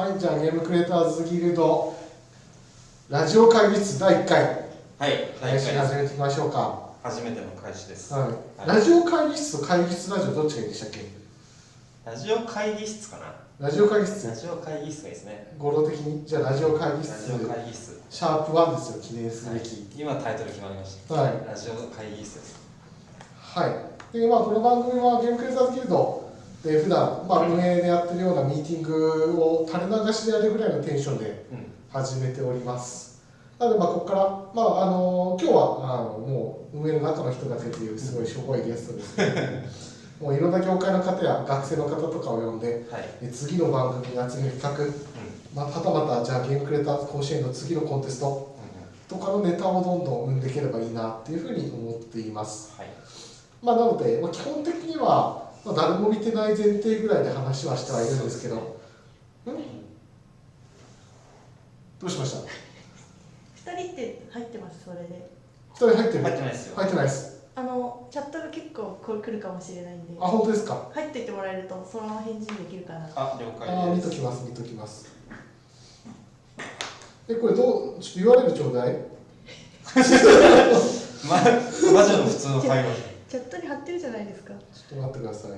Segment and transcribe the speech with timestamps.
[0.00, 1.94] はい、じゃあゲームクリエイターズギルド
[3.10, 4.44] ラジオ会議室第1回。
[4.98, 6.88] はい、第配信1回始めていきましょうか。
[7.02, 8.14] 初めての開始です。
[8.14, 8.36] はい、はい。
[8.66, 11.00] ラジオ会議室と会議室ラジオどっちがいいでしたっけ？
[12.06, 13.34] ラジオ会議室かな。
[13.58, 15.52] ラジオ会議ラ室ジオ会議室がいいですね。
[15.58, 16.24] 語呂的に？
[16.24, 18.00] じゃあラジオ会議ラ室ジオ会議室。
[18.08, 19.86] シャープ1ですよ記念すべき。
[20.00, 21.14] 今タイトル決まりました。
[21.14, 21.32] はい。
[21.46, 22.58] ラジオ会議室です。
[23.36, 26.19] はい、でまあ、この番組はゲームクリエイターズギルド
[26.64, 31.66] で普段、まあ、運営でやってるようなミーティングを垂れ流しでやるぐらいのテンションでうん。
[31.90, 33.18] 始めております
[33.58, 34.20] なのでまあここから、
[34.54, 39.40] まあ、あの今日はあのもう運営の中の人が出ているすごいしょぼいゲストですけど
[40.24, 43.04] もういろんな業界の方や学生の方とかを呼んではい。
[43.22, 44.92] え次の番組や次の企画、うん。
[45.54, 48.50] まあ、はたまたじゃあゲームクリエイターズ甲子園の次のコンテスト
[49.08, 52.88] とかのネタをどんどん生んでいければいいなっていうふうに思っていますはい。
[53.62, 58.60] まあ、なので、まあ、基本的には、まあ、誰も見てない前提ぐらいで話はしてはいるんですけど、ん。
[62.00, 62.38] どうしました？
[63.72, 64.84] 二人って入ってます？
[64.84, 65.30] それで。
[65.74, 66.24] 二人入ってる？
[66.24, 66.76] 入ってないですよ。
[66.76, 67.40] 入ってないです。
[67.56, 70.14] あのチャットが結構これ来るかもしれないんで。
[70.18, 70.88] あ本当ですか？
[70.94, 73.06] 入っていってもらえるとそのまま返事できるかな。
[73.14, 74.08] あ、了あ解です。
[74.08, 75.08] ー見ときます見ときます。
[77.28, 78.96] えこれどうちょっと URL ちょうだい。
[81.28, 81.60] まあ、ラ
[82.06, 82.94] ジオの普通の会話。
[83.28, 84.54] チャットに貼ってるじゃないですか
[84.96, 85.50] っと待ってください。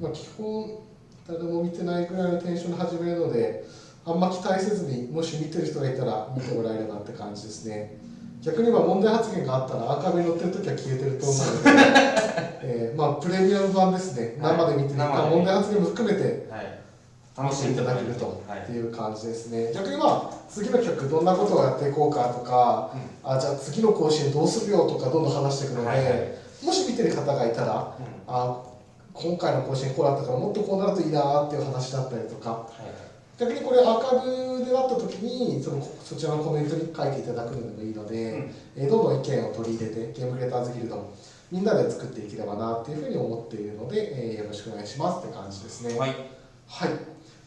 [0.00, 0.78] まあ基本
[1.26, 3.64] 誰も見てないぐらいのテンションで始めるので
[4.04, 7.98] あんま期待せずにもし見てる人がいたら見てもらえればって感じですね。
[8.42, 11.70] 逆に言えば問題発言があったらアーカイブに載ってる時は消えてると思うので、
[12.62, 14.36] えーまあプレミアム版ですね。
[14.40, 14.98] はい生で見てる。
[14.98, 16.78] 生で問題発言も含めてはい。
[17.36, 18.72] 楽しんでいただけるとはいって。
[18.72, 22.92] いう感じですね、逆にまあ次の企画どんなことをやっていこうかとか、
[23.22, 26.32] あじゃあ次の甲子園どうするよとかどんどん話していくので、はいはい
[26.64, 28.62] もし見てる方がいたらうんあ
[29.12, 33.06] 今回の甲子園こうだったからもっとこうなるといいなっていう話だったりとかはい。
[33.38, 41.12] 逆にこれアーカイブであった時にそのそちらのコメントに書いていただくのでもいいので、うんえーどんどん意見を取り入れてゲームクリエイターズギルド
[41.52, 45.98] みんなで作っていければなっていうふうに思っているので、えーよろしくお願いしますって感じですね。
[45.98, 46.14] はい。
[46.66, 46.90] はい。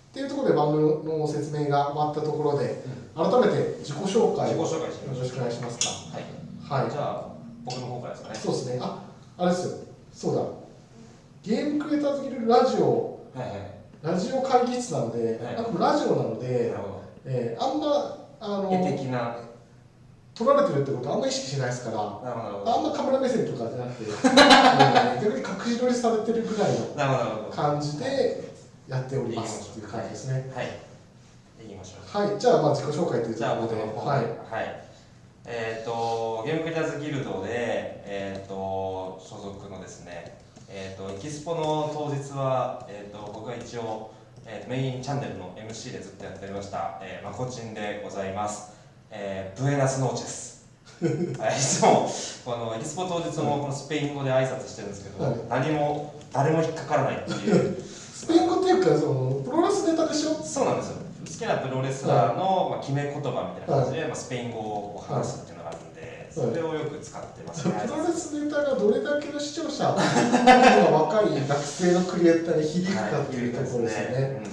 [0.09, 2.81] っていうところで番組の説明が終わったところで、
[3.15, 6.17] 改めて自己紹介をよろしくお願いしますか。
[6.73, 6.81] はい。
[6.83, 6.97] はいじ。
[6.97, 7.25] ゃあ、
[7.65, 8.35] 僕の方からですかね。
[8.35, 8.79] そうですね。
[8.81, 9.03] あ、
[9.37, 9.77] あれですよ。
[10.13, 10.41] そうだ。
[11.43, 13.71] ゲームクリエイターズギルドラジオ、はいはい。
[14.01, 18.63] ラジオ会議室なので、はいラジオなのでなる、ほえーあんまあど。
[18.63, 19.35] の絵的な。
[20.35, 21.99] 撮られてるってことはあんま意識しないですから。
[21.99, 24.13] あんまカメラ目線とかじゃなくて、え
[25.19, 25.39] ー逆に
[25.71, 27.23] 隠し撮りされてるぐらいのなるほど。
[27.25, 27.55] なるほど。
[27.55, 28.48] 感じで
[28.89, 30.51] やっておりますっていう感じですね。
[30.53, 30.67] はい。
[31.61, 32.27] 言いましょう。
[32.29, 32.39] はい。
[32.39, 33.93] じゃあまあ自己紹介というとじゃあころで、はい。
[34.51, 34.83] はい。
[35.45, 38.53] えっ、とゲームクリエイターズギルドでえっ、と
[39.23, 44.11] 所属のですねえっ、とエキスポの当日はえっ、と僕が一応、
[44.45, 48.73] えーとメインチャンネルの MC でずっとやっておりました、えー、まこちんでございます。
[49.11, 50.59] えー、ブエナスノーチェス。
[51.39, 52.09] はい、いつも
[52.43, 57.77] このエキスポ当日もこのスペイン語で挨拶してるんですけど、はい何も誰も引っかからないっていう
[58.19, 60.43] スペイン語っていうかそのプロレスネタでしょ？
[60.43, 60.97] そうなんですよ。
[60.99, 74.43] 好きなプロレスラーの、まあ、決め言葉みたいな感じで、まあ、スペイン語を話すっていうのがあるんで、それをよく使ってますね、プロレスネタがどれだけの視聴者、若い学生のクリエイターに響くかっていうところですよね。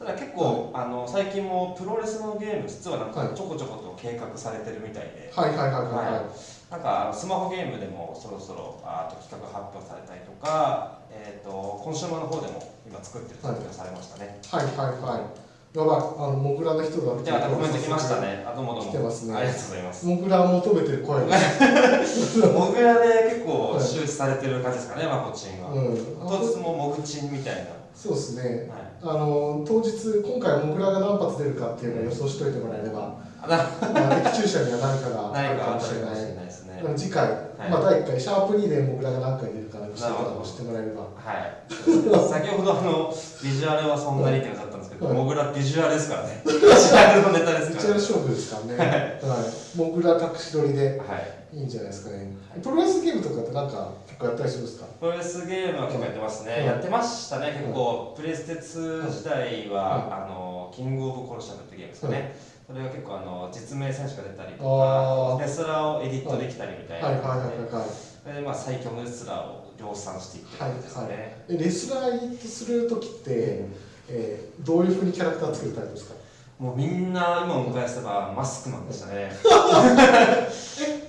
[0.00, 0.06] うん。
[0.06, 5.48] ただ結構、あの最近もプロレスのゲーム実はなんはいかちょこちょこと計画されてるみたいで、はい。
[5.48, 5.66] はい。
[5.66, 5.70] はい。
[5.70, 6.12] はい。
[6.14, 6.22] はい。
[6.70, 14.40] なんかスマホゲームでもそろそろあと企画発表されたりとか、えー、とコンシューマーの方でも今作ってるって発表されましたね。
[14.50, 15.42] はいはいはい。
[15.72, 18.20] やばい、あのモグラの人だってじゃあコメント来ました。
[18.20, 18.44] ね。
[18.46, 18.90] あどうもどうも。
[18.90, 20.06] 来てますねありがとうございます。
[20.06, 21.32] モグラを求めてる声が。
[22.52, 25.72] モグラで結構周知されてる感じですかね、まこちんは。
[25.72, 25.96] うん。
[26.28, 27.82] 当日もモグチンみたいな。
[27.94, 28.68] そうですね。
[28.68, 28.92] はい。
[29.02, 29.90] あの当日
[30.20, 36.82] 今回モグラが何発出るかっていうのを予想しておいてもらえれば、まあ的中者には何かがあるかもしれないですね。
[36.96, 37.28] 次回、
[37.70, 41.02] まあ第1回シャープ2でモグラが何回出るかのしてからも知ってもらえれば。
[41.02, 41.06] は
[41.38, 42.28] い。
[42.28, 46.42] 先ほどあのビジュアルはそんなにって感じだったんですけど、はいモグラビジュアルですからね。
[46.46, 47.76] ビジュアルのネタですからね。
[47.76, 49.20] めっちゃ勝負ですからね。
[49.22, 49.52] はい。
[49.76, 51.56] モグラ隠し撮りではい。
[51.56, 52.60] いいんじゃないですかねはい。
[52.62, 54.86] プロレスゲームとかってなんか結構やったりするんですか？
[54.98, 56.56] プロレスゲームは結構やってますね。
[56.60, 57.52] うんやってましたね。
[57.60, 62.34] 結構プレステ2時代は、うんあのキングオブコルシャムってゲームですかね。
[62.66, 67.38] それが結構あの実名選手が出たりとか、レスラーをエディットできたりみたいはいはいはい。
[67.38, 67.84] はいは
[68.32, 68.34] い。
[68.36, 71.44] でまあ最強のレスラーを量産していってるんですはいね。
[71.48, 73.64] えレスラーにする時って、
[74.08, 76.14] えーどういうふうにキャラクター作るタイプですか？
[76.62, 79.32] もうみんな今思い返せばマスクマンでしたね。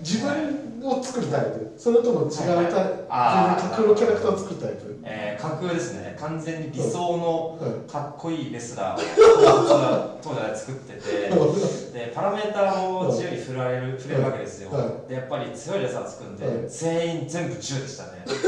[0.02, 1.76] 自分を作るタイプ？
[1.78, 3.62] それとも違うタイプ、はいはい。
[3.62, 5.00] 架空のキャラクターを作るタイプ？
[5.04, 6.18] えー、架空ですね。
[6.20, 7.92] 完全に理想のはい。
[7.92, 16.56] かっこいいレスラーを当時は作っててでパラメーターも自由に振られる振れるわけですよ、はでやっぱり強いレスラー作るんで、はい。
[16.68, 18.26] 全員全部10でしたね。
[18.26, 18.44] ちょっ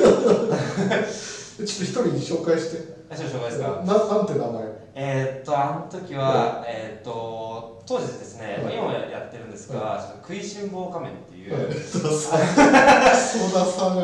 [1.58, 2.96] と一人に紹介して。
[3.08, 3.84] 大丈夫紹介ですか？
[3.86, 4.75] ななんて名前？
[4.98, 11.54] えー、っとあの時は、えー、っと当時ですね、今もやってるんですが、ちょっと食いしん坊仮面っていう、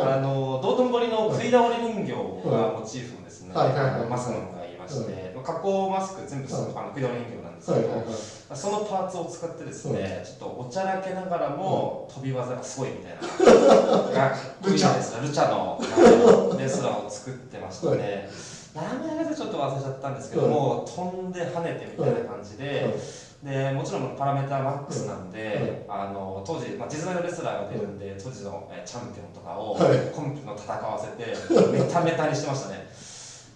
[0.04, 2.12] あの道頓堀の食い倒れ人形
[2.52, 4.02] がモチーフのですね、はいはいはい。
[4.02, 6.64] はいマスクがいまして、加工マスク全部、はい。
[6.64, 8.16] あの食い倒れ人形なんですけど、はいはいはい。
[8.54, 13.22] そのパーツを使ってですね、はちょっとおちゃらけながらも、飛び技がすごいみたいな、
[14.12, 15.50] がかっこいいですルチャ。
[15.50, 18.30] のはいレスラーを作ってましたね。
[18.74, 22.96] 名前がちょっと忘れちゃったんですけども、飛んで跳ねてみたいな感じで、
[23.44, 30.12] でもちろんパラメーターマックスなんで、あの当時、まあ、実在のレスラーが出るんで、当時のえーチャンピオンとかをはい。
[30.16, 31.36] コンピの戦わせて、
[31.72, 32.88] メタメタにしてましたね。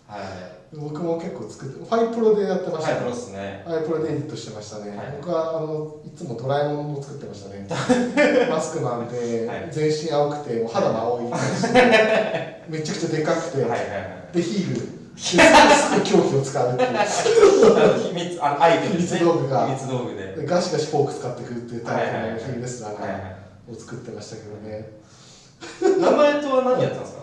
[0.08, 0.76] はい。
[0.76, 3.64] 僕も結構作ってファイプロでやってましたはい、プロですね。
[3.66, 5.14] ファイプロでエディットしてましたね、はい。
[5.22, 7.68] 僕はあのいつもドラえもんを作ってましたね。
[8.50, 9.70] マスクマンで、はい。
[9.72, 12.66] 全身青くてもう肌も青い感じで。
[12.68, 13.86] めちゃくちゃでかくて、はいはいは
[14.34, 14.36] い。
[14.36, 16.90] でヒールですぐ狂気を使うっていう。
[18.00, 19.20] 秘密あのアイテムですね。
[19.20, 19.66] 秘密道具が。
[19.68, 22.94] 秘密道具ででガシガシフォーク使ってくるっていうタイプのヒールレスラー
[23.72, 24.90] を作ってましたけどね。
[25.82, 27.22] い名前とは何やったんですか？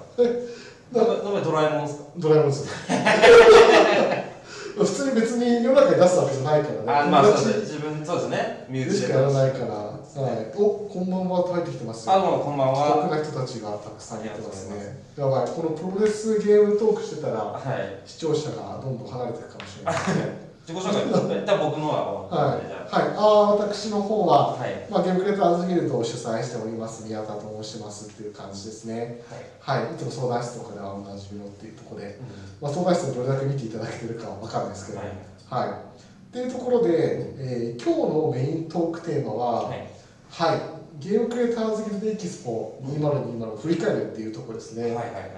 [0.92, 2.04] 名前名前ドラえもんですか？
[2.16, 2.72] ドラえもんですよ
[4.76, 7.08] 普通に別に世の中に出すわけじゃないからね。
[7.08, 7.76] あまあそう友達ですね。
[7.76, 8.64] 自分そうですね。
[8.70, 8.90] 身内で。
[8.92, 11.40] でしかやらないから、はい、おこんばんは。
[11.40, 12.12] と入ってきてますよ。
[12.12, 15.00] あどうもこんばん過酷はな人たちがたくさんいてますね。
[15.16, 15.48] やばい。
[15.48, 17.96] このプロレスゲームトークしてたらはい。
[18.04, 20.52] 視聴者がどんどん離れていくかもしれないですね。
[20.68, 24.84] 自己紹介一旦僕のははい、じゃはい、ああ私の方はあはい。
[24.90, 29.24] まあ、ゲームクリエイターズギルドを主催しております宮田と申しますっていう感じですね。
[29.64, 29.80] はい。
[29.80, 32.26] はい、いつも相談室とかではおなじみのっていうところで、うん。
[32.60, 34.98] まあ、相談室をどれだけ見ていただけてるかは分かんないですけど、
[35.48, 35.58] は。
[35.58, 35.72] はいい。
[35.72, 35.74] っ
[36.32, 39.91] ていうところで、えー今日のメイントークテーマは、はい
[40.32, 40.60] はい、
[40.98, 44.84] ゲームクリエイターズギルドエキスポ2020を振り返るっていうところですね。
[44.84, 45.32] はいはいはいはい。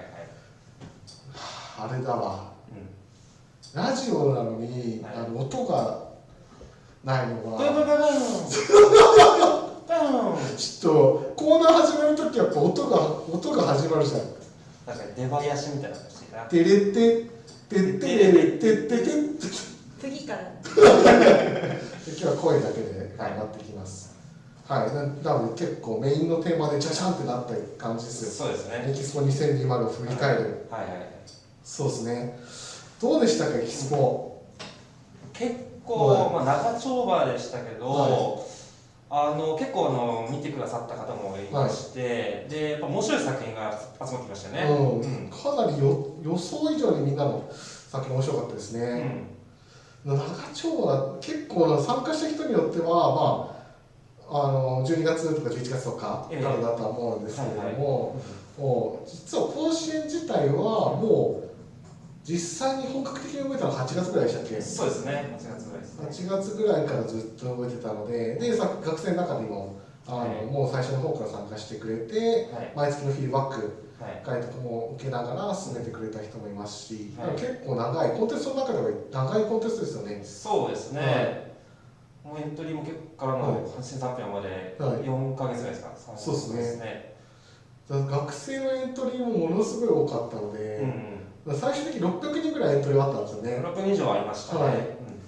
[1.80, 3.82] あれだわ、うん。
[3.82, 5.14] ラジオなのに、はい。
[5.16, 6.10] あの音が
[7.02, 7.98] ないのブンブンは、ブンブンブン。
[10.56, 12.96] ちょっとコーナー始めるときやっぱ音が
[13.34, 14.20] 音が始まるじゃん。
[14.86, 16.44] 確かに出囃子みたいな感じな。
[16.44, 17.30] てれって
[17.68, 19.48] てってれれってってって。
[20.00, 20.52] 次から。
[22.06, 24.03] 今日は声だけで頑張っていきます
[24.68, 25.02] はい、な
[25.34, 28.30] なので結構メインのテーマでジャジャンってなった感じですよ。
[28.30, 28.90] そうですね。
[28.90, 30.66] エキスポ2020を振り返る。
[30.70, 31.08] はいはいはい。
[31.62, 32.38] そうですね。
[33.00, 34.42] どうでしたかエキスポ
[35.34, 36.44] 結構、はい。
[36.46, 38.44] まあ、長丁場でしたけど、は
[39.10, 44.62] あの結構あの見てくださった方もいまして、でやっぱ面白い作品が集まってきましたよね。
[44.62, 45.00] うん。
[45.00, 45.30] うん。
[45.30, 49.28] かなりよ予想以上にみんなの作品面白かったですうね、ん。
[50.04, 50.16] 長
[50.54, 53.63] 丁場結構な参加した人によってはまあ
[54.28, 56.42] あの12月とか11月とかええ。
[56.42, 58.20] からだとは思うんですけれどはいも、
[58.56, 61.44] もう実は甲子園自体はもう
[62.24, 64.60] 実際に本格的に動いたのは8月ぐらいでしたっけ？
[64.60, 66.06] そうですね、8月ぐらいですね。
[66.06, 69.74] 8月ぐらいからずっと動いてたのででさ学生の中にも
[70.06, 70.46] あの、はい。
[70.46, 72.72] もう最初の方から参加してくれてはい。
[72.74, 73.60] 毎月のフィードバック
[74.00, 77.34] はい会とかも受けながら進めてくれた人もいますし、はい。
[77.36, 80.20] 結構長いコンテストの中では長いコンテストですよね。
[80.22, 81.53] そうですね。
[82.24, 85.04] もうエントリーも結構からはいの8300票まではい。
[85.04, 85.92] 4ヶ月ぐらいですか？
[86.16, 86.98] そうですね。
[87.88, 93.44] 学生のエントリーもものすごい多かったので、うん最終的に600人ぐらいエントリーはあったんですようん。
[93.44, 94.60] ね6分以上ありましたね。
[94.60, 94.78] はい。
[94.78, 95.20] うん。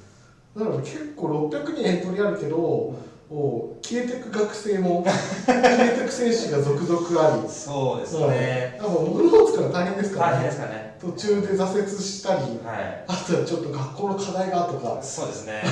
[0.54, 2.86] なので結構600人エントリーあるけど、
[3.28, 8.76] お消えてく学生も消えてく選手が続々ありそうですね。
[8.78, 10.96] やっぱ物を作るの大変ですから大変ねですかね。
[11.00, 13.04] 途中で挫折したりはい。
[13.08, 15.62] あとはちょっと学校の課題がとかそうですね。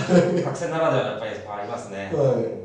[0.45, 2.11] 学生ならではのやっぱりありますね。
[2.13, 2.65] はい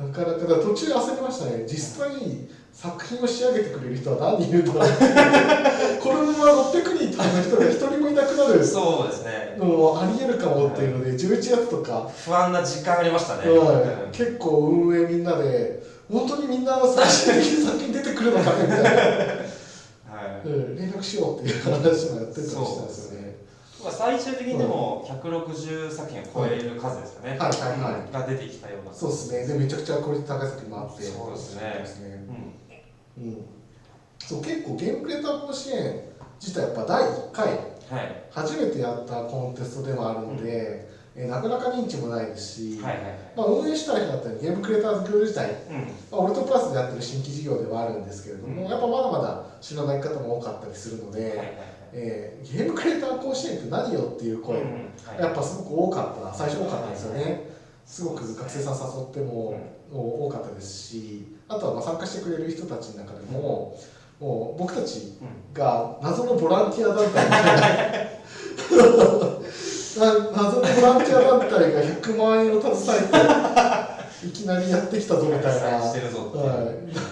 [0.00, 2.48] なかなかだから途中焦りましたね実際に
[2.80, 4.88] 作品を仕上げてくれる人は何人いるんだろう
[6.00, 8.64] このまま600人とかの人が一人もいなくなる。
[8.64, 9.56] そうですね。
[9.58, 13.50] のもありえるかもっていうので11月とか、不安な時間ありましたね。
[13.50, 18.94] はい、結構運営みんなで本当にみんな最終的に作品出てくるのかねみたいな、は
[20.44, 20.48] い。
[20.48, 21.72] うん、連絡しようっていう話
[22.12, 23.36] もやってたりしたんですよね。
[23.84, 27.36] まあ最終的にでも160作品を超える数ですかね。
[27.38, 27.50] はい。
[27.50, 27.92] はい。
[27.92, 28.12] はい。
[28.12, 28.94] が出てきたような。
[28.94, 29.46] そうですね。
[29.46, 31.02] でめちゃくちゃクオリティ高い作品もあって。
[31.02, 31.80] そうですね。
[31.82, 32.24] ですね。
[32.28, 32.49] うん。
[33.20, 33.44] うん、
[34.18, 36.00] そう結構ゲームクリエイター甲子園
[36.40, 37.46] 自体やっぱ第1回
[37.90, 38.22] はい。
[38.30, 40.86] 初めてやったコンテストでもあるので、え
[41.16, 43.12] えーなかなか認知もないですし、はいはいはい。
[43.36, 45.76] まあ、運営主体だったりゲームクリエイターズギルド自体、うん。
[45.76, 48.70] まあ、オルトプラスでやってる新規事業ではあるんですけれども、うん。
[48.70, 51.56] やっぱまだまだ知らない方も多かったりするので、はいはいはい。
[51.92, 54.70] えーゲームクリエイター甲子園って何よっていう声、うん
[55.04, 55.20] はい。
[55.20, 56.32] やっぱすごく多かった。
[56.32, 57.50] 最初多かったですよね、
[57.84, 59.58] すごく学生さん誘っても、
[59.92, 63.76] 多かったですしあとはまあ参加してくれる人たちの中でも、
[64.20, 65.52] もう僕たちうん。
[65.52, 67.60] が謎のボランティア団体みたいな
[70.00, 75.50] な 謎のボランティア団体が100万円を携えていきなりやってきたぞみたいな。
[76.38, 76.46] いう。
[76.46, 77.10] はい。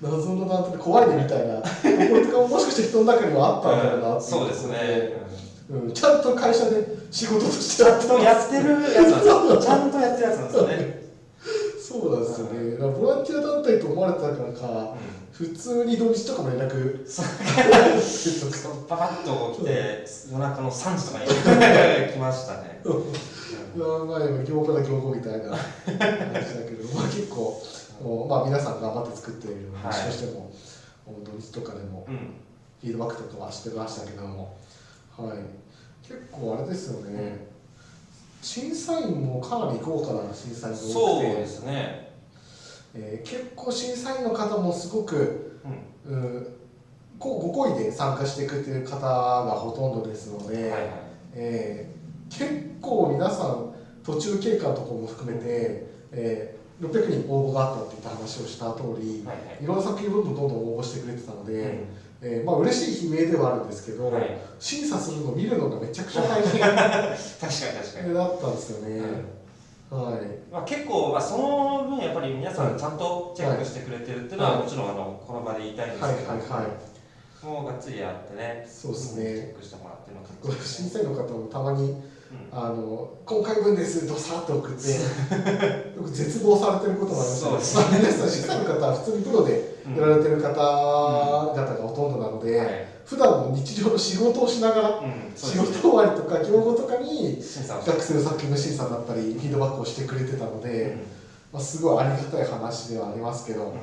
[0.00, 1.56] 謎の団体で怖いねみたいな。
[1.56, 5.12] ところとかももしかして人の中にはあったんだろうなっていそうですね、
[5.70, 9.56] うん、ちゃんと会社で仕事としてやってうんやってるやつなんですよ。
[9.58, 11.07] ちゃんとやってるやつなんですよね、
[11.88, 12.72] そうなんですよね。
[12.72, 14.94] だからボランティア団体と思われてたからか
[15.32, 17.06] 普通に土日とかも連絡。
[18.86, 21.24] パパッと来て夜中の3時とかに
[22.12, 24.04] 来ましたね、うん。
[24.04, 27.58] まあまあ業界だ業界みたいな話だけど まあ結構
[28.02, 29.92] もうまあ皆さん頑張って作っているはい。
[29.92, 30.50] 話としても、
[31.24, 32.16] 土日とかでもうん。
[32.82, 34.56] フィードバックとかはしてましたけども。
[35.16, 35.38] はい。
[36.06, 37.47] 結構あれですよね、
[38.48, 40.92] 審査員もかなり豪華な審査員が多くて。
[40.92, 42.12] そうですね、
[42.94, 45.60] えー結構審査員の方もすごく
[46.06, 46.12] うん。
[46.12, 46.46] うん
[47.18, 50.82] こご好意で参加してくれてる方がほとんどですので、はいはい。
[51.34, 51.98] えー
[52.30, 53.74] 結構皆さん
[54.04, 59.62] 途中経過のところも含めて、えー600人応募があったっていった話をした通り、はいはい。
[59.62, 61.86] いろんな作品をどんどんどんどん応募してくれてたので、うん
[62.20, 64.36] えーまあ嬉しい悲鳴ではあるんですけど、はい。
[64.58, 66.60] 審査するのを見るのがめちゃくちゃ大変。
[66.60, 69.00] 確かに確かに、だったんですよね。
[69.90, 70.52] はい。
[70.52, 74.62] まあ、結構、まあ、その分やっぱり皆さんちゃんとチェックしてくれてるっていうのははい。
[74.64, 76.70] もちろんあのこの場で言いたいんですはいけど、はいはい
[77.40, 78.66] もうがっつりやってね。
[78.68, 82.02] そうですチェねックしてもらってるのこう審査員の方もたまにうん
[82.50, 84.06] あの今回分です。
[84.06, 84.88] どさっと送って。
[85.96, 87.58] よく絶望されてることもありますそう。
[87.58, 92.88] ですまあ、皆さん審査員の方は普通にプロでやられてる方々がほとんどなので、はい。
[93.04, 101.06] 普段の日常の仕事をしながらうん、そう仕事終わりとか業後とかに学生の作品の審査だったりフィードバックをしてくれてたので、
[101.50, 103.78] まあ、すごいありがたい話ではありますけど、うんうん。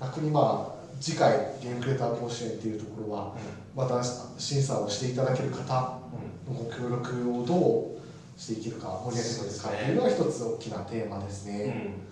[0.00, 3.34] 逆にまあ次回ゲームクリエイター甲子園っていうところは
[3.74, 4.02] また
[4.38, 6.00] 審査をしていただける方
[6.48, 12.02] うんのご協力をどうしていけるか盛り上げていくかっていうのが一つ大きなテーマですね。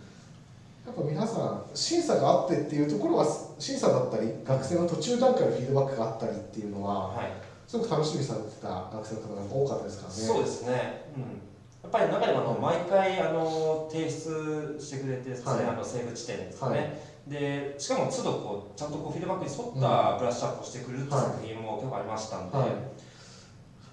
[0.86, 0.92] うん。
[0.92, 3.26] やっぱ皆さん審査があってっていうところは
[3.58, 7.26] 審査だったり学生の途中段階のフィードバックがあったりっていうのははい。
[7.66, 10.14] すごく楽しみにされてた学生の方が多かったですからね。
[10.14, 15.64] そうですね、うん、やっぱり中でもあの毎回あの提出してくれてはい。
[15.64, 22.68] あのセーブ地点ですね、はいでしかも都度こうちゃんとこうフィードバックに沿ったブラッシュアップをしてくれるっていう作品も結構ありましたんで、はい。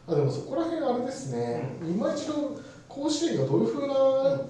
[0.07, 2.55] あでもそこら辺あれですね、今一度
[2.87, 4.41] 甲子園がどういうふうな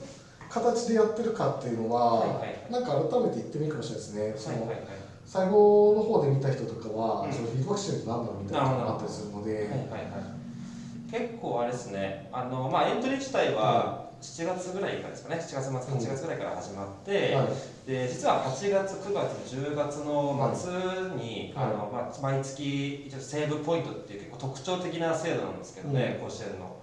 [0.49, 4.55] 形でやってるかっていうのは、はいはいなんか改めて言ってみるかもしれないですね。
[4.55, 4.77] はいはいはい。
[5.25, 7.31] 最後の方で見た人とかは、うん。
[7.31, 11.11] そのフィードバックしてると何なのみたいなのがあったりするので、はいはいはい。
[11.11, 12.29] 結構あれですね。
[12.31, 15.35] あの、まあ、エントリー自体は7月ぐらいからですかね。
[15.39, 17.47] 7月末8月ぐらいから始まって、はい
[17.85, 20.71] で実は8月9月10月の末
[21.17, 26.77] に、はいあのまあ、毎月一応セーブポイントっていう結構特徴的な制度なんですけどね、甲子園の。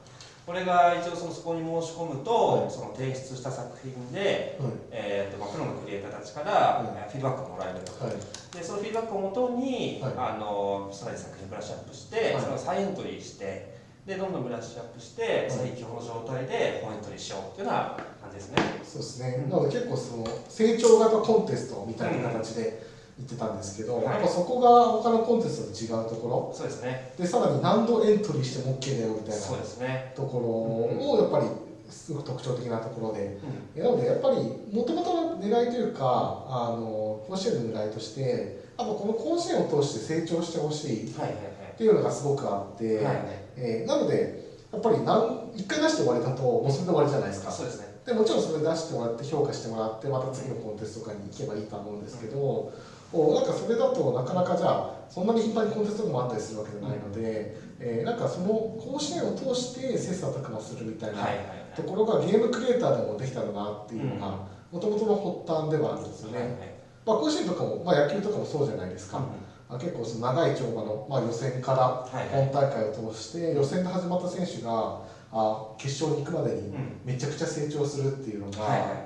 [0.45, 2.71] これが一応そのそこに申し込むと、はい。
[2.71, 4.73] その提出した作品で、はい。
[4.90, 7.92] えーとまあ、プロのクリエイターたちから、フィードバックをもらえると。
[8.04, 8.14] はい。
[8.52, 10.12] でそのフィードバックをもとに、はい。
[10.16, 12.42] あのさらに作品ブラッシュアップして、はい。
[12.42, 15.50] それを再エントリーしてでどんどんブラッシュアップして、い。
[15.50, 17.97] 最強の状態で本エントリーしようっていうような
[18.30, 18.56] 感じですね。
[18.84, 22.82] そうですね、うんなので結構その成長型コンテストみたいな形で
[23.18, 24.68] 言ってたんですけど、うんやっぱそこが
[25.02, 27.12] 他のコンテストと違うとこそうですね。
[27.18, 30.12] ろでさらに何度エントリーしても OK だよみたいそうなですね。
[30.16, 31.46] ところをやっぱり
[31.90, 33.38] すごく特徴的なところで
[33.76, 34.37] うんなのでやっぱり
[34.72, 41.38] もともとの狙いというかあの甲子園の狙いとしてやっぱこの甲子園を通して成長してほしいっはいはい
[41.76, 43.04] ていうのがすごくあって、はい。
[43.06, 43.16] はい
[43.56, 47.89] えーなのでやっぱり何一回出して終わりだともうそれで終わりじゃないですかそうですね。
[48.10, 52.66] でもちろんそれ出してもらって評価してもらってまた次のコンテストとかに行けばいいと思うんですけど、
[53.12, 57.46] おなんかそれだとなかなかじゃあそんなに頻繁にコンテストもあったりするわけじゃないので、
[57.78, 61.30] えーなんかその甲子園を通して切磋琢磨するみたいな
[61.74, 64.38] ところがゲームクリエイターでもできたらなっていうのが
[64.70, 66.40] もともとの発端ではあるんですよはい。
[66.42, 66.72] はいね。
[67.04, 69.24] まあ、甲子園とかも、まあ、野球とかもそうじゃないですか。
[69.68, 71.94] あ結構その長い跳馬の、まあ、予選から。
[72.30, 74.92] 本大会を通して予選で始まった選手が
[75.32, 77.00] あ決勝に行くまでにうん。
[77.04, 78.58] めちゃくちゃ成長するっていうのが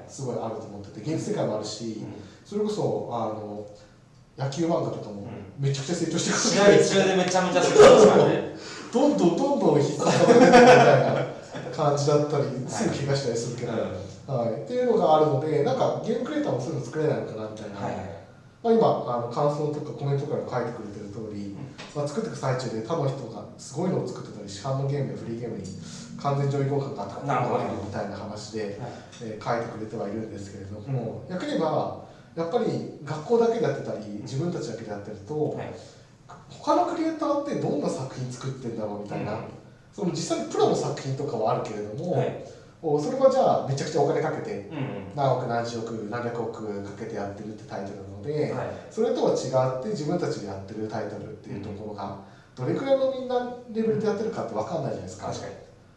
[0.09, 2.07] すごいあると思ってて現実世界もあるしうん。
[2.45, 3.67] それこそあの
[4.37, 5.29] 野球漫画とかも
[5.59, 8.55] めちゃくちゃ成長してく試る合中でめちゃめちゃ成長しからね。
[8.93, 11.27] どんどんどんどん必殺されてるみたいな
[11.75, 13.73] 感じだったりすぐ怪我したりするけど、
[14.27, 14.63] はい。
[14.63, 18.15] っていうのがあるのでなんかゲームクリエイターもそういうの作れないのかなみたいな、はい。
[18.65, 21.55] まあ、今あの感想とかコメントとかにも書いてくれてる通り、
[21.95, 25.65] まあ、作っていく最中で他の人がすごいのを作ってたり市販のゲームやフリーゲームに
[26.25, 28.81] 完全上位互換があったことがないみたいな話で、
[29.21, 32.03] えー書いてくれてはいるんですけれども、逆に言えば
[32.35, 35.75] やっぱり学校だけでやってたり自分たちだけでやってると、はい。
[36.49, 39.45] 他のクリエイターってどんな作品作ってんだろうみたいな、うん。
[39.93, 42.45] その実際にプロの作品とかはあるけれども、はい。
[42.81, 44.77] おそれはじゃあめちゃくちゃお金かけてうん。
[44.79, 48.69] うん何億何十億何百億かけてやってるってタイトルなので、はい。
[48.91, 52.17] それとは違って自分たちでやってるタイトルっていうところが
[52.55, 53.41] どれくらいのみんな
[53.73, 55.27] レベルでやってるかって分かんないじゃないですか。
[55.27, 55.53] 確かに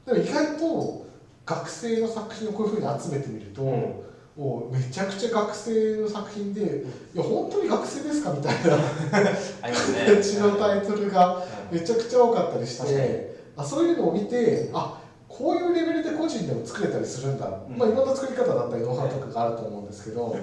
[0.08, 1.06] でも意外と
[1.46, 3.94] 学生の作品をこういうふうに集めてみると、うん。
[4.38, 8.76] もうめちゃくちゃ学生の作品で、いや本当に学生ですかみたいな
[9.62, 10.12] ありますね。
[10.12, 11.80] うちのタイトルがうん。
[11.80, 17.78] めちゃくちゃ多かったりしてあそういうのを見てあこういうレベルで個人でも作れたりするんだ、うん。
[17.78, 20.38] まあいろんな作り方だったりノウハウとかがあると思うんですけど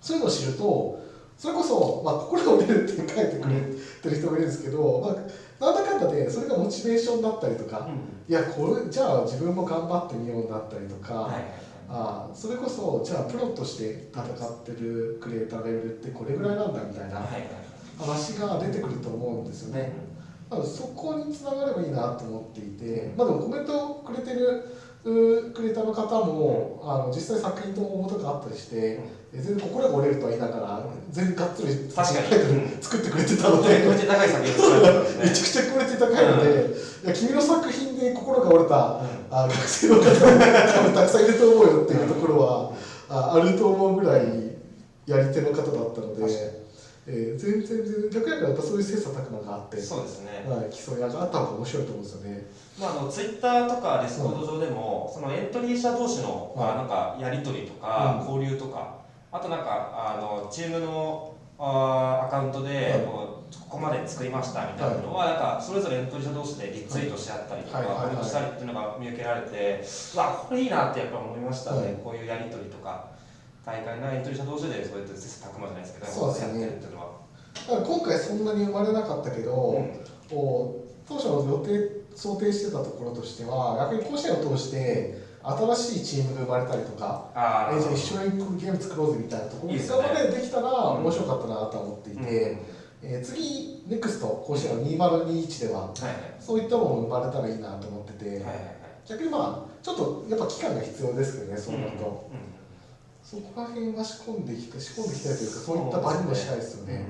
[0.00, 1.02] そういうのを知ると
[1.36, 3.60] それこそ、まあ、心を折れるって書いてくれ
[4.02, 5.16] てる人もいるんですけど、まあ、
[5.60, 7.88] なんだかんだでそれがモチベーションだったりとか、
[8.28, 11.42] いやこれじゃあ自分も頑張ってみようだったりとか、はいはい
[11.88, 17.24] あそれこそじゃあプロとして戦ってるクリエイターレベルってこれぐらいなんだみたいな
[17.96, 19.92] 話が出てくると思うんですよね。
[20.50, 24.66] なのでそこにつながればいいなと思っていて、まあ、でもコメントをくれてる
[25.04, 32.28] うクリエイターの方もあの実際作品と応募とかあったりして、え全然心が折れるとは言いながら全然がっつり確かに。
[32.28, 39.16] タイトル作ってくれてたので、めっちゃくちゃクオリティ高いので、いや君の作品で心が折れたうん。
[39.30, 42.72] あ学生の方も多分たくさんいると思うよっていうところは
[43.08, 44.56] ああると思うぐらい
[45.06, 46.66] やり手の方だったので、えー
[47.06, 50.44] 全然全然逆に言えばやっぱそういう切磋琢磨があって、そうですね。
[50.48, 52.46] はい、競い合があった方が面白いと思うんですよね。
[52.80, 58.34] まあ、あのツイッターとかディスコード上でも、そのエントリー者同士の、はいあなんかやり取りとか、うん。
[58.34, 63.00] 交流とかあとなんかあのチームのあアカウントで、はい。
[63.00, 63.36] こう
[63.68, 71.94] ここまで作りましたみたいなのは、なんかそれぞれエントリー者同士でリツイートし合ったりとか、コメントしたりっていうのが見受けられてうわこれいいなってやっぱ思いましたね、はい。
[72.02, 73.06] こういうやり取りとか
[73.64, 76.60] 大会のエントリー者同士でそうやって切磋琢磨じゃないですけどそうですね。
[76.60, 77.06] やってるっていうのは。
[77.54, 80.04] だから今回そんなに生まれなかったけど、うん。
[80.28, 87.78] 当初の予定想定してたところとしては逆に甲子園を通して新しいチームが生まれたりとかあー。
[87.78, 92.22] えじゃあ一緒にゲーム作ろうぜみたいなところいいまでできたらうん面白かったなとは思っていて、
[93.02, 96.14] えー次 NEXT 甲子園の2021でははいはい。
[96.40, 98.58] そういったものも生まれたらいいなと思ってて、はいはいはい。
[99.06, 102.36] 逆にまあちょっとやっぱ期間が必要ですけどねそうなると、うん。
[102.38, 102.46] うん
[103.22, 107.06] そこら辺は仕込んできて仕込んできたいというかそういった場にもしたいですよね。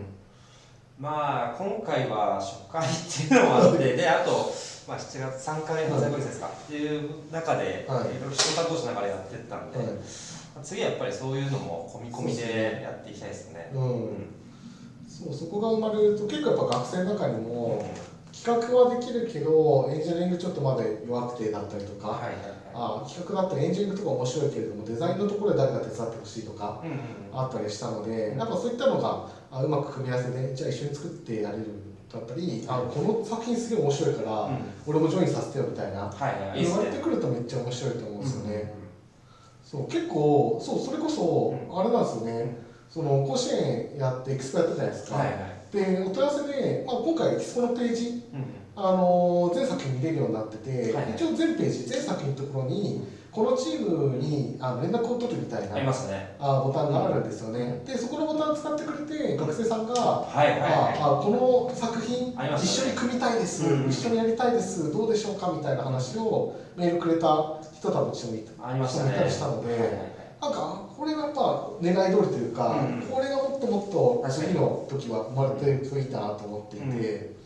[0.99, 4.51] まあ今回は初回っていうのもあって であと、
[4.88, 6.46] まあ、7月3回の最後ですか。
[6.46, 8.16] っていう中で、はい。
[8.16, 9.87] いろいろ仕事同士ながらやってったんで、はい。
[10.62, 13.70] 次はやっぱりそういうのも込み込みでやっていきたいですね。
[13.72, 14.05] うん。
[14.07, 14.27] うん。
[15.09, 17.83] そうそこが生まれると結構やっぱ学生の中にも
[18.33, 22.44] 企画はできるけどエンジニアリングちょっとまだ弱くてだったりとか、はいはいはい。
[22.75, 27.38] あ企画だったらエンジニアリングとか面白いけれどもデザインのところで誰か手伝ってほしいとかうんうんうん。
[27.38, 31.64] あったりしたのでやっぱそういったのがあうまく組み合わせでじゃあ一緒に作ってやれる
[32.16, 34.59] だったりあこの作品すげえ面白いから、うん。
[34.87, 36.11] 俺もジョインさせてよみたいな。
[36.11, 38.74] はい言われてくるとめっちゃ面白いと思うんですよね。
[39.62, 45.72] そう結構そうそれこそうあれなんですよね、その甲子園やってエクスポやったじゃないですか、はいはい。
[45.72, 48.44] でお問い合わせで、まあ、今回エキスポのページ、うん。
[48.76, 56.35] あの全作品見れるようになってて、はい一応全ページ全作品のところにこのチームにあの連絡を取るみたいありなますね。
[56.40, 60.70] あボタンがあるんですよね、でそこのボタン使ってくれて学生さんがはいはいはい。
[60.70, 64.90] ああこの作品ありま一緒に組みたいです、うん一緒にやりたいです。
[64.90, 69.11] どうでしょうかみたいな話をメールくれた人たちもいたありましたね。
[69.11, 70.01] 人もいたりしたので、はいはいはい。
[70.40, 77.37] なんかこれがやっぱ願い通りというか、うんこれがもっともっと次の時は生まれてるといいなと思っていて、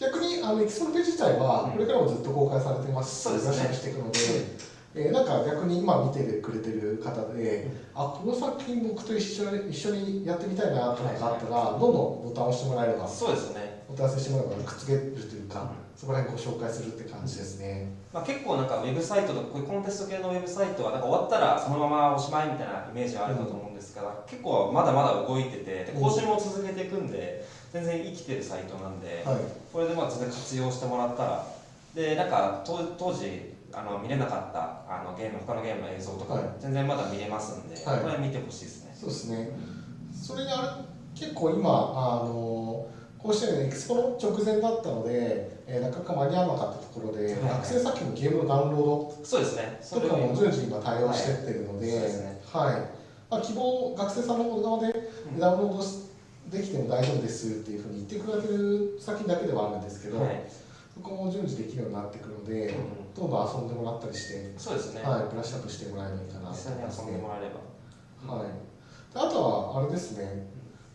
[0.00, 3.20] 逆にあのエキスポのページ自体はこれからもずっと公開されてます。
[3.20, 3.52] し、そうですね。
[3.52, 13.84] ブラッシュアップしていくので、えーなんか逆に今見てくれてる方で、あこの作品僕と一緒に一緒にやってみたいなとかあったら、どんどんボタンを押してもらえればそうですね。
[13.88, 17.94] お問い合わせしてもらえばくっつけるというか、そこら辺ご紹介するって感じですね。
[18.12, 29.36] まあ、結構なんかウェブサイトとかこういうコンテスト系のウェブサイトはなんか終わったらそのままおしまいみたいなイメージがあるかと思うんですが、結構まだまだ動いててで更新も続けていくんで全然生きてるサイトなんで、はい。
[29.72, 31.46] これでまあ全然活用してもらったら。
[31.94, 36.44] でなんか当当時あの見れなかったあのゲーム他のゲームの映像とかはい。
[36.60, 38.00] 全然まだ見れますんで、はい。
[38.00, 38.96] これ見てほしいですね。
[38.98, 39.48] そうですね。
[40.12, 40.68] それにあれ
[41.14, 42.86] 結構今あの
[43.18, 49.80] 甲子園エクスポの直前だったので、えーなかなか間に合わなかったところで、はい学生さっきのゲームのダウンローそうですね。
[49.92, 52.40] ドとかも順次今対応してってるので、はいですね。
[52.52, 52.74] はい。
[53.30, 55.40] まあ、希望学生さんの方側でうん。
[55.40, 56.12] ダウンロード
[56.50, 60.18] できても大丈夫ですっていうふうに言ってくれてる先だけではあるんですけど、
[61.02, 63.14] こも順次できるようになってくるので、うん。
[63.14, 65.02] どんどん遊んでもらったりして、そうですね。
[65.02, 68.34] はい、ブラッシュアップしてもらえばいいかなと実際に遊んでもらえれば。
[68.34, 68.52] はい、で
[69.14, 70.48] あとはあれですね、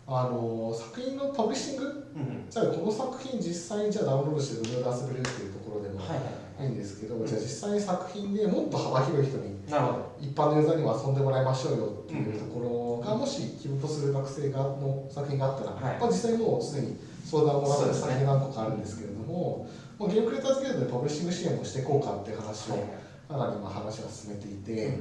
[0.08, 2.46] あの作品のパブリッシング、うんうん。
[2.50, 6.18] じゃあこの作品実際にじゃあダウンロードしてどれだけ遊べるっていうところでもはいはい
[6.64, 6.66] い。
[6.66, 9.62] いんですけど、じゃあ実際に作品でもっと幅広い人に
[10.20, 16.00] 一般のユーザーにも遊んでもらいましょうよっていうところが、もし希望とする学生がの作品があったら、はい。
[16.00, 18.08] まあ、実際もうすでに相談をもらってるそうですね。
[18.08, 19.68] 作品何個かあるんですけれども、
[20.00, 22.76] まあ、ゲームクリエイターズギルドでパブリッシング支援をしていこうかっていう話を
[23.28, 25.00] かなり今話は進めていて、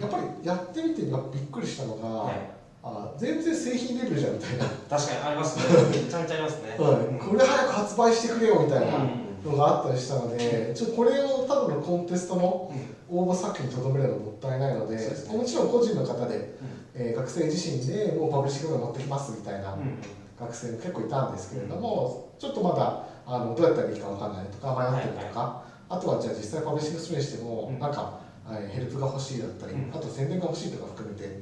[0.00, 1.12] やっぱりやってみてびっ
[1.50, 2.54] くりしたのが、はい。
[2.86, 5.64] あ全然製品レベルじゃんみたいな、確かにありますね。
[5.88, 6.76] めちゃめちゃありますね。
[6.78, 12.94] はい、これ早く発売してくれよみたいなうんのがあったりしたので、ちょっとこれをただのコンテストのうん。
[13.06, 15.02] 応募作品にとどめるのはもったいないのでね。
[15.36, 16.54] もちろん個人の方で、うん。
[16.94, 20.00] えー学生自身でもうパブリッシングまで持ってきますみたいなうん。
[20.38, 27.78] 学生も結構いたんですけれども、ちょっとまだあのどうやったらいいかわかんないとか迷ってるとか、あとはじゃあ実際パブリッシングするにしても、うん。
[27.78, 28.12] なんか、
[28.44, 29.90] はいヘルプが欲しいだったり、うん。
[29.92, 31.32] あと宣伝が欲しいとか含めて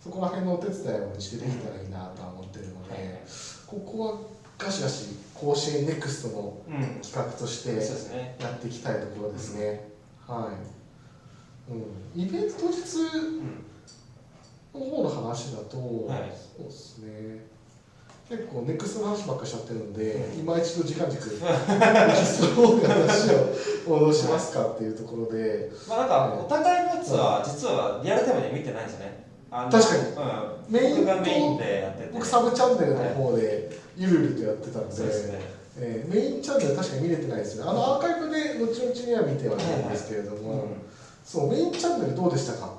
[0.00, 3.02] そこら辺のお手伝いをうちでできたらいいなとは思ってるので、はい
[3.66, 4.12] ここは
[4.58, 6.98] ガシガシ甲子園ネクストのうん。
[7.02, 7.80] 企画として
[8.38, 9.80] やっていきたいところですね。
[10.26, 11.70] はい。
[11.70, 11.74] う
[12.18, 14.80] ん、イベント当日うん。
[14.80, 16.30] の方の話だと、はい。
[16.56, 17.42] そうですね。
[18.30, 20.38] 結構ネクストの話ばっかりしちゃってるんで、うん。
[20.38, 21.44] 今一度時間軸、ネク
[22.14, 29.24] ストの話を戻しますかっていうところで、まあなんかお互いのやつは実はリアルタイムで見てないんですよね。
[29.50, 30.02] 確かに。
[30.70, 32.10] うん、メインがメインでやってて。
[32.12, 35.40] 僕サブチャンネルの方でゆるゆるとやってたんで、そうですね。
[35.78, 37.70] えーメインチャンネル確かに見れてないですよね。
[37.70, 40.70] あのアーカイブで後々には見てはいるんですけれども、うん。
[41.24, 42.74] そうメインチャンネルどうでしたか？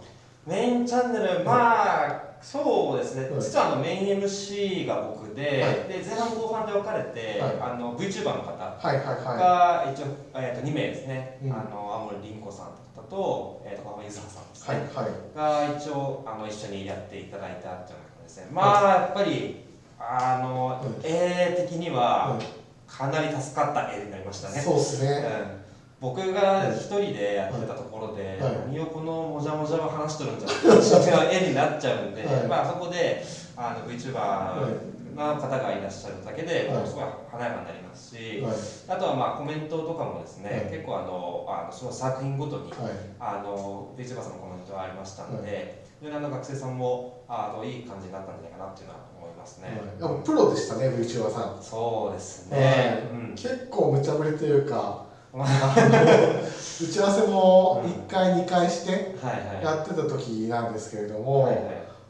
[0.48, 3.42] メインチャンネルまあそうですね、はい。
[3.42, 5.74] 実はあのメイン MC が僕で,、はい。
[5.88, 7.60] で前半後半で分かれて、はい。
[7.62, 11.54] あの VTuber の方はいはいはが一応、えー、と2名ですね、うん。
[11.54, 12.68] あの青森凛子さん
[13.10, 14.76] と,、えー、と川上ゆずはさんですい。
[14.76, 15.72] ね、はいはい。
[15.74, 18.48] が一応あの一緒にやっていただいたっていうのがですね。
[18.52, 19.66] まあやっぱり
[20.00, 25.10] あの、うん絵的にはうんかなり助かった絵になりましたね、そうですね。
[25.56, 25.61] うん
[26.02, 28.56] 僕が一人でやってたところで、はい。
[28.74, 32.48] 何をこのもじゃもじゃを話しとるんじゃって絵になっちゃうんで、はい。
[32.48, 33.24] まあそこで
[33.56, 36.88] あの VTuber の方がいらっしゃるだけで、はい。
[36.88, 38.54] すごい華やかになりますし、はい。
[38.90, 40.74] あとはまあコメントとかもですね、はい。
[40.74, 42.92] 結構あのあのその作品ごとにはい。
[43.20, 49.68] あの VTuber さんのコメントがありましたので、非常にあの学生さんもあのいい感じになったんじゃないかなっていうのは思いますね。
[49.70, 51.62] はい、でもプロでしたね VTuber さん。
[51.62, 52.60] そうですはい。
[52.60, 53.04] ね。
[53.14, 53.36] うん。
[53.36, 59.16] 結構無茶ぶりというか、打ち合わせも1回2回して。
[59.64, 61.66] やってた時なんですけれども、はいはい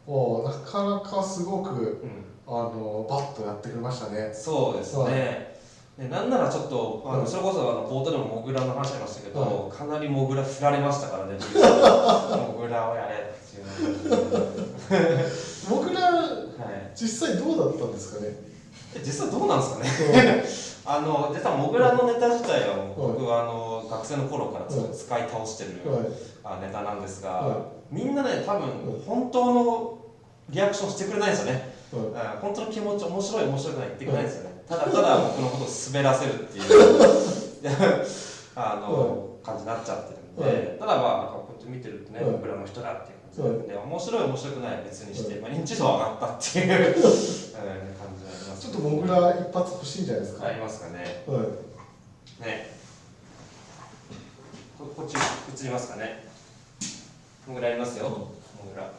[0.08, 1.70] もうなかなかすごく
[2.04, 4.32] うんあのバッとやってくれましたね。
[4.34, 5.60] そうですはいね。
[6.00, 11.34] でなんならちょっとあの、うんそれこそあの冒頭でもモグラの話ありましたけど、はかなりモグラ振られましたからね。
[11.38, 16.92] モグラをやれっていうのを僕らはい。
[16.96, 18.36] 実際どうだったんですかね？
[18.96, 19.84] え実はどうなんですか
[20.18, 20.44] ね？
[20.86, 23.12] あの実はモグラのネタ自体はもうはい。
[23.20, 24.92] 僕はあの学生の頃からずっはい。
[24.92, 26.06] と使い倒してるはい。
[26.44, 29.98] あネタなんですが、はみんなね多分本当の
[30.50, 31.74] リアクションしてくれないんですよね。
[31.94, 32.28] はい。
[32.36, 34.64] あ本当の気持ち面白い面白くない言ってくれないんですよね。
[34.68, 38.06] ただただ 僕のことを滑らせるっていう
[38.56, 40.80] あの、感じになっちゃってるんで、はい。
[40.80, 42.32] ただまあなんかこうやって見てるとね、はい。
[42.32, 47.02] 僕らの人だっていう感じで、面白い面白くないは別にして、まあ認知度は上がったっていう、えー
[47.54, 47.91] 感じがあります、
[48.62, 50.46] ちょっとモグラ一発欲しいんじゃないですか。
[50.46, 51.24] ありますかね。
[51.26, 51.42] はい。
[52.46, 52.70] ね。
[54.78, 55.18] ここっち映
[55.66, 56.28] りますかね。
[57.48, 58.08] モグラありますよ。
[58.08, 58.28] モ
[58.72, 58.92] グラ。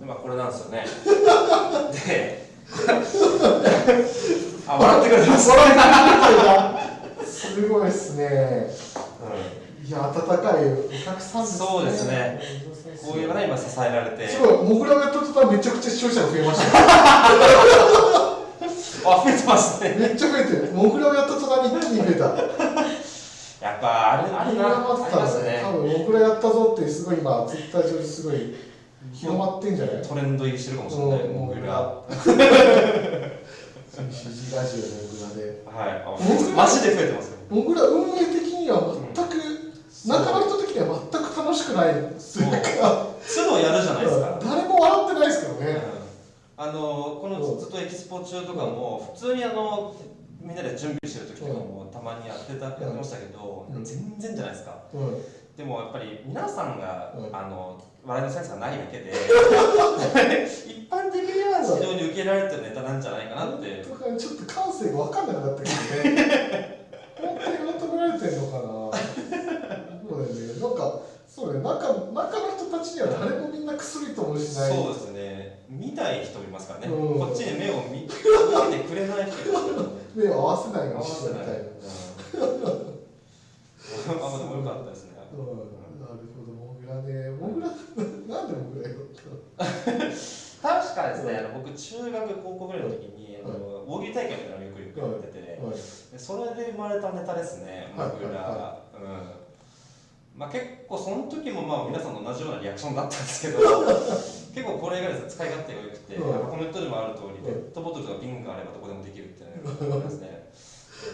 [0.00, 0.86] でまあこれなんですよね。
[2.06, 2.48] で、
[4.66, 5.50] あ笑ってくれてます。
[7.56, 8.68] すごいですね。
[9.84, 10.20] ういや温か
[10.60, 11.66] いお客さんですね。
[11.66, 12.40] そうですね
[12.94, 14.28] ん、こういうのが今支えられて。
[14.28, 16.84] すごい、モグラをやった途端めちゃくちゃ視聴者が増えましたね。
[19.08, 19.96] あ、増えてますね。
[19.98, 20.70] めっちゃ増えてる。
[20.74, 22.24] モグラをやった途端に一気に増えた。
[23.66, 24.76] やっぱあるあるな、あり
[25.22, 25.72] ますね多。
[25.72, 28.54] 分モグラやったぞってすごい今ツイッター上ですごい
[29.14, 30.02] 広まってんじゃない？
[30.02, 31.20] トレンド入りしてるかもしれない。
[31.20, 31.94] うんモグラ。
[32.10, 32.22] 指
[34.12, 35.62] 示 ラジオのモグラで。
[35.64, 35.96] はい。
[36.54, 37.56] マジで増えてますよ。
[37.56, 38.96] モグラ運営的には
[40.06, 42.50] 中の人的には全く楽しくないですそう。
[43.46, 45.82] 都度やるじゃないですか、誰も笑ってないですけどね、
[46.56, 49.94] あのこのずっとエキスポ中とかも普通にあの
[50.40, 53.84] みんなで準備してる時とかもたまにやってたやってましたけど、うん。
[53.84, 54.78] 全然じゃないですか。
[54.94, 55.22] うん。
[55.56, 57.36] でもやっぱり皆さんが、うん。
[57.36, 59.10] あの笑いのセンスがないだけで
[60.64, 66.75] 一般的には非常に受けられてるネタなんじゃないかなって、とかちょっと感性が分かんなくなってくるね
[67.16, 68.64] 本当に求められてんのかな。
[70.08, 70.60] そうだよね。
[70.60, 74.72] なんかそうだよ中中の人たちには誰もみんな薬ともしない。
[74.72, 75.64] そうですね。
[75.68, 77.18] 見ない人いますからね、うん。
[77.18, 79.34] こっちに目を見見てくれない人
[80.14, 81.66] 目を合わせないよう合わにしてせないみたいな。
[84.06, 85.16] あまあでもよかったですね。
[85.32, 85.38] うん、
[86.00, 87.72] なるほど、モグラね、モグラ、な
[88.44, 88.96] んでモグラよ
[90.62, 98.08] 確かですね、あの僕中学高校ぐらいの時に、あの大喜利大会みたいなのってて、はい、でそれで生まれたネタですね、はい。
[98.10, 100.38] 僕ら、はうん。
[100.38, 103.60] まあ結構その時もまあ皆さんと同じようなリアクションだったんですけど、
[104.54, 110.46] 結構これがですね使い勝手が良くて、コメントでもある通り、うんペットボトルとか瓶があればどこでもできるっていうのがですね。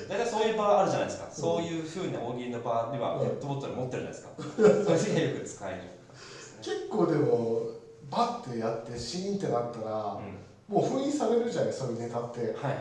[0.08, 5.80] 大体そういう場あるじゃないですか、そういうふうな大喜利の場ではペットボトル持ってるじゃないですか、そういう時は よく使える。
[6.62, 7.62] 結構でも、
[8.08, 10.41] バッてやって、シーンってなったら、うん
[10.72, 12.40] もう封印されるじゃない、そういうネタって。
[12.40, 12.76] はいはいはいはい。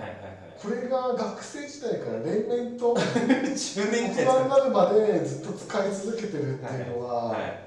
[0.62, 7.60] これが学生時代から連綿と 大10人になるまでずっと使い続けてるっていうのは、はい。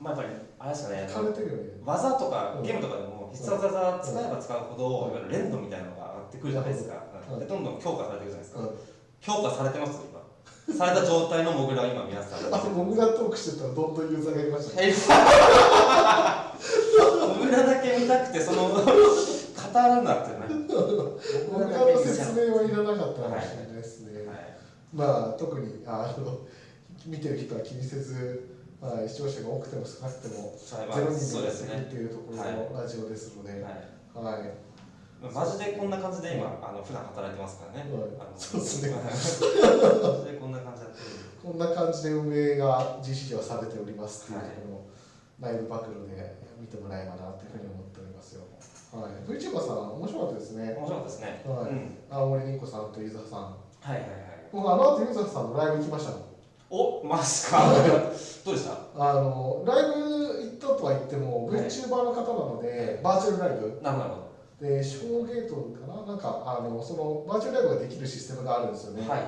[0.00, 1.06] まあやっぱりあれですよね。
[1.08, 1.68] 聞かれてるよね。
[1.84, 7.04] 技とかうんゲームとかでも必殺技使えば使うほど、うんいわゆる連動みたいなのが上がってくるじゃないですか。
[7.30, 8.60] うんでどんどん強化されていくじゃないですか。
[8.60, 8.70] うん
[9.20, 9.92] 評価されてます？
[10.66, 10.76] 今。
[10.78, 12.38] された状態のモグラを今皆さん。
[12.54, 14.92] あと、モグラトークしてたらどんどんユーザーがいましたね。
[17.44, 20.44] モグラだけ見たくてその 語るんだってね。
[21.50, 24.26] モグラの説明はいらなかったかもしれないですね。
[24.26, 24.54] はい
[24.94, 26.38] まあ特にあの
[27.04, 28.48] 見てる人は気にせず、
[28.80, 31.86] まあ、視聴者が多くても少なくてもそれはゼロ人そうでですね。
[31.88, 33.60] っていうところのラジオですので、はい。
[34.14, 37.90] はい、マジでこんな感じで今あの普段働いてますからね。
[37.90, 38.92] はいあのそうですね
[40.40, 40.82] こんな感じ。
[41.42, 44.86] こんな感じで運営が実施はされておりますっていうとこ
[45.40, 48.48] ろの内部暴露で見てもらえばなというふうに思っておりますよ。
[48.96, 50.72] はい、VTuber さん面白かったですね。
[50.72, 51.44] 面白かったですね。
[51.44, 51.98] はいうん。
[52.08, 53.40] 青森りんこさんとゆずはさん。
[53.44, 54.48] はいはいはい。
[54.50, 56.24] 僕あの後ゆずはさんのライブ行きましたの。
[56.70, 57.68] お、マジか？
[58.44, 58.72] どうでした？
[58.96, 60.00] あのライブ
[60.40, 64.24] 行ったとは言っても、はい VTuber の方なのでバーチャルライブなるほど。
[64.60, 66.06] で、ショーゲートかな？
[66.06, 69.00] なんか、あの、その、バーチャルライブができるシステムがあるんですよね。
[69.06, 69.26] はいは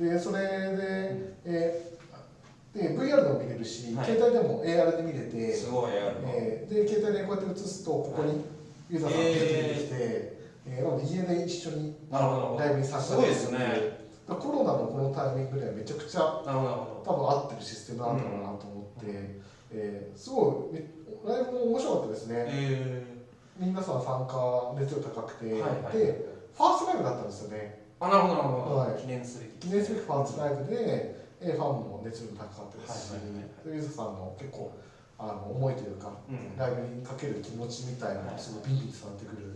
[0.00, 0.02] い。
[0.02, 0.38] で、それ
[0.76, 1.97] で、えー
[2.74, 6.28] で、VR でも見れるし、はい携帯でも AR で見れて、すごいやるの。
[6.28, 8.44] えーで、携帯でこうやって映すと、ここに
[8.90, 11.96] ユーザーさんが出てきて、えーなので家で一緒に。
[12.10, 13.98] ライブに参加すごいですね。
[14.28, 19.06] コロナのこのタイミングではめちゃくちゃなるほどなるほ多分合ってるシステムなんだろうなと思って、
[19.72, 20.84] えーすごいめ
[21.24, 22.34] ライブも面白かったですど。
[22.34, 22.44] ね。
[22.48, 23.02] え
[23.58, 25.52] 皆さん参加熱量高くて、え。
[25.62, 25.96] はいはい。
[25.96, 27.82] で、ファーストライブだったんですよね。
[28.00, 28.76] あ、なるほどなるほど。
[28.76, 29.52] はい記念すべき。
[29.56, 34.72] 記念すべきファーストライブで、えーファンも熱量高かったですし、はいはいはいでユーザさんの結構
[35.18, 36.56] あの思いというか、うん。
[36.56, 39.54] ライブにかける気持ちみたいなのがすごいビンビン伝わってくる。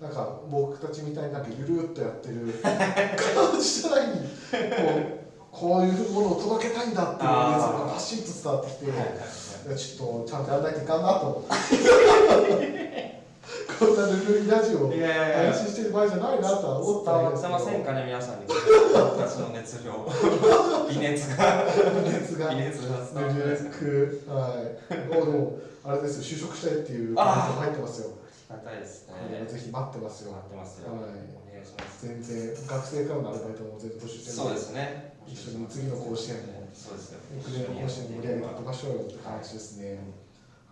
[0.00, 13.24] なんか僕たちみたいになんかゆるっとやってる 感じじゃないにこうこういうものを届けたいんだっていうあー熱がバシッと伝わってきて、ちょっとちゃんとやらないといかんなと思って
[13.78, 18.46] こんなルルリラジオをいやいやいや配信してる場合じゃないなとは思伝わってったんですけどませんかね、皆さんに。
[18.46, 19.92] 僕たちの熱量。
[20.88, 21.64] 微熱が。
[22.04, 23.70] 熱が微熱が伝わってぬるないですか。
[23.78, 28.10] くはいおでもあれですよ就職したいっていうコメント入ってますよ
[28.50, 29.14] ありがたいですね。
[29.46, 30.92] ぜひ待ってますよ待ってますよ。
[30.92, 32.06] はいお願いします。
[32.06, 35.14] 全然学生からのアルバイトも全然募集してるそうですね。
[35.26, 37.20] 一緒に次の甲子園もそうですよ。
[37.42, 39.98] クレーの甲子園盛り上げていきましょうよって話ですね。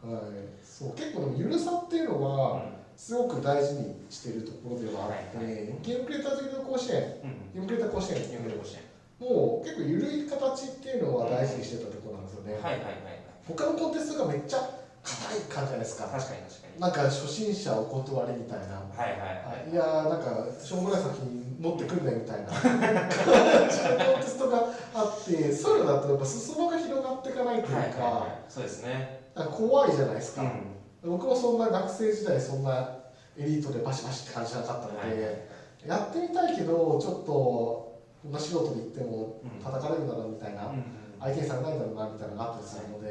[0.03, 0.23] はい、
[0.67, 5.47] そう結構でもゆるさっていうのはすごく大事にしているところではあって、
[5.83, 7.53] ゲームクリエイター好きの甲子園、うん。
[7.55, 8.25] ゲームクリエイター甲子園うん。
[8.25, 8.92] 読める甲子園。
[9.23, 12.55] もう結構ゆるい形っていうのは大事にしてたところなんですよね。
[12.55, 13.23] はいはいはい。
[13.47, 14.59] 他のコンテストがめっちゃ
[15.03, 16.07] 硬い感じじゃないですか？
[16.11, 16.81] 確かに確かに。
[16.81, 18.83] なんか初心者お断りみたいな。
[18.83, 19.71] はいはいはい。
[19.71, 22.79] いやーなんかしょうもない先に持ってくんねみたいな感
[23.71, 28.43] じのコンテストがあってそういうのだとやっぱ裾野が広がっていかないというか、はいはいはい。
[28.49, 29.23] そうですね。
[29.57, 31.11] 怖いじゃないですか、うん。
[31.11, 32.97] 僕もそんな学生時代そんな
[33.39, 35.37] エリートでバシバシって感じじゃなかったので、はい
[35.85, 37.92] やってみたいけどちょっと
[38.23, 40.85] こんな素人ってもうん叩かれるんだろうみたいな、うん
[41.23, 43.07] 相手にされないだろうなみたいなのがあったりするので、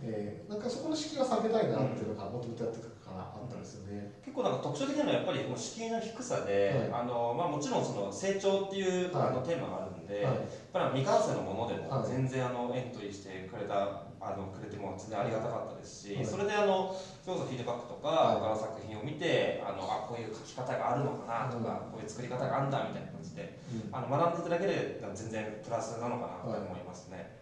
[0.00, 4.08] えーなんかそこの敷居は下げたいなっていうのがもともとやってたからあったんですよね。
[4.24, 7.02] 結構なんか特徴的なのはやっぱりもう敷居の低さで、はい。
[7.02, 9.28] あのまあ、もちろんその成長っていう、はい。
[9.28, 10.24] あのテーマがあるんで、はい。
[10.24, 12.08] やっぱり未完成のものでもはい。
[12.08, 16.26] 全然あのエントリーしてくれたあのくれても全然ありがたかったですし、はい。
[16.26, 16.90] それであの
[17.22, 18.40] それこそフィードバックとはい。
[18.40, 23.94] か、他の作品を見てあのあこういう書き方があるのかなとか、こういう作り方があるんだみたいな感じでうん。
[23.94, 27.38] あの学んでいただけで全然プラスなのかなと思いますね。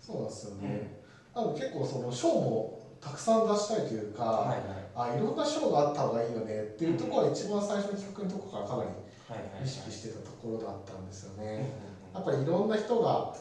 [0.00, 1.00] そうなんですよね。
[1.34, 4.58] なので結構その賞もたくさん出したいというか、はい
[4.98, 5.12] はい。
[5.12, 8.90] あいろんな賞があった方がいいよねっていうところは一番最初の企画のところからかなり
[9.64, 11.70] 意識してたところだったんですようんうんね。
[12.14, 13.34] やっぱりいろんな人が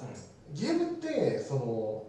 [0.54, 2.04] ゲームってその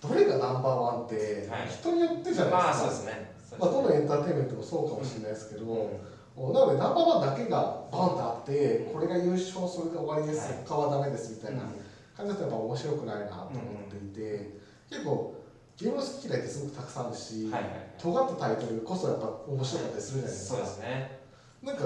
[0.00, 1.68] どれがナンバーワンってはい。
[1.68, 2.90] 人によってじゃうんまあないですか。
[2.90, 3.32] そうですね。
[3.48, 6.52] そうまあ、ですねどのエンターテインメントもそうかもしれないですけど、うん。
[6.52, 11.68] なのでナンバーワンだけがバンとあってこれが優勝それで終わりです、はい他はダメですみたいなうん。
[12.16, 13.52] 感じだとやっぱ面白くないなと思っ
[13.90, 15.34] ていて、結構
[15.76, 17.90] ゲームの好き嫌いってすごくたくさんあるし、はいはいはい。
[17.98, 20.56] 尖ったタイトルこそやっぱ面白かったりするじゃないですか。
[20.56, 21.20] そうですね。
[21.62, 21.84] なんか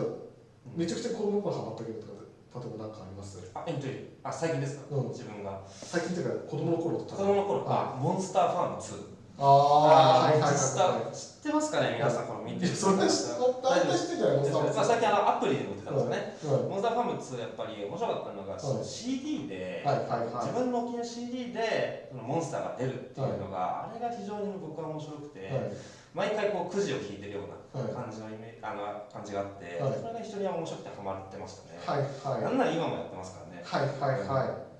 [0.76, 2.09] めちゃくちゃ子供の頃ハマったゲームとか
[2.54, 3.38] 例えば何かあります？
[3.54, 4.06] あ、エントリー。
[4.24, 5.08] あ、最近ですか、うん。
[5.08, 5.60] 自分が。
[5.68, 9.20] 最近っていうか子供の頃と子供の頃、ああ、モンスターファーム2。
[9.40, 14.52] ああはいはいはい知ってますかね皆さん、この見てるいそれは知って大体知ってんじゃないです。
[14.52, 16.36] かまあ、最近あのアプリで売ってたんですよね。
[16.44, 16.68] うん。
[16.68, 25.72] モンスターファーム2やっぱり面白かったのが、はい CD で、自分のお気に入りの CD でそのモンスターが出るっていうのが、あれが非常に僕は面白くて、はい。
[26.12, 29.94] 毎回こうくじを引いてるようなはい感じのイメあの感じがあって、はい。
[29.94, 31.78] それが非常に面白くてハマってましたね。
[31.86, 31.98] はい
[32.34, 32.42] はい。
[32.42, 33.62] なんなら今もやってますからね。
[33.62, 34.70] はいはいはい。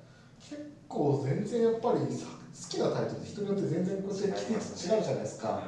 [0.42, 5.62] 結構全然やっぱりさ好きなタイトル人によって全然こうやって違うじゃないですか。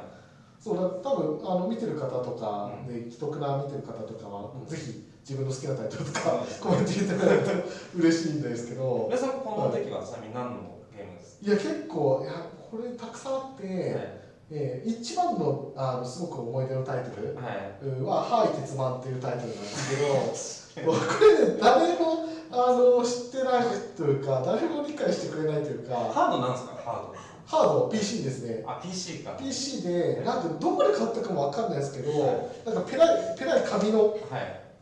[0.59, 4.67] そうだ多分あの見てる方とかで既得な見てる方とかは、うん。
[4.67, 9.07] ぜひ自分の好きなタイトルとかうんコメント入れてくれると嬉しいんですけど。
[9.07, 12.33] 皆さんこの時はちなみに何のゲームですいや結構いや
[12.71, 17.35] これたくさんあって、か、えー一番のあのすごく思い出のタイトル。
[17.35, 18.01] はい。
[18.01, 23.63] は「ハイ鉄マン」っていうタイトルなんですけど これね誰もあの知ってない
[23.95, 25.95] というか誰も理解してくれないというか。
[25.95, 26.71] ハードなんですか？
[26.83, 27.13] ハード。
[27.45, 28.63] ハード PC ですね。
[28.67, 29.31] あ PC か。
[29.37, 32.27] PC でなんかどこで買ったかもわかんないですけどは
[32.65, 34.19] なんかペライペライ紙のはい。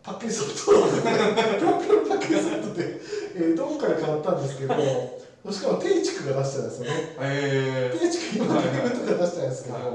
[0.03, 2.99] パッケージソフトペラペラパッケージソフトで、
[3.35, 4.73] えーどっかで買ったんですけど
[5.49, 7.15] しかも定畜が出してたんですよね。
[7.19, 9.85] へ定畜今ゲームとか出してないですけど、はい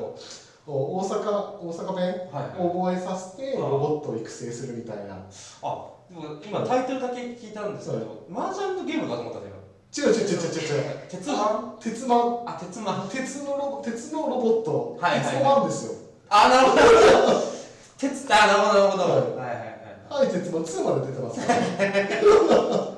[0.69, 1.31] お大阪
[1.63, 2.61] 大阪弁えはい。
[2.61, 5.15] を覚えさせてうんロボットを育成するみたいな。
[5.15, 9.49] あでも今タイトルだけ聞いたんですけど、麻雀のゲームかと思ったんで
[9.93, 10.99] すよ違う違う違う違う違う。
[11.09, 11.37] 鉄腕
[11.81, 15.35] 鉄マンあ鉄マン鉄のロボ鉄のロボット、はいはいはい。
[15.37, 15.93] 鉄のマンですよ。
[16.29, 16.83] あなるほど。
[17.97, 19.49] 鉄あなるほどなるほど、はい。
[19.49, 19.67] はいはい
[20.11, 20.29] はいはい。
[20.33, 22.93] 鉄マン2まで出てますから、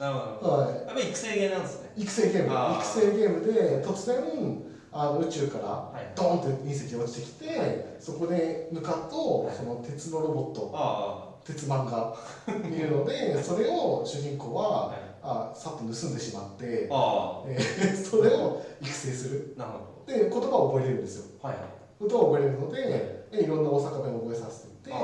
[0.00, 0.52] なるほど。
[0.52, 1.92] はい、やっぱり育成ゲーなんですね。
[1.96, 2.74] 育成ゲーム。
[2.76, 6.12] 育成ゲームで突然あの宇宙からはい。
[6.16, 7.96] ドーンって隕石が落ちてきて、はい。
[8.00, 9.54] そこで向かうと、はい。
[9.54, 10.70] その鉄のロボット。
[10.74, 12.14] あ鉄マンが
[12.48, 14.98] いるので それを主人公は、あはい。
[15.22, 19.54] あさっと盗んでしまって、あえーそれを育成する。
[19.56, 21.24] あなるほで言葉を覚えれるんですよ。
[21.42, 21.64] どはいはい。
[22.00, 23.46] 言葉を覚えれるので、でい。
[23.46, 24.96] ろんな大阪弁を覚えさせていってあ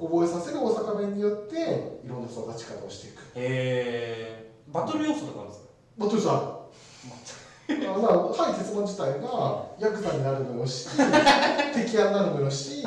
[0.00, 3.20] 覚えさせる大阪弁によっていろんな育ち方をしていく。
[3.20, 4.43] へえ
[4.74, 5.68] バトル要素とかあるんですか？
[5.98, 10.88] バトルあまあ、はい、鉄マン自体がヤクザになるもよし
[11.74, 12.84] 敵屋になるもよし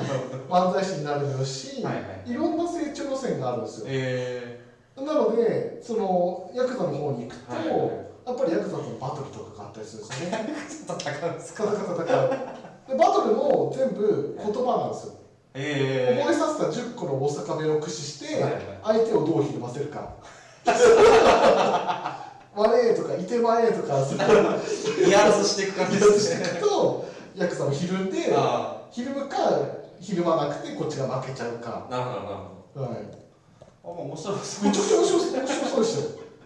[0.49, 2.33] 漫才師になるもよし、はいはいい。
[2.35, 3.85] ろんな成長路線があるんですよ。
[3.89, 4.59] え
[4.97, 7.89] なのでそのヤクザの方に行くと、はいはいはい。
[8.27, 10.45] やっぱりヤクザとのバトルとかがあったりするんですよね。
[10.87, 11.31] ー、戦う。
[11.31, 15.13] んですかでバトルも全部言葉なんですよ。
[15.53, 18.61] え覚えさせた10個の大阪弁を駆使してはいはい。
[18.83, 20.13] 相手をどうひるませるか
[22.55, 24.03] 「われ」とか「いてまえ」とか。
[24.03, 26.45] そういうー、威圧していく感じですね。
[26.45, 29.37] していくとヤクザもひるんであひるむか
[29.99, 32.27] ひるまなくてこっちが負けちゃうか、あなるほどなる
[32.75, 33.17] ほはい、ど
[33.83, 36.01] あもう面白そうめちゃくちゃ面白い面白そうですよ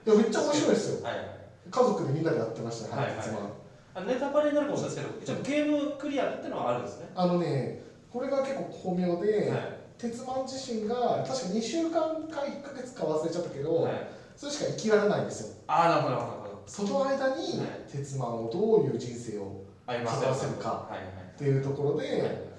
[0.05, 1.03] いやめっちゃ面白いですよ。
[1.03, 1.15] はい。
[1.15, 1.25] はい
[1.69, 4.05] 家族でみんなでやってましたね、はいはい。
[4.07, 7.09] ネタバレになるかもしれないですけど一応ゲームクリアっていうのはあるんですね。
[7.15, 7.81] あのね
[8.11, 13.93] これが結構巧妙で、はい鉄マン自身が確か2週間か1ヶ月か忘れちゃったけど、はい。
[14.35, 15.55] それしか生きられないんですよ。
[15.67, 16.63] ああなるほどなるほど。
[16.65, 22.51] その間にはい鉄マンをどういう人生をあります語らせるかはいはいっていうところで、はい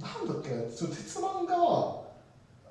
[0.00, 1.56] なんだっけなその鉄マンが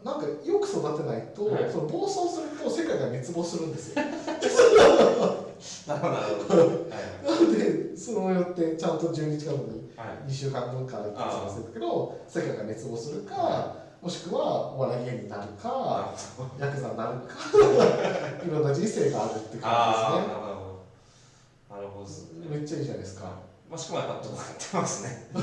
[0.03, 1.69] なんかよく育てないと、はい。
[1.69, 4.03] その暴走すると世界が滅亡するんですよ。
[4.05, 5.49] なるほど。
[5.87, 7.25] なるほどはい。
[7.25, 10.29] なのでそのよってちゃんと12日間後にはい。
[10.29, 16.13] 2週間後から1ヶ月忘れたけど世界が滅亡するかもしくはお笑い芸人になるか
[16.57, 17.35] ヤクザになるか
[18.45, 19.59] いろんな人生があるって感じですね。
[19.59, 19.81] な
[20.17, 22.05] るほどなるほど。
[22.05, 23.25] ですねめっちゃいいじゃないですか。
[23.69, 25.27] まあ、しかもやっぱ尖ってますね。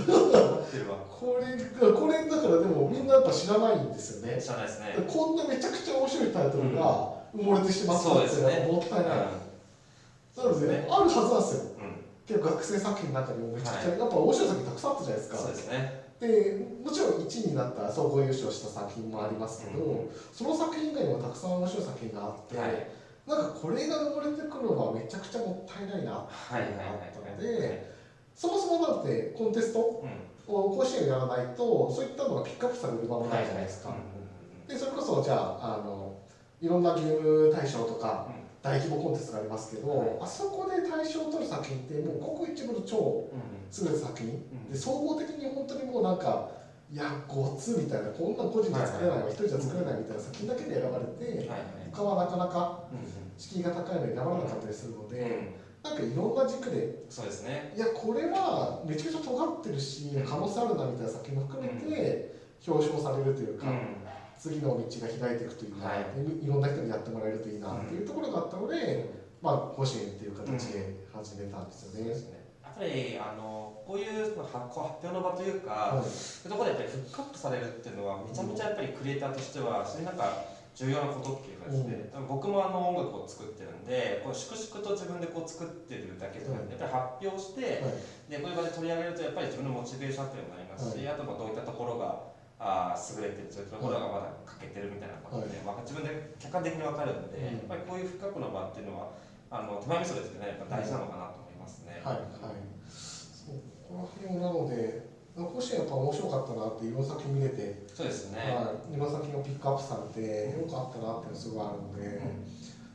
[1.17, 4.41] これこれだからでもみんなやっぱ知らないんですよね。
[4.41, 5.07] 知らないですね。
[5.07, 8.13] こんなめちゃくちゃ面白いタイトルが埋もれてしまったって
[8.73, 9.09] もったいない、
[10.37, 10.89] なので、ね。
[10.91, 11.63] あるはずなんですよ。
[11.79, 11.97] うん、うん
[12.27, 13.99] 結構学生作品の中にもめちゃくちゃ、はい。
[14.01, 15.39] やっぱ面白い作品たくさんあったじゃないですか。
[15.39, 20.11] そうですねでもちろん1位になった総合優勝した作品もありますけど、うん。
[20.33, 22.89] その作品以外にもたくさん面白い作品があって、はい。
[23.27, 27.93] なんかこれが生まれてくるのはめちゃくちゃもったいないなはいはいはいあったのはいで
[28.37, 30.11] そもそもだってコンテストをうん。
[30.47, 34.03] 甲子園をやらないとそういったのがピックアップされる場もないじゃないですか、うんうん
[34.67, 36.19] でそれこそじゃああの
[36.61, 38.47] いろんなゲーム大賞とかうん。
[38.62, 40.09] 大規模コンテストがありますけど、はい。
[40.21, 43.46] あそこで大賞を取る作品ってもうごく一部の超うん
[43.79, 44.71] 優れた作品、ん。
[44.71, 46.51] で総合的に本当にもうなんか
[46.93, 51.51] いやごつみたいなこんなん個人じゃ作れないわ一、人じゃ作れないみたいな作品だけで選ばれて、
[51.93, 52.99] 他はなかなかうん
[53.37, 55.53] 敷居が高いのに選ばれなかったりするので、
[55.83, 57.73] なんかいろんな軸でそうですね。
[57.77, 62.37] いやこれはめちゃくちゃ尖ってるし可能性あるなみたいな作品も含めて
[62.67, 63.67] 表彰されるというか、
[64.39, 66.01] 次の道が開いていくといいな、はい。
[66.41, 69.11] い、いろんな人にやってもらえるといいなっていうところがあったので、
[69.43, 72.36] まあ甲子園っていう形で始めたんですよね。
[72.79, 76.05] ぱりあのこういう発発表の場というか、はい。
[76.05, 87.97] そういうところでやっぱりフックアップされるっていうのはめちゃめちゃやっぱりクリエイターとしてはそういうなんか重要なことっていうかですね、多分僕もあの音楽を作ってるんでこう粛々と自分でこう作ってるだけじゃなくて、やっぱり発表して、はい。
[88.29, 92.29] でこういう場で取り上げるとやっぱり自分のモチベーションっていうのもなりますし、あとまあどういったところが
[92.61, 97.72] あー優れてるそういうところがまだ欠けてるみたいなことで、まあ、自分で客観的に分かるんで、うん。
[97.72, 99.16] やっぱりこういう深くの場っていうのは
[99.49, 100.61] あの手前味噌ですけどね。
[100.61, 102.01] やっぱ大事なのかなとますね。
[102.05, 102.57] はいはい
[102.87, 108.39] そうこの辺なので甲子園やっぱ面白かったなっていろんな作品見れて、そうですね。
[108.41, 112.23] はい、いろんな作品をピックアップされてよかったなっていうのすごいあるので、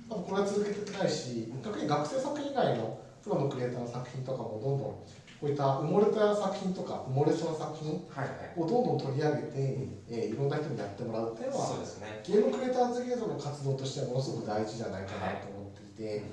[0.10, 5.06] 多分これは続けていきたいし逆に学生作品以外のプロのクリエイターの作品とかもどんどんこ
[5.44, 8.54] ういった埋もれた作品とか埋もれそうな作品はいはい。
[8.58, 9.52] をどんどん取り上げて、
[10.10, 12.22] えーいろんな人にやってもらうっていうのはそうですね。
[12.26, 16.26] ゲームクリエイターズゲートの活動としてはものすごく大事じゃないかなと思っていて、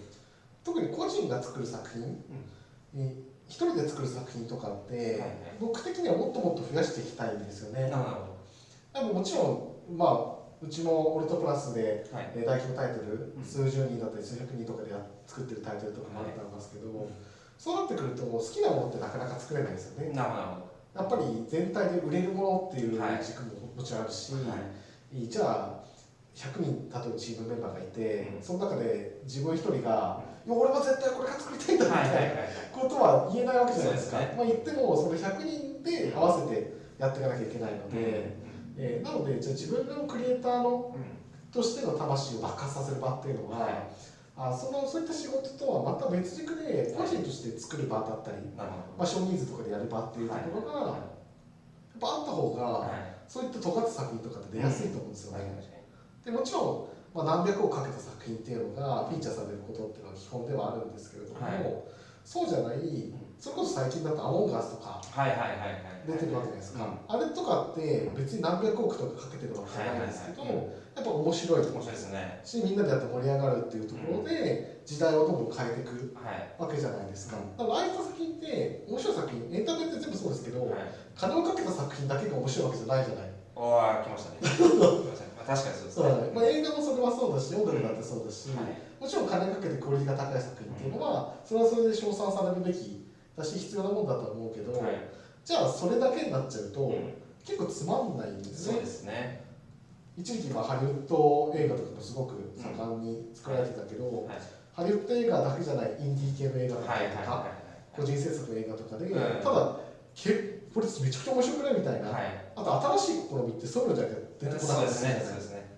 [0.69, 2.23] 特に個人が作る作品、
[2.95, 7.89] えー一人で作る作品とかって、はいはい僕的にはもっともっと増やしていきたいんですよね。
[7.89, 8.37] なるほ
[8.93, 12.17] 多分もちろん、まあ、うちもオルトプラスで、ど。
[12.17, 12.33] はい。
[12.37, 17.09] えー大規模タイトル、うん数十人だったり数百人とかでや作ってるタイトルとかもあったんですけど、
[17.57, 20.13] そうなってくると好きなものってなかなか作れないですよね。
[20.13, 24.37] なるほやっぱり全体で売れるものっていうはい軸ももちろんあるし、ど。
[24.51, 25.27] はい。
[25.27, 25.89] じゃあ
[26.37, 32.49] 100人例えばチームメンバーがいて、うんその中で自分一人が「いや俺は絶対これが作りたいんだ」みたいなはいはいはいはい。
[32.73, 34.19] ことは言えないわけじゃないですか。
[34.19, 34.37] そうですね。
[34.37, 38.33] まあ、言ってもその100人で合わせてやっていかなきゃいけないので、
[38.77, 41.19] えーなのでじゃあ自分のクリエイターのうん。
[41.51, 43.73] としての魂を爆発させる場っていうのは、はい。
[44.37, 50.93] あそのそういった仕事とはまた別軸で個人として作る場だったり、まあ、少人数とかでやる場っていうところが、はい。
[50.93, 51.01] やっ
[51.99, 52.91] ぱあった方が、はい。
[53.27, 55.39] そういった尖った作品とかって出やすいと思うんですよね。
[55.39, 55.47] はい。
[56.25, 61.99] でもちろん、まあ、何百億かけた作品っていうのがフィーチャーされることっていうのは基本ではあるんですけれども、はい
[62.29, 62.77] そうじゃない
[63.41, 65.01] それこそ最近だと「アモンガス」とか。
[66.07, 72.41] 出てるわけじゃないですか、うんあれとかって別に何百億とかかけてるわけじゃないんですけど、やっぱ面白い面白いですね。
[72.45, 76.55] しみんなでやって盛り上がるっていうところで時代をどんどん変えていくはい。
[76.61, 80.71] わけじゃないですか、うんだからああいった作品って面白い作品エンタメって全部そうですけど、はい。
[81.17, 84.39] 金をかけた作品だけが面白いわけじゃないじゃないおー、来ましたね。
[85.49, 86.05] 確かにそうですね。
[86.05, 88.77] はいまあ、映画もそれはそうだし音楽だってそうだし、はい。
[89.01, 94.93] もちろん金かけてクオリティが高い作品っていうのはそれはそれで称賛されるべきだし必要なもんだとは思うけど、はい。
[95.43, 97.15] じゃあそれだけになっちゃうと、うん
[97.49, 99.41] 結構つまんないんですねそうですね。
[100.19, 104.39] 一時期はハリウッド映画とかもすごく盛んに作られてたけど、はい。
[104.75, 107.47] ハリウッド映画だけじゃないインディー系の映画だっとか、
[107.97, 109.77] 個人制作の映画とかで、うんただ
[110.15, 111.75] けこれめちゃくちゃ面白くない？
[111.75, 112.23] みたいな、いはい。
[112.23, 112.53] はい。
[112.57, 115.23] あと新しい試みってそういうのじゃなくて出てこなかったそうですね。
[115.25, 115.69] そうですね。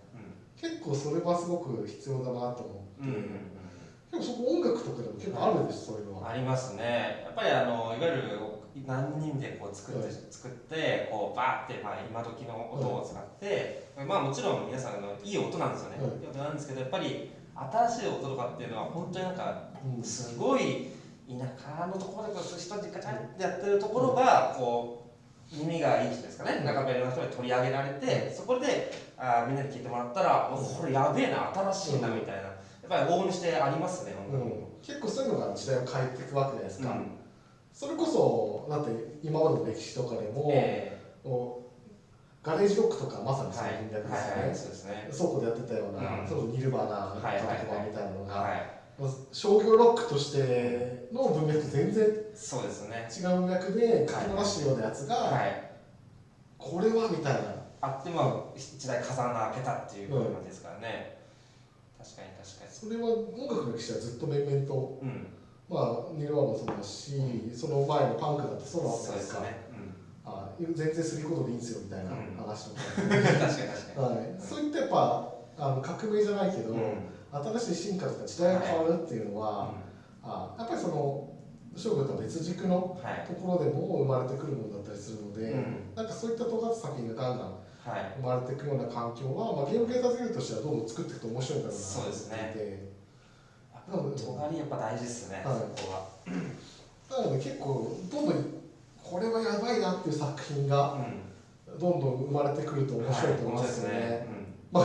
[0.61, 2.62] 結構それはすごく必要だなと思って、
[3.01, 3.07] うん。
[3.07, 3.51] うんうんうん。
[4.11, 6.28] でもそこ音楽とかでも結構あるんですそういうのは。
[6.28, 7.22] ありますね。
[7.24, 8.41] やっぱりあのいわゆる
[8.84, 15.99] 何人でこう作って、はい作ってこうバーってまあ今時の音を使って、まあもちろん皆さんのいい音なんですよね。
[15.99, 20.88] はいいい音なんですけどやっぱり新しい音とかっていうのは本当になんかうんすごい
[21.38, 24.96] 田舎のところでこう一人でガチャってやってるところがこ
[25.52, 34.14] う耳がいい人ですかね、中ペルの人に取り上げられて、そこであーみんなに聞いてもらったら、おこれやべえな新しいなみたいな、やっぱり往々にしてありますね。
[34.30, 37.10] うん、結構そういうのが時代を変えていくわけじゃないですか、うん。
[37.72, 45.10] それこそだって今までの歴史とかでも、えこうガレージロックとかまさにーはいその文脈はいはいですよね、そうですね。
[45.10, 46.28] 倉庫でやってたような、うん。
[46.28, 47.58] そのニルバーナはいはいはい。
[47.58, 48.79] とかみたいなのが、はい。
[49.01, 53.09] まあ商業ロックとしての文脈と全然そうですね。
[53.11, 55.70] 違う文脈で書き回してるようなやつが、はい。
[56.59, 57.55] これはみたいな。
[57.80, 61.16] あってまあ時代風穴開けたっていう感じですからね、
[61.96, 62.70] 確かに確かに。
[62.70, 65.26] それは音楽の歴史はずっと面々とうん。
[65.70, 72.36] まあニルワもそうだしその前のパンクだってそうなわけそうですすね、うん、あ全然することでいいんですよみたいなうん。
[72.36, 79.72] 話とか、 確かに確かに、はい、そういったやっぱあの革命じゃないけど、うん新しい進化とか時代が変わるっていうのは、
[80.22, 81.30] あやっぱりその
[81.76, 83.26] 商業とは別軸のはい。
[83.26, 85.94] ところでも生まれてくるものだったりするので、うん。
[85.94, 88.12] なんかそういった尖った作品がガンガンはい。
[88.16, 92.90] 生まれてくるような環境は、まあ、ゲーム系タズゲルとしてはどんどん作っていくと面白いんだろうなとそう思っていて。
[93.72, 95.56] やっぱ尖りやっぱ大事ですね、はい。
[95.56, 96.08] そこは。
[97.10, 98.44] なので結構どんどん
[99.02, 101.78] これはやばいなっていう作品がうん。
[101.78, 103.94] どんどん生まれてくると面白いと思いますよね。
[103.94, 104.08] はい。
[104.08, 104.46] 面白いですね。
[104.72, 104.84] まあ、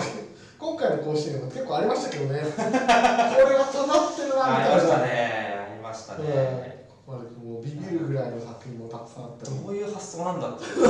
[0.66, 2.42] 今回の甲子園も結構ありましたけどね。
[2.42, 2.66] これ
[3.54, 4.48] は尖ってるうん、な。
[4.50, 5.06] みありましたたいな。
[5.06, 5.70] ね。
[5.70, 9.60] ありましたね、うんここまでもうビビるぐらいの作品もたくさんあったり。
[9.62, 10.74] どういう発想なんだっていう。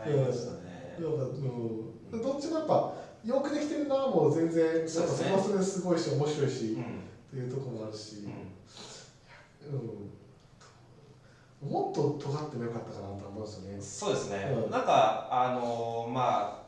[0.00, 4.64] ありましたね、どっちもやっぱよくできてるなもう全然。
[4.72, 6.82] なんかそそうですねれはそれですごいし面白いし、うん。
[6.82, 6.86] っ
[7.30, 8.24] ていうところもあるし、
[9.68, 9.78] うん。
[11.62, 13.78] うん、もっと尖ってもよかったかなと思うんですよね。
[13.78, 14.70] そうですね、うん。
[14.70, 16.65] なんかあのーまあ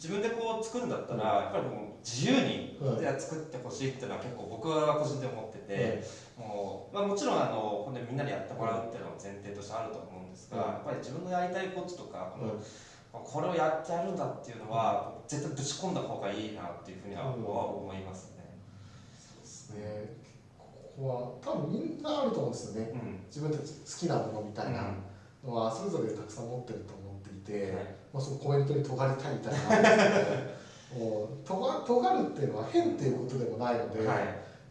[0.00, 2.80] 自分でこう作るんだったら、やっぱりもう自由に
[3.20, 6.02] 作ってほしいっていうのは結構僕は個人で思ってて、
[6.38, 10.72] もうまあ、もちろんあの本当にみんなにやってもらうっていうのは前提としてあると思うんですが、うん。
[10.72, 12.60] やっぱり自分のやりたいこととか、このうん。
[13.12, 17.44] これをやってやるんだっていうのは、絶対ぶち込んだ方がいいなっていうふうにはうん。
[17.44, 18.56] 思いますね。
[19.38, 20.16] ですね。
[20.56, 22.90] ここは多分みんなあると思うんですよね。
[22.94, 23.20] うん。
[23.26, 24.94] 自分たち好きなものみたいな
[25.44, 29.90] のはそれぞれたくさん持ってると思っていて、はいまあそのコメントに尖りたいみたいな
[31.44, 34.18] 尖尖るっていうのは変っていうことでもないので、はい。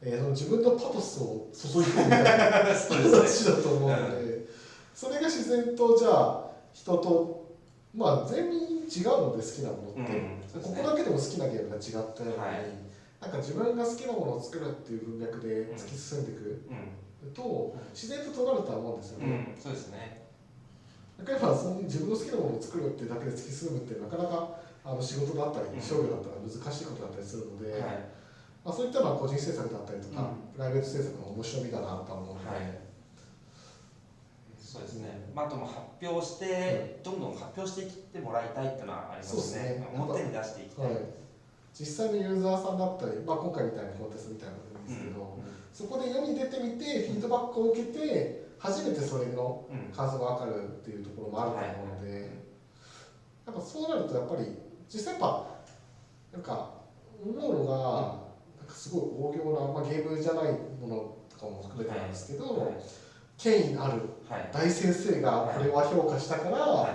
[0.01, 2.63] えーその自分のパトスを注い込むみたいな。
[2.63, 4.45] だと思うので、
[4.95, 7.55] それが自然とじゃあ人と
[7.93, 10.05] まあ全員違うので好きなものって、うん。
[10.05, 12.65] ねここだけでも好きなゲームが違ったように、はい。
[13.21, 17.31] なんか自分が好きなものを作るっていう文脈で突き進んでいくうん。
[17.33, 19.25] と、自然と尖るとは思うんですよね。
[19.25, 20.18] うん、そうですね。
[21.25, 27.81] 例えばその自分の好きなものを作るっていうだけで突き進むってなかなかあの仕事だったりうん商業だったら難しいことだったりするので、はい
[28.63, 32.89] まあ、そういったのは個人制作だったりとか、うんプライベート制作の面白みだなとは思うので、はい
[34.69, 35.31] そうですね。
[35.33, 39.41] まあ、あとも発表して、どんどん発表していってもらいたいっていうのはありますね。
[39.41, 40.85] そうですね表に出していきたい。
[40.85, 40.95] はい、
[41.73, 45.39] 実際のユーザーさんだったり、まあ、今回みたいなコンテストみたいなのですけど、
[45.73, 49.75] そこで世に出てみてフィードバックを受けて初めてそれのうん。
[49.75, 52.31] うん感想が分かるっていうところもあると思うので、
[53.45, 54.47] やっぱそうなるとやっぱり
[54.87, 55.45] 実際やっぱ
[56.31, 56.69] なんか
[57.21, 57.73] 思うのが、
[58.59, 62.71] なんかすごい大行な、まあ、ゲームじゃないものとかも含めてなんですけど、はい。
[63.37, 64.49] 権威あるはい。
[64.53, 66.91] 大先生がこれは評価したから、はい。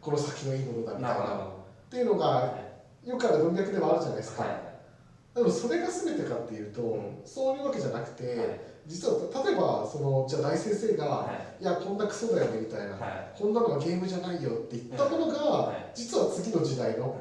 [0.00, 1.00] この先のいいものだはい。
[1.00, 1.44] みたいな。
[1.44, 1.48] っ
[1.90, 2.58] ていうのがは
[3.04, 4.42] いよくある文脈ではあるじゃないですか。
[4.42, 5.34] はい。
[5.34, 7.22] でもそれが全てかっていうと、うん。
[7.24, 11.64] そういうわけじゃなくて、はい実は例えばそのじゃあ大先生が、、はい。
[11.64, 13.38] やこんなクソだよねみたいな、はい。
[13.38, 15.92] こんなのがゲームじゃないよって言ったものが、はい。
[15.94, 17.14] 実は次の時代の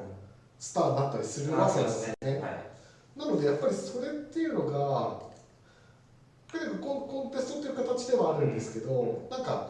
[0.58, 2.16] スターになったりするわあけですね。
[2.22, 2.40] すね。
[2.40, 3.20] はい。
[3.20, 5.28] なのでやっぱりそれっていうのが
[6.80, 9.70] コンコンテストという形ではあるんですけど、なんか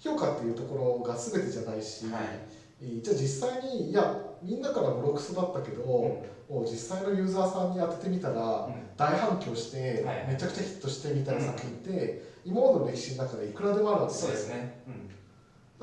[0.00, 14.82] 評価っていうところが全てじゃないし、じゃあ実際にいやみんなからボロクソだったけど、もう実際のユーザーさんに当ててみたら、うん大反響して、はいめちゃくちゃヒットしてみたいな作品って、今までの歴史の中でいくらでもあるわけそうですね。
[14.86, 15.10] うん。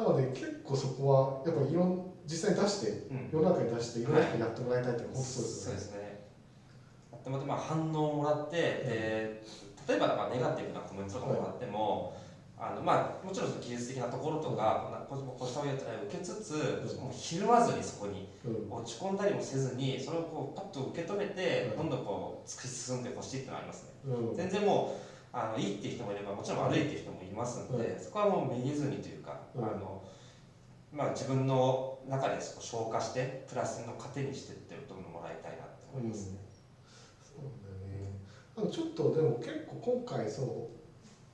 [0.06, 3.30] なので結構そこはやっぱりいろん実際に出してうん。
[3.32, 4.06] 世の中に出してい。
[4.06, 5.80] ろんな人にやってもらいたいって本当そうですそうよね。
[5.80, 6.24] ですね。
[7.24, 9.44] でまたまあ反応をもらって、で
[9.88, 12.16] 例えばまあネガティブなコメントとかもらっても、
[12.64, 16.54] あのまあもちろんその技術的なところとか、こんなこうしたったら受けつつ、
[16.98, 18.72] もうひるまずにそこにうん。
[18.72, 21.78] 落ち込んだりもせずに、それをこうパッと受け止めて、うん。
[21.78, 23.90] どんどんこう突き進んでほしいっていうのはありますね。
[24.06, 24.36] うん。
[24.36, 29.66] 全然もうあのいいっていう人もいればもちろん悪いっていう人もいますので、そこはもうめげずにというか、うん。
[29.66, 30.02] あの
[30.94, 36.38] まあ、自分の中でそこ消化してプラスの糧にしてってるともらいたいなって思いますね。
[37.20, 38.72] そうだよね。
[38.72, 40.68] ちょっとでも結構今回その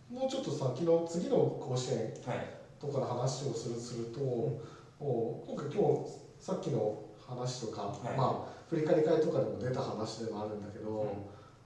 [0.10, 6.98] もうちょっと先の次の甲子園はいとかの話をするすると、もう今回今日さっきの
[7.28, 8.18] 話とか、はい。
[8.18, 10.90] まあ振り返り会とかでも出た話でもあるんだけど、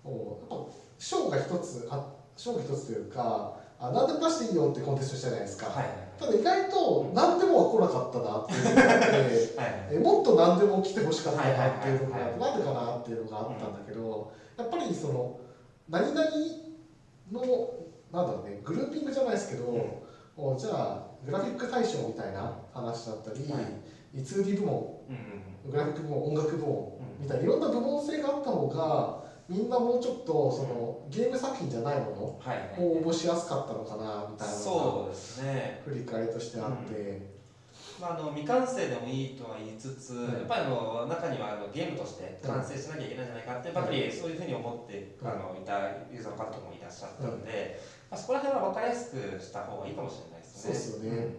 [0.04, 2.04] もうやっぱ賞が一つあ
[2.36, 5.86] 賞が一つというかあ何でも出していいよってコンテストしたじゃないですか、はい。
[6.18, 9.06] ただ意外と何でもは来なかったなっていうのがあって
[9.56, 9.88] はい。
[9.92, 15.36] えもっと何でも来てほしかったなっていうのが、なんでかなっていうのがあったんだけど、やっぱりその
[15.88, 16.32] 何々
[17.32, 17.83] の
[18.14, 20.54] なんだろうねグルーピングじゃないですけど、うん。
[20.54, 24.22] おじゃあグラフィック対象みたいな話だったり、はい。
[24.22, 24.76] 2D 部門
[25.10, 25.16] うん
[25.66, 26.72] うんグラフィック部門音楽部門
[27.20, 27.24] うん。
[27.24, 32.42] みたいないろんな部門性があった方がみんなもうちょっとそのゲーム作品じゃないものを
[32.78, 35.82] 応募しやすかったのかなみたいなのがそうですね。
[35.86, 37.34] 振り返りとしてあって、
[38.00, 40.34] まあ、あの未完成でもいいとは言いつつ、はい。
[40.34, 45.80] やっぱりあの中にはあのゲームとして完成しなきゃいけないんじゃないかって、やっぱりそういうふうに思って、はいあのいた
[46.12, 50.62] ユーザーの方もいらっしゃったので、まあ、そこら辺は分かりやすくした方がいいかもしれないですね。
[50.62, 51.36] そうですよね。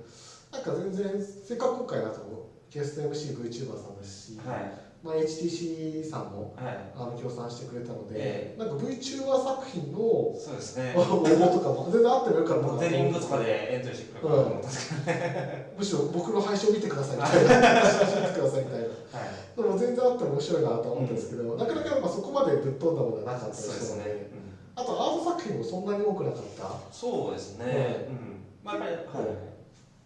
[0.52, 4.84] なんか全然せっかく今回だとゲスト MCVTuber さんですし、はい。
[5.04, 6.92] まあ、HTC さんもはい。
[6.96, 10.94] あの協賛してくれたので、えなんか VTuber 作品の応そうですね。
[10.96, 14.62] 募とかも全然あってもよかったなモデリングとかでエントリーしてくれるかと思ったん。
[14.62, 24.43] ですけど、むしろ僕の配信を見てくださいみたいな写真見てくださいみたいなはい、でも全然あっても面白いなとは思ったんですけど、なかなかやっぱそこまでぶっ飛んだものがなかったりしたので
[24.76, 26.68] あとアート作品もそんなに多くなかった？
[26.92, 27.64] そうですね。
[27.64, 28.42] はいうん。
[28.62, 29.36] まあやっぱり、はい。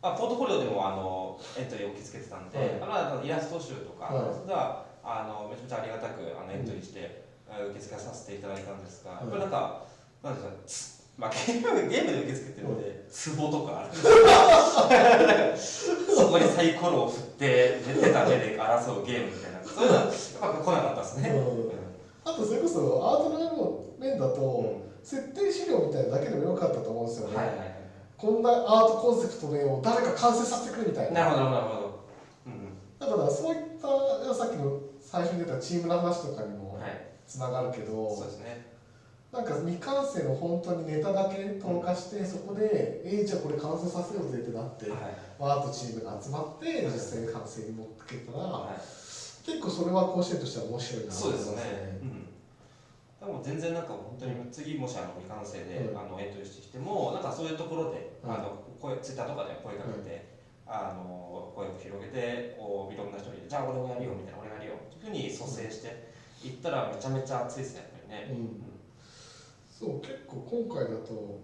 [0.03, 9.85] まあポートフォリオでもあのエントリーを受け付けてたんで、はいまあイラスト集とか、はいそれではあのめちゃめちゃありがたくあのエントリーして、あ受け付けさせていただいたんですが、やっぱりなんか
[10.23, 10.99] なんでしょうつ。
[11.19, 13.91] まあ、ゲームゲームで受け付けてるので、ツボとかある
[15.59, 21.31] そこにサイコロを振って、手た目で争うゲームみたいな、そういうのはやっぱ来なかったですね。
[22.29, 24.41] うんあとそれこそアートの面だと、
[24.83, 27.74] うん設定資料みたいなだけでもよかったと思うんですよね、はいはいはい。
[28.18, 32.09] こんなアートコンセプトでを誰か完成させてくれみたいななるほど、なるほど。
[32.47, 32.68] うん
[32.99, 37.09] だからそういったさっきの最初に出たチームの話とかにもはい。
[37.26, 38.66] つながるけど、そうですね。
[39.33, 45.01] なんか未完成の本当にネタだけ投下して、そこでえー、じゃあこれ完成させようぜってなって、はい。
[45.41, 48.81] アートチームが集まって実際に完成に持ってけたら、はい
[49.49, 51.99] 結構それは甲子園としては面白いなとそうです思いますね。
[52.03, 52.18] うん。
[53.21, 55.99] でも全然なんか本当に次もしあの未完成で、うん。
[55.99, 58.33] あのエントリーしてきてもなんかそういうところで、うん。
[58.33, 66.12] あの声ツイッターとかで声かけて、あの声を広げてこういろんな人にじゃあ俺もやるよみたいな俺もやるよっていうふうに蘇生して
[66.45, 68.31] いったらめちゃめちゃ熱いですねやっぱりね。
[68.31, 68.62] うん。
[69.66, 71.41] そう結構今回だと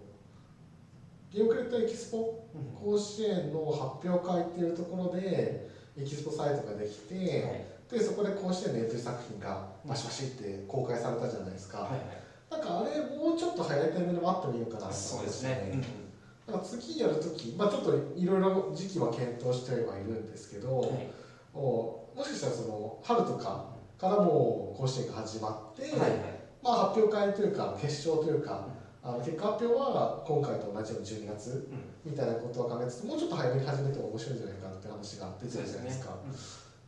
[1.33, 2.61] ゲームクレーターエキスポうん。
[2.73, 12.01] 甲子園の発表会っていうところでエキスポサイトができて、はいでそこで甲子園のエントリー作品がバシバシって公開されたじゃないですか、はいはい。
[12.49, 15.71] なんかあれもうちょっと早いタイミングで待ってもいいのかなと思そういまね。
[15.73, 16.05] うん
[16.45, 21.09] から次やるとき、まあ、ちょっといろいろ時期は検討してはいるんですけど、はい。
[21.53, 26.11] もうもしかしたらその春とかからもう甲子園が始まって、はいはい。
[26.61, 28.67] まあ、発表会というか決勝というか、
[29.01, 31.67] あの結果発表は今回と同じように12月
[32.05, 32.11] うん。
[32.11, 36.17] みたいなことを考えつつもうちょっと早めに始めても面白いんじゃないかって話が出てるじゃないですか。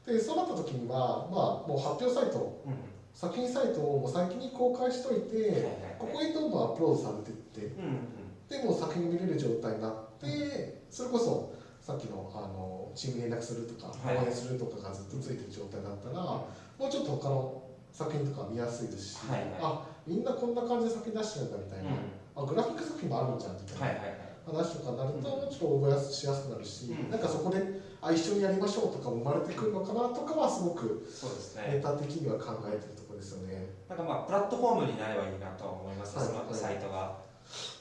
[0.07, 2.77] でそうなった時には、まあ、もう発表サイトうんうん
[3.17, 5.95] 作品サイトをもう先に公開しといて、はいはいはい。
[5.97, 11.51] ここにどんどんアップロードされていってうんうんでもう作品を見れる状態になってそれこそ
[11.81, 16.45] さっきのあのチームに連絡するとかはい応援するとかがずっとついてる状態だったら、も
[16.77, 19.49] うちょっと他の作品とか見やすいですし、はいはい。
[19.61, 21.89] あみんなこんな感じで作品出してるんだみたいな、
[22.37, 27.09] あグラフィック作品もあるんじゃんみたいな、話とかになると、もうちょっと応募しやすくなるし、うん。
[27.09, 31.73] なんかそこであ一緒にやりましょうとかも生まれてくるのかなとかはすごくそうですね。
[31.75, 33.69] ネタ的には考えてるところですよね。
[33.89, 37.17] なんかまあプラットフォームになればいいなとは思いますね、はいそのサイトが。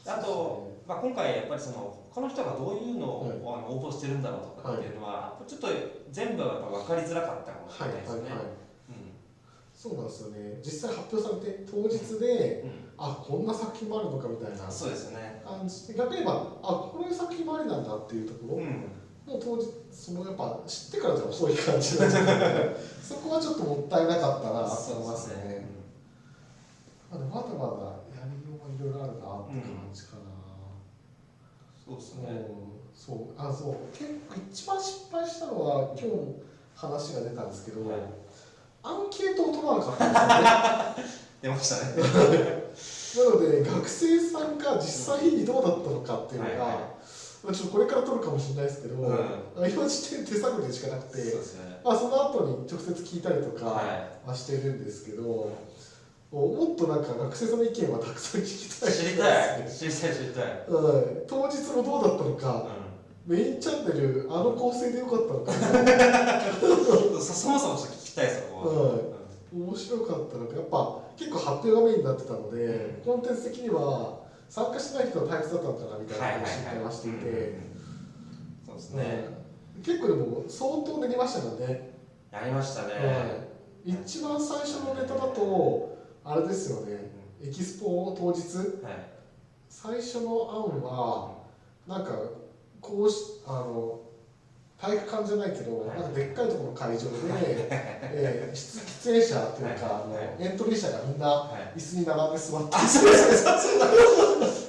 [0.07, 5.69] あと、まあ、今回やっぱりその他の人がどういうのを、はいあの応募してるんだろうとかっていうのは、ちょっと
[6.12, 8.21] 全部はやっぱ分かりづらかったかもしはいれないですね。
[8.23, 8.57] はいはいうん
[9.77, 15.43] そうなんですよね実際発表されて当日で、うあこんな作品もあるのかみたいなんそうですよね。
[15.45, 18.89] 感じで逆に言えばあこういう作品もありなんだっていうところ、うん
[19.27, 25.66] もう当日そのやっぱ知ってからじゃ遅い感じになっちゃうのでそこはちょっともったいなかったなと思いますね。
[27.11, 30.22] まあでもまだまだやりようはいろいろあるなって感じかな。
[31.85, 32.47] そうですね。
[32.61, 32.66] うん
[32.97, 36.09] そうあそう結構一番失敗したのは今日
[36.74, 38.01] 話が出たんですけど、はい
[38.83, 41.97] アンケートを取らなかったんです 出ましたね。
[41.99, 42.66] よ ね
[43.16, 46.95] なので学生さんが実際にどうだったのかっていうのが、はいはい
[47.47, 51.32] まあちょっとこれから取るかもしれないですけど、うん今時点で手探りでしかなくてね。
[51.84, 55.53] まあ、その後に直接聞いたりとかははしてるんですけど、も
[56.32, 59.70] もっとなんか学生さんの意見はたくさん聞きたい知りたい。
[59.70, 60.64] 知りたい、知りたい。
[60.66, 62.66] うん当日もどうだったのか、
[63.26, 67.20] うメインチャンネルあの構成でよかったのかん。
[67.20, 69.16] そ そもそもちょっと聞きたい、そこは。
[69.55, 77.09] 面白かったのかやっぱ結構発表がメインになってたので、コンテンツ的には参加しない人は退屈だったのかなみたいな話をしてまして。
[77.09, 77.59] いて、
[78.64, 79.36] そうですね、うん
[79.82, 81.99] 結構でも相当練りましたからね、
[82.32, 83.12] やりましたね、は
[83.84, 83.90] い。
[83.90, 87.11] 一番最初のネタだとあれですよね。
[87.42, 88.57] エキスポ当日。
[88.82, 89.16] はい。
[89.68, 91.36] 最初の案は
[91.86, 92.12] なんか
[92.80, 94.01] こうしあの
[94.87, 96.01] 体育館じゃないけど、はい。
[96.01, 97.18] なんかでっかいところの会場で、
[98.14, 100.03] えー出出演者っていうか、はい。
[100.03, 101.78] あのはいエントリー者がみんなはい。
[101.78, 102.78] 椅子に並んで座って、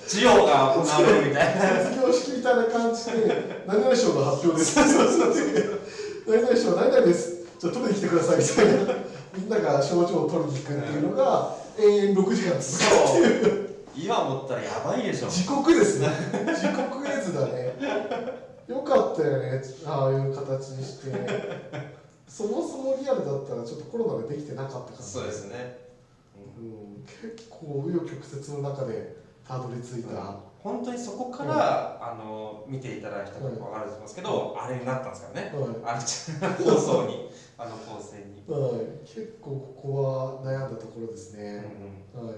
[0.10, 1.86] 授業が行われるみたいな。
[1.86, 4.80] 卒業式みたいな感じで何々賞の発表です。
[4.82, 7.46] 何々賞何々です。
[7.60, 8.94] じゃあ取りに来てくださいみたいな。
[9.38, 13.68] みんなが賞状を取りに行くっていうのが延々6時間続くっていう。
[13.96, 15.30] 今思ったらやばいでしょ。
[15.30, 16.10] 時刻ですね。
[16.58, 21.98] 時刻絵図だねよかったよねああいう形にして。
[22.28, 25.88] そもそもリアルだったらちょっとコロナでできてなかったからそうですね。
[26.36, 29.16] うん、結構紆余曲折の中で
[29.48, 35.52] たどり着いた、本当にそこから、あの見ていただいたら分かると思うんですけど、あれになったんですからね。
[35.54, 35.82] はい。
[35.82, 41.66] あの放送に あの構成に、はい、結構ここは悩んだところですうんね、
[42.14, 42.36] はい。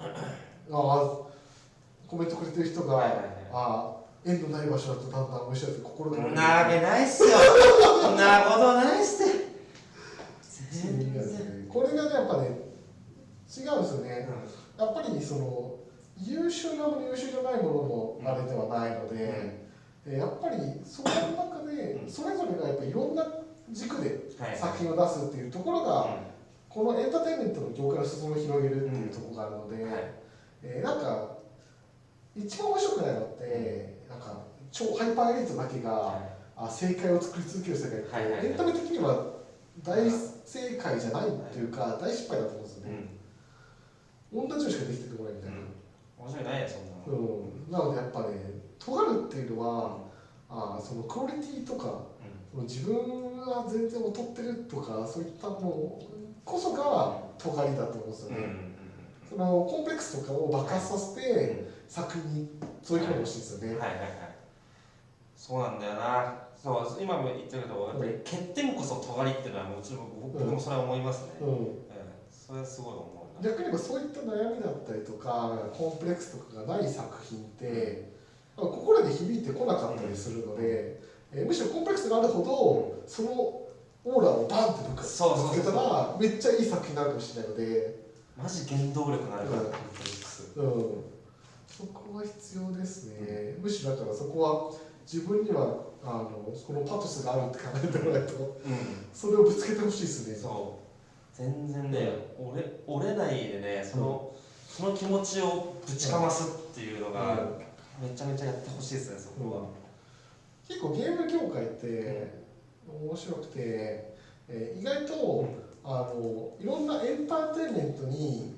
[0.00, 0.10] あ
[0.70, 0.78] あ
[2.08, 3.26] コメントくれてる人が、はいはいはい。
[3.52, 6.30] ああ縁のない場所だとだんだん面白いって心がう。
[6.30, 7.30] ん、なわけないっすよ。
[8.02, 9.22] そんなことないっす
[11.68, 12.48] これがねやっぱね
[13.54, 14.28] 違うんですよね、
[14.78, 15.74] やっぱりその
[16.18, 19.68] 優秀なもの優秀じゃないもののあれではないので、
[20.06, 23.26] えやっぱりその中でそれぞれがやっぱりいろんな
[23.70, 24.56] 軸ではい。
[24.56, 26.16] 作品を出すっていうところが、
[26.68, 29.94] このエンターテインメントの業界の裾野を広げるっていうところがあるので、はい。
[30.62, 31.28] えーなんか
[32.34, 33.91] 一番面白くないのって
[34.22, 34.38] か
[34.70, 38.46] 超ハイパーエリートだけが、はあ正解を作り続ける世界って、はいはいはい。
[38.46, 39.26] エンタメ的には
[39.82, 45.56] 大正解じゃないっていうか、大失敗だと思うんですよい、うね、ん、同じようにしかできてこないみたいな、
[46.18, 47.72] 面白いないよそんなの、うん。
[47.72, 49.98] なのでやっぱね尖るっていうのは
[50.48, 52.04] あそのクオリティとか
[52.50, 52.96] その自分
[53.40, 56.02] は全然劣ってるとかそういったもの
[56.44, 58.72] こそが尖りだと思うんですよね、うんうん
[59.32, 62.48] そのコンプレックスとかを爆発させて、作品に
[62.82, 64.08] そういうふうに欲しいですよね、はいはいはい。
[65.36, 66.34] そうなんだよな。
[66.62, 70.10] そう今も言ったけどやっぱり欠点こそ尖りっていうのはもちろん。
[70.32, 71.48] 僕もそれは思いますね、うん。
[71.48, 71.74] うん。
[72.30, 73.48] それはすごい思うな。
[73.48, 78.12] 逆に言えばそういった悩みだったりとかコンプレックスとかがない作品って
[78.56, 81.00] 心で響いてこなかったりするので、
[81.32, 83.30] えーむしろコンプレックスがあるほどその
[84.04, 85.18] オーラをバンってぶつ
[85.54, 87.94] けたらめっちゃいい作品になるかもしれないので、
[88.36, 89.70] マジ原動力になるから、うん。
[89.70, 90.42] コンプレックス。
[90.56, 91.11] うん、
[91.82, 94.72] そこは必要ですね、むしろだからそこは
[95.04, 95.62] 自分には
[96.04, 96.28] あの
[96.64, 99.06] このパトスがあるって考えてもらえるとうん。
[99.12, 100.36] それをぶつけてほしいですね。
[100.36, 101.36] そう。
[101.36, 104.32] 全然ね、折れ折れないでねその,、
[104.68, 107.48] その気持ちをぶちかますっていうのが、
[108.00, 109.62] めちゃめちゃやってほしいですねそこは、
[110.68, 112.44] 結構ゲーム業界って
[112.86, 114.14] 面白くて、
[114.48, 115.48] えー意外と
[115.84, 118.54] あのいろんなエンターテインメントに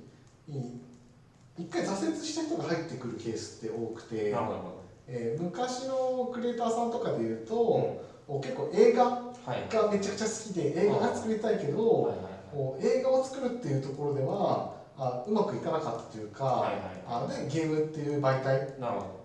[0.48, 0.83] い
[1.56, 4.84] 一回挫折した人が入ってくるケースって多くてなるほど。
[5.06, 8.02] えー昔のクリエイターさんとかでいうと、
[8.42, 9.68] 結構映画はい。
[9.72, 12.34] がめちゃくちゃ好きで映画が作りたいけど、はいはい
[12.80, 16.74] 映画を作るっていうところではあうまくいかなかったというか、はい
[17.04, 18.66] あでゲームっていう媒体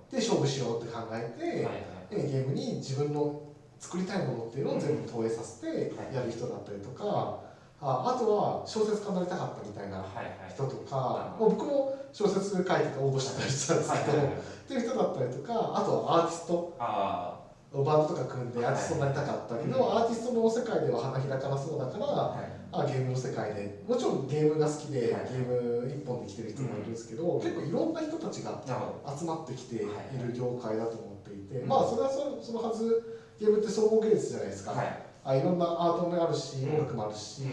[0.09, 2.15] で勝負しようって考えて、どはいはい。
[2.27, 3.39] でゲームに自分の
[3.79, 6.15] 作りたいものっていうのを全部投影させてはい。
[6.15, 7.39] やる人だったりとか、
[7.81, 10.35] ああとは小説家になりたかったみたいなはいはい。
[10.53, 14.35] 人とか、もう僕も小説書いてて応募したりしたんですけど、はいはいはい。
[14.35, 16.75] っていう人だったりとかあとはアーティスト。
[16.79, 17.35] あ
[17.71, 22.51] バンドとか組んでアーティストになりたかったけど、はいアーティストの世界では花開かなそうだから、あはい。
[22.71, 23.83] あゲームの世界で。
[23.87, 25.29] もちろんゲームが好きで、はい。
[25.29, 28.59] ゲーム一本で来てる人もいるんですけど、結構いろんな人たちが
[29.05, 31.67] 集まってきている業界だと思っていて、うん。
[31.69, 36.73] まあそれはそそのはずゲームって総合芸術じゃないですか、どはいあいろんなアートもあるしうん。
[36.73, 37.43] 音楽もあるし、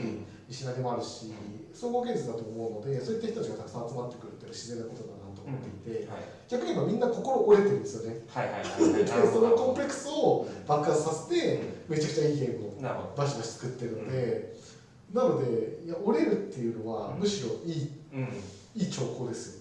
[0.48, 1.32] 石投げもあるし
[1.74, 6.22] 総合芸術だと思うのでそういった人たちがたくさん集まってくるって自然なことだなと思っていて、はい。
[6.48, 8.22] 逆に言えばみんな心折れてるんですよね。
[8.32, 12.72] はいはいはい そのコンプレックスを爆発させてめちゃくちゃいいゲームを
[13.16, 14.56] バシバシ作ってるので、
[15.12, 18.28] なのでいや折れるっていうのはむしろいいどうん。
[18.74, 19.60] いい兆候ですよ。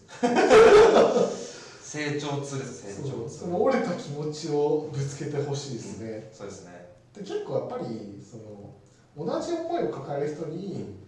[1.81, 3.45] 成長痛です成長痛。
[3.53, 6.74] 折れた気持ちをぶつけてほしいですね、そうですね
[7.15, 8.75] で結構やっぱりその
[9.15, 10.99] 同じ思いを抱える人に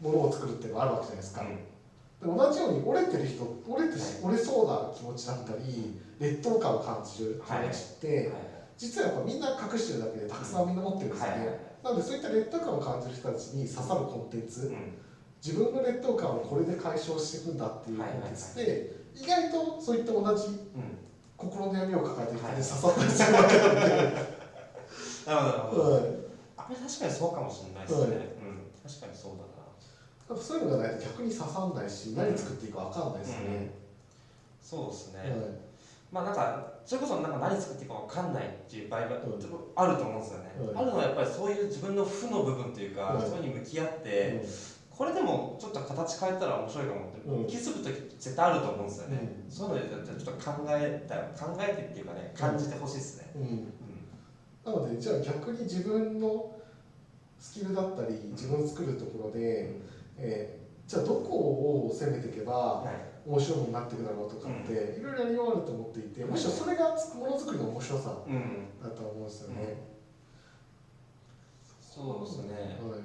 [0.00, 8.40] ものを作るっていうのがあるわけじゃないですか、で同じように折れてる人折れてし折れそうな気持ちだったり劣等感を感じる気持ちって、はい。
[8.78, 14.96] 実はやっぱみんな隠してるだけでたくさんみんな持ってるんですよね、なのでそういった劣等感を感じる人たちに刺さるコンテンツ、うん。
[15.44, 20.98] 自分の劣等感をこれで解消していくんだっていうコンテンツって意外とそういった同じうん。
[21.36, 22.56] 心の闇を抱えてる人はい。
[22.58, 24.39] に刺さったりするわけなんで、
[25.26, 25.82] なるほど。
[25.92, 26.02] はい。
[26.56, 28.26] あれ確かにそうかもしれないですね、はい。
[28.26, 28.70] うん。
[28.82, 29.60] 確かにそうだな。
[30.40, 33.74] そういうのがないと逆に刺さんないし何作っていいか分かんないですね、
[34.62, 35.30] そうですね、はい。
[36.12, 39.40] まあなんかそれこそなんか何作っていいかわかんないっていう場合がうん。
[39.74, 44.44] あると思うんですよね、うんあるのはやっぱりそういう自分の負の部分というか、うんそういうのに向き合って、
[44.88, 47.46] これでもちょっと形変えたら面白いかもって、うん。
[47.48, 49.50] 気づく時絶対あると思うんですよね、うん。
[49.50, 53.72] そういうのでちょっと考えた考えてっていうかね感じてほしいですね、うんうん
[54.70, 56.52] なのでじゃあ逆に自分の
[57.38, 59.74] スキルだったり自分作るところで、
[60.16, 60.60] えー
[60.90, 63.10] じゃあどこを攻めていけばはい。
[63.24, 66.30] 面白いものになっていくだろうとかっていろいろやりようあると思っていて、うん。
[66.32, 69.86] むしろそれがものづくりの面白さうん、だと思うんですよね。
[71.78, 73.00] そうですね、はい、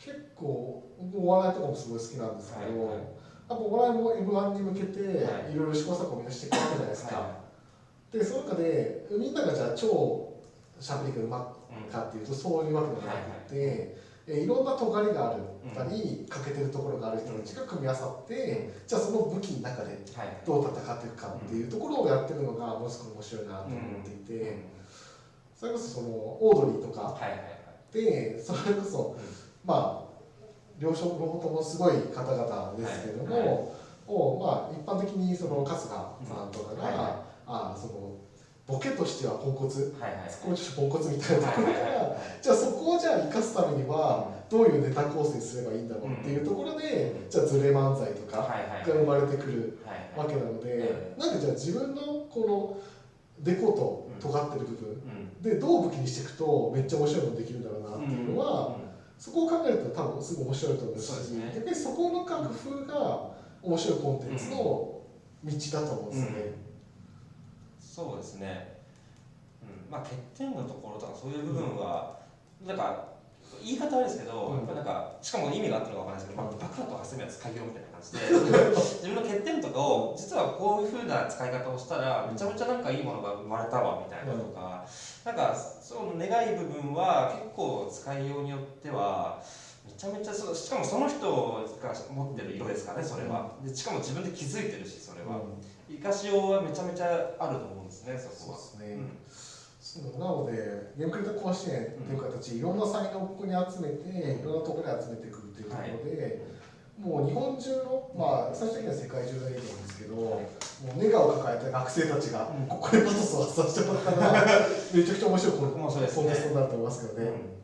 [0.00, 2.96] 結構僕お笑いとかもすごい好きなんですけど、はいはい。
[2.96, 3.06] やっ
[3.50, 5.52] ぱお笑いも m 1に向けてはい。
[5.52, 7.16] いろいろ試行錯誤をみんなしていくわけじゃないですか。
[7.16, 7.36] は
[8.10, 10.35] でその中でみんながじゃあ超
[10.80, 11.56] しゃべりがうま
[11.90, 13.96] かっていうとそういうわけではなくて、
[14.26, 14.46] えーい。
[14.46, 15.42] ろんな尖りがある
[15.74, 24.58] たり、欠けてるところがある人たちが組み合わさって、じゃあその武器の中ではいどう戦っていくかっていうところをやってるのがものすごく面白いなと思っていて、うん。
[25.54, 27.92] それこそそのオードリーとかはいはいはい。
[27.92, 29.16] でそれこそ
[29.64, 30.06] まあ
[30.78, 33.74] 両方ともすごい方々ですけれども、
[34.06, 36.16] をまあ一般的にその春日さん。
[36.52, 38.12] とかが、あその
[38.66, 39.94] ボケとしてはポンコツ。
[40.00, 40.28] はいはい。
[40.28, 41.46] ツッコミとしてポンコツみたいな。
[41.46, 42.18] ところから、はい。
[42.42, 47.30] じゃあそこをじゃあ生かすためにはどういうネタ構成すればいいんだろうっていうところで、うん。
[47.30, 52.76] じゃあズレ漫才とかはいはいが生まれてくるはいわけなので、うなんでじゃあ自分のこの
[53.38, 54.92] デコと尖ってる部分う
[55.38, 55.42] ん。
[55.42, 58.78] でどう武器にしていくとめっちゃ面白いものできるんだろうなっていうのは、
[59.16, 61.52] そこを考えると多分すごい面白いと思うしすね。
[61.54, 63.30] 逆にそこの工夫が
[63.62, 65.00] 面白いコンテンツの道
[65.44, 66.65] だと思うんですよね。
[67.96, 68.76] そうですね、
[69.62, 72.18] うん、まあ欠点のところとかそういう部分は、
[72.66, 73.16] なんか
[73.64, 74.56] 言い方あれですけど、うん。
[74.58, 78.20] やっぱなんかしかも意味があったのかわからないですけど、まあ、うんバカと挟むやつ開業みたいな感じで。
[79.00, 84.84] 自分の欠点とかを実はこういうふうな使い方をしたらめちゃめちゃなんかいいものが生まれたわみたいなとか、
[85.24, 89.40] なんかその願い部分は結構使いようによっては
[89.86, 91.18] めちゃめちゃそうしかもその人
[91.80, 95.42] が持ってる色ですからねそれは、でしかも自分で気づいてるしそれは、うん。
[95.88, 97.06] 生かしようはめちゃめちゃ
[97.38, 98.58] あると思うんですねそそうこは。
[98.58, 98.98] ですね、
[99.80, 106.42] そうなのでゲームクリエイター甲子園っていう形、いろんな才能をここに集めていろんなところに集めていくっていうところで、
[106.98, 110.48] もう日本中のまあ最終的には世界中がいいと思うんですけど、も
[110.96, 112.66] うネガを抱えた学生たちがうん。
[112.66, 117.28] ここでパトスを発散してもらったらめちゃくちゃ面白いコンテストになると思いますけどね。
[117.28, 117.56] うん。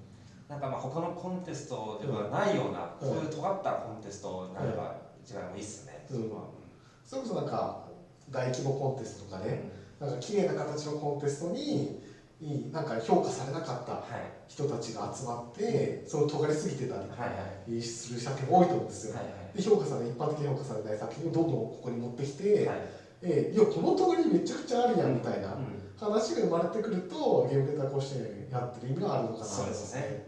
[0.48, 3.08] なんかまあ他のコンテストではないような、うん。
[3.08, 6.06] そういう尖ったコンテストになれば一番もいいっすね。
[6.08, 7.84] それこそなんか
[8.30, 9.70] 大規模コンテストとかね、
[10.02, 12.02] なんか綺麗な形のコンテストに
[12.40, 14.02] いいなんか評価されなかったはい。
[14.48, 17.80] 人たちが集まって、その尖りすぎてたりはいはい。
[17.80, 19.14] する作品が多いと思うんですよ。
[19.14, 19.24] はい
[19.56, 22.78] で評価され一般的に評価されない作品をどんどんここに持ってきて、はい
[23.22, 25.82] えーいやこの尖りめちゃくちゃあるやんみたいなうん。
[25.96, 29.44] 話が生まれてくるとゲームデータ甲子園やってる意味があるのかな。
[29.44, 30.26] そうですね、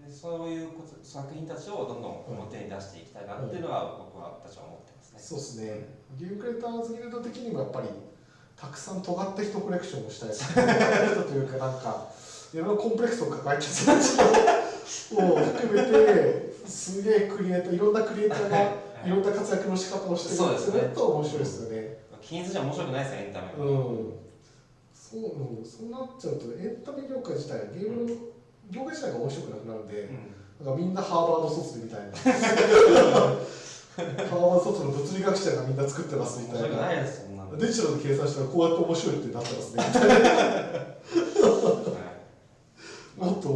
[0.00, 5.88] うん、でそういうこと作品たちをどんどん表に出していきたいなっていうのは僕はたちは思ってますね、そうですね。
[6.16, 7.88] ゲームクリエイターズギルド的にもやっぱり
[8.56, 10.28] たくさん尖った人コレクションをしたい。
[10.30, 12.06] です尖った人というかなんか
[12.52, 18.58] いろんなコンプレックスを抱えてる人たちを含めてすげえクリエイターいろんなクリエイターが
[19.04, 19.10] い。
[19.10, 20.80] ろんな活躍の仕方をしてるそうですね。
[20.80, 21.98] ってと面白いですよね。
[22.22, 24.12] 均一じゃ面白くないですよエンタメは、うん、
[24.94, 28.16] そう、うん、そうなっちゃうとエンタメ業界自体ゲームの
[28.70, 30.64] 業界自体が面白くなくなるんで、うん。
[30.66, 32.16] なんかみんなハーバード卒みたいな。
[32.16, 36.68] ハーバード卒の物理学者がみんな作ってますみ面たいな。
[36.68, 37.23] 白くないです
[37.58, 39.82] デジタルで計算したらこうやって面白いってなってますね。
[43.16, 43.48] もっと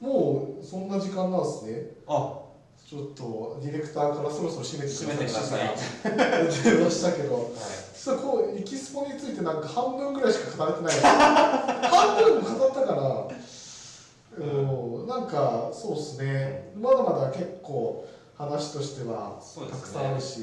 [0.00, 1.86] もうそんな時間なんですね。
[2.06, 2.40] あ。
[2.86, 5.68] ちょっとディレクターからそろそろ締めてくださいい
[6.78, 7.34] 出ましたけど。
[7.34, 7.44] はい。
[7.94, 10.94] 実はこうエキスポについてなんか半分ぐらいしか語れてない。
[11.88, 13.28] 半分も語ったから
[14.36, 16.72] うんなんかそうですね。
[16.76, 19.40] まだまだ結構話としては
[19.70, 20.40] たくさんあるし、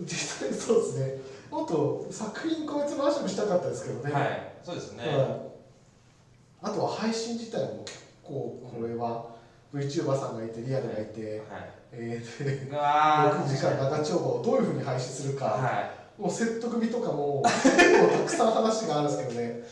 [0.00, 1.18] う実際そうですね
[1.50, 4.52] もっと作品個別の話もしたかったですけどね、んはい。
[4.62, 5.40] そうですね、はい。
[6.62, 9.26] あとは配信自体も結構これは
[9.72, 11.70] VTuber さんがいてリアルがいて、はい。
[11.92, 13.44] えーでうわー。
[13.44, 19.64] 6時間長丁場をどういうふうに配信するか、はもう説得美とかも結構たくさん話があるんですけどね。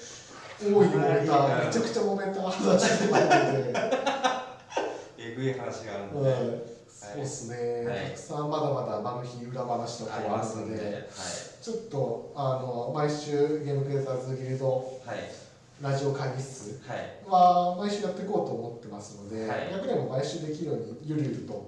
[0.63, 3.79] 大いに揉めためちゃくちゃ揉めた話があるんで、
[5.19, 6.63] いえぐい話があるので、はい、
[7.13, 8.07] そうですね、はい。
[8.09, 11.13] たくさんまだまだマル秘裏話とかもあるのではい。
[11.61, 15.43] ちょっとあの毎週ゲームクリエイターズギルドはい。
[15.83, 16.79] ラジオ会議室
[17.27, 19.69] は毎週やっていこうと思ってますので、はい。
[19.73, 21.67] 逆にも毎週できるようにゆるゆると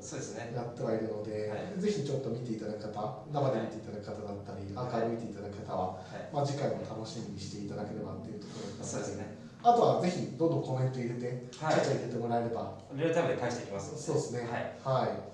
[0.54, 1.80] やってはいるので、はい。
[1.80, 6.30] ぜひちょっと見ていただく方生で見ていただく方だったり、アーカイブ見ていただく方は、はい。
[6.32, 9.34] まあ、次回も楽しみにしていただければっていうところなのそうですね。
[9.64, 11.26] あとはぜひどんどんコメント入れて、
[11.58, 11.74] はい。
[11.74, 12.78] ちゃちゃ入れてもらえれば。
[12.92, 14.46] リアルタイムで返していきますのそうですね。
[14.84, 15.10] はい。
[15.10, 15.33] はい、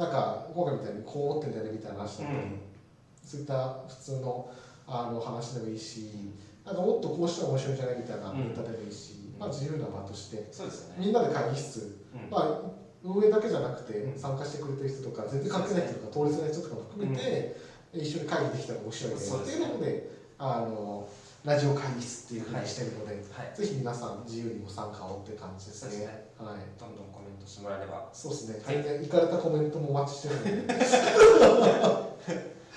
[0.00, 2.58] なんか今回みたいにこう思ってんだよねみたいな話だったり、うん。
[3.22, 4.50] そういった普通の
[4.86, 6.08] あの話でもいいし
[6.64, 9.38] なんかもっとこうしたら面白いんじゃないみたいなネタでもいいし、うん。
[9.38, 10.96] まあ、自由な場としてそうですよね。
[10.98, 12.30] みんなで会議室、うん。
[12.30, 12.48] まあ、
[13.02, 14.18] 運営だけじゃなくてうん。
[14.18, 17.54] 参加してくれてる人とか全然関係ない人とか通りすない人とかも含めて、
[17.92, 21.04] 一緒に会議できたら面白いねっていうのであの
[21.44, 23.56] ラジオ会議室っていうふうにしてるので、はい。
[23.56, 26.04] ぜひ皆さん自由にご参加をって感じですね。
[26.04, 26.28] ね。
[26.36, 26.60] はい。
[26.78, 28.08] どんどんコメントしてもらえれば。
[28.12, 28.76] そうですね、はい。
[28.76, 30.74] 行かれたコメントもお待ちしてるので。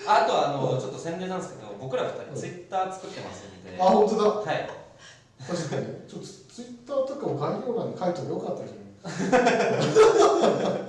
[0.07, 2.35] あ あとはあの、うんちょっと宣伝なんですけど僕ら二うん。
[2.35, 4.29] 人ツイッター作ってますんで、あ本当だ。
[4.29, 4.69] はい。
[5.45, 5.85] 確かに。
[6.07, 8.83] ちょっとツイッターとかも概要欄に書いてもよかったじゃん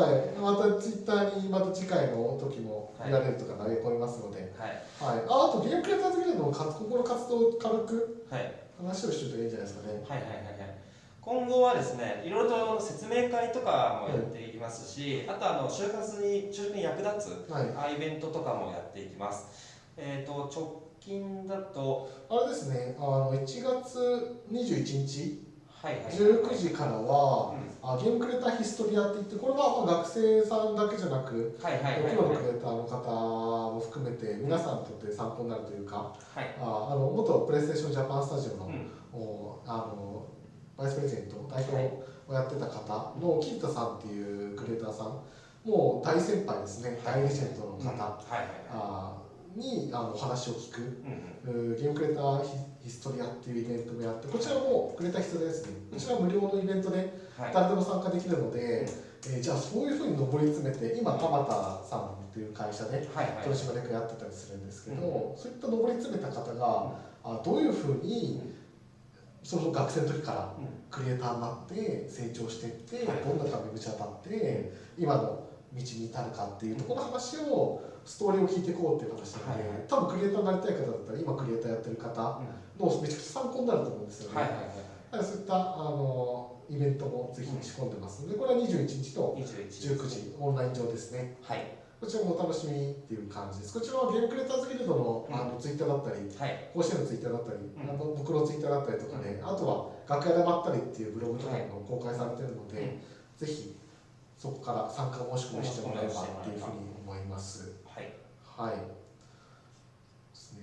[0.00, 0.38] はい。
[0.38, 4.70] またツイッターにまた次回の時も見られるとか投げ込みますので、はい。
[5.00, 8.52] はい、ああとゲームクリエイターズギルドの活ここの活動を軽くはい。
[8.78, 9.92] 話をしておいたらいいんじゃないですかね。
[10.08, 10.78] はいはいはいはい。
[11.20, 17.96] 今後はですねいろいろと説明会とかもやっていきますし、あとあの就活に就職に役立つ、はい。
[17.96, 19.46] イベントとかもやっていきます。
[19.96, 25.47] えっ、と直近だとあれですねあの1月21日
[25.82, 27.68] 19時からは、うん。
[27.80, 32.36] あゲームクリエイターヒストリアって言ってこれはまあ学生さんだけじゃなくはいはいのはい。
[32.36, 36.54] クリエイターの方も含めて皆さんにとって参考になるというかはい。
[36.60, 38.70] ああの元プレイステーションジャパンスタジオの,、う
[39.66, 40.24] あの
[40.76, 41.76] バイスプレゼント代表
[42.26, 45.06] をやってた方の金田さんっていうクリエイターさん
[45.64, 46.98] もう大先輩ですね。
[47.04, 47.86] 大レジェンドの方、うん。
[47.86, 47.94] は
[48.30, 49.27] いはいはあ
[49.58, 50.80] にあのお話を聞く。
[50.80, 51.72] いうんうん。
[51.72, 52.48] うーゲームクリエイターヒ
[52.84, 55.72] ヒストリアっていうイベントもやってこちらもクリエイターヒストリアですね。
[55.90, 56.96] こちらは無料のイベントで
[57.36, 57.52] はい。
[57.52, 58.86] 誰でも参加できるので、
[59.26, 61.50] えーじゃあそういうふうに上り詰めて今田畑
[61.88, 63.44] さんっていう会社ではいはい。
[63.44, 66.92] 取締役やってたりするんですけど、うそういった上り詰めた方が、
[67.24, 68.54] あどういうふうに
[69.42, 70.66] その学生の時からうん。
[70.90, 73.18] クリエイターになって成長していって、はい。
[73.24, 75.44] どんな壁にぶち当たって今の
[75.74, 79.86] 道に至るかっていうところの話をストーリーを聞いていこうっていう話なので、はいはい。
[79.86, 82.40] 多分クリエイターになりたい方だったら今クリエイターやってる方
[82.80, 84.40] のめちゃくちゃ参考になると思うんですよね。
[84.40, 91.36] はいはいはいそういったあのイベントもぜひ仕込んでますので、これは21日と21 19時オンライン上ですね。
[91.40, 91.64] はい。
[91.98, 93.72] こちらもお楽しみっていう感じです。
[93.72, 95.34] こちらはゲームクリエイターズギルドの,、うん。
[95.34, 96.70] あのツイッターだったり、はい。
[96.74, 97.90] 甲子園のツイッターだったり、ん。
[97.90, 99.66] あの僕のツイッターだったりとかね、あと
[100.06, 103.00] は楽屋でまったりっていうブログとかにも公開されてるので、うん
[103.38, 103.78] ぜひ
[104.36, 107.77] そこから参加申し込みしてもらえばっていうふうに思います。
[108.58, 108.76] はい。
[108.76, 108.82] ね、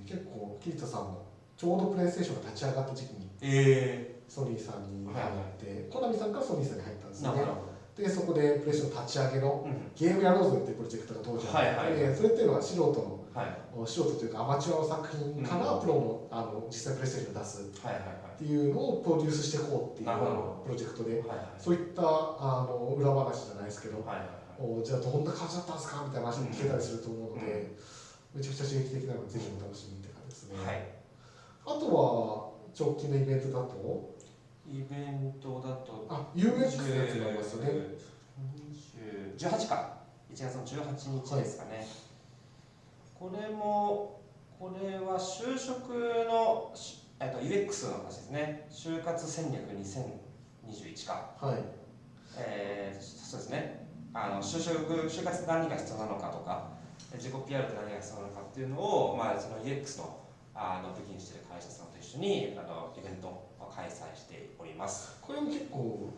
[0.05, 1.25] 結構桐田さんも
[1.55, 5.25] ちょうどプレイステーションが立ち上がった時期にえソニーさんに入っ
[5.57, 7.29] て、コナミさんからソニーさんに入ったんですね。
[7.95, 9.91] でそこでプレイステーション立ち上げのどうん。
[9.95, 12.03] ゲームやろうぜっていうプロジェクトが当時あって、はいはい。
[12.03, 13.87] はいそれっていうのは素人のはい。
[13.87, 15.79] 素人というかアマチュアの作品からうん。
[15.79, 17.87] プロのあの実際プレイステーションを出す。
[17.87, 20.61] はいはいはっていうのをプロデュースしていこうっていうなるほど。
[20.65, 21.39] プロジェクトでいはいはい。
[21.57, 26.03] そういったあの裏話じゃないですけど、はいはいはいおじゃあどんな感じだったんですか？
[26.07, 27.75] みたいな話も聞けたりすると思うので、
[28.33, 30.87] めちゃくちゃ刺激的なのでぜひお楽しみって感じですね、はい。
[31.65, 34.15] あとは直近のイベントだと？
[34.67, 37.71] イベントだとあ UX のやつがありますよね。
[39.37, 39.97] 20 18か。
[40.33, 41.87] 1月の18日ですかね、
[43.13, 44.19] これも
[44.59, 45.89] これは就職
[46.27, 48.67] のしえっと UX の話ですね。
[48.71, 51.31] 就活戦略2021か。
[51.39, 51.63] はい。
[52.37, 53.84] えーそうですね
[54.15, 56.71] あの就職就活何が必要なのかとか
[57.13, 60.23] 自己 PR って何が必要なのかっていうのを、まあ、その UX の
[60.55, 66.13] あの武器にしている会社さんと一緒にあのイベントを開催しております、これも結構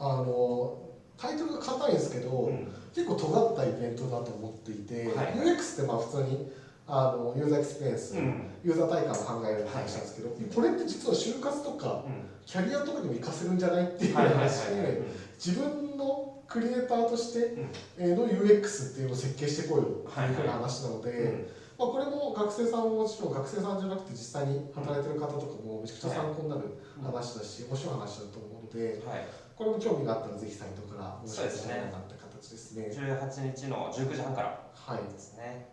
[0.00, 0.78] あの
[1.16, 2.66] タイトルが硬いんですけど、うん。
[2.92, 6.50] 結構尖ったイベントだと思っていて、はい UX ってまあ普通に
[6.88, 8.50] あのユーザーエクスペリエンス、うん。
[8.64, 12.28] ユーザー体感を考える話なんですけど、これって実は就活とかうん。
[12.44, 15.02] キャリアとかにも活かせるんじゃないっていうはいはいはい話で
[15.44, 17.58] 自分のクリエイターとして
[17.98, 21.46] の UX っていうのを設計してこいよっていうふうな話なので、うん。
[21.78, 29.26] まあ、これも学生さんももちろん学生さんじゃなくて実際に働いてる方とかもめちゃくちゃ参考になる話だし、面白い話だと思うのではい、
[29.56, 32.92] これも興味があったらぜひサイトから申し込みしてそうですね。
[32.92, 33.16] ですね。
[33.16, 35.66] 18日の19時半からはい、ですね。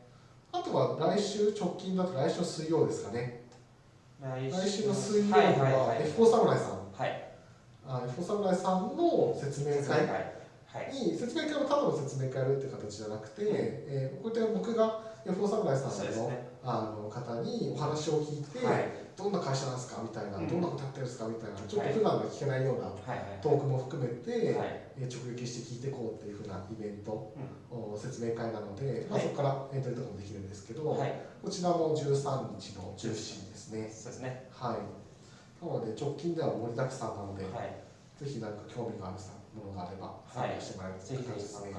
[0.51, 3.43] あとは来週直近だと来週の水曜ですかね。
[4.22, 6.91] 来来週の水曜日はいはいははい F4 侍さん。
[6.91, 7.28] はい
[7.90, 10.06] あ F4 侍さんの説明会
[10.94, 16.32] に説明会もただの説明会をやるっていう形じゃなくて、えーこうやって僕がヤフオ侍さんの,、
[16.64, 18.86] あの方にお話を聞いて、はい。
[19.18, 20.48] どんな会社なんですかみたいな、うん。
[20.48, 22.94] どんなことやってるんですかみたいなちょっと普段は聞けないような
[23.42, 24.68] トークも含めて、はい。
[24.98, 27.34] えー直撃して聞いていこうっていうふうなイベント、
[27.72, 31.14] うお説明会なので、まあ、はいそこからエントリーとかもできるんですけど、はい。
[31.42, 33.90] こちらも13日の17時ですね。
[33.92, 34.48] そうですね。
[34.52, 35.09] はい。
[35.62, 37.76] なので直近では盛りだくさんなので、はい。
[38.20, 39.18] ぜひなんか興味がある
[39.55, 41.64] ものがあれば参加してもらえるという感じです。
[41.64, 41.74] ね。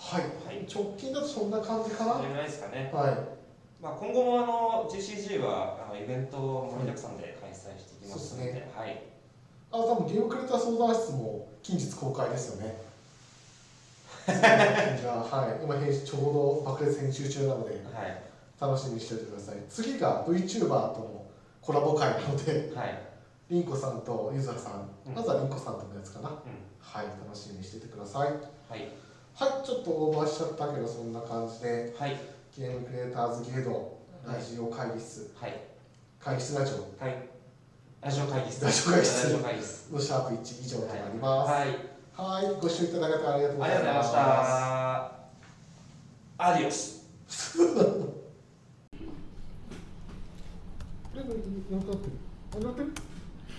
[0.00, 0.66] はい、はい。
[0.66, 2.14] 直近だとそんな感じかな？
[2.16, 2.90] それぐらいですかね。
[2.92, 3.40] は
[3.80, 8.96] まあ、今後もあの GCG はあのイベントを盛りだくさんで開催していきますので、そうですはい、い。
[9.72, 12.76] あ、多分ゲームクレーター相談室も近日公開ですよね。
[14.28, 18.22] じゃあ、はい、今編集ちょうど爆裂編集中なのではい、
[18.60, 19.56] 楽しみにしておいてください。
[19.68, 21.19] 次が VTuber との
[21.60, 22.98] コラボ会なので、はい、
[23.50, 25.14] リンコさんとゆずはさん、うん。
[25.14, 26.30] まずはリンコさんとのやつかな。
[26.30, 26.36] うん、
[26.80, 28.28] はい、楽しみにしていてください。
[28.30, 28.88] はい、
[29.34, 32.16] はい、ちょっとオーバーしちゃったけど、そんな感じで、はい、
[32.56, 35.60] ゲームクリエイターズギルドラジオ会議室、はい、
[36.18, 37.04] 会議室ラジオ。
[37.04, 37.16] はい、
[38.00, 39.24] ラジオ会議室、ラジオ会議室。
[39.24, 41.52] ラジオ会議室、のシャープ1以上となります。
[41.52, 44.06] はい、はい、ご視聴いただきありがとうごありがとうございまざいまし。
[44.06, 45.20] したた。
[46.38, 48.09] アディオス。
[51.22, 52.12] これもなんかなってる。
[52.52, 52.88] あ、なってる。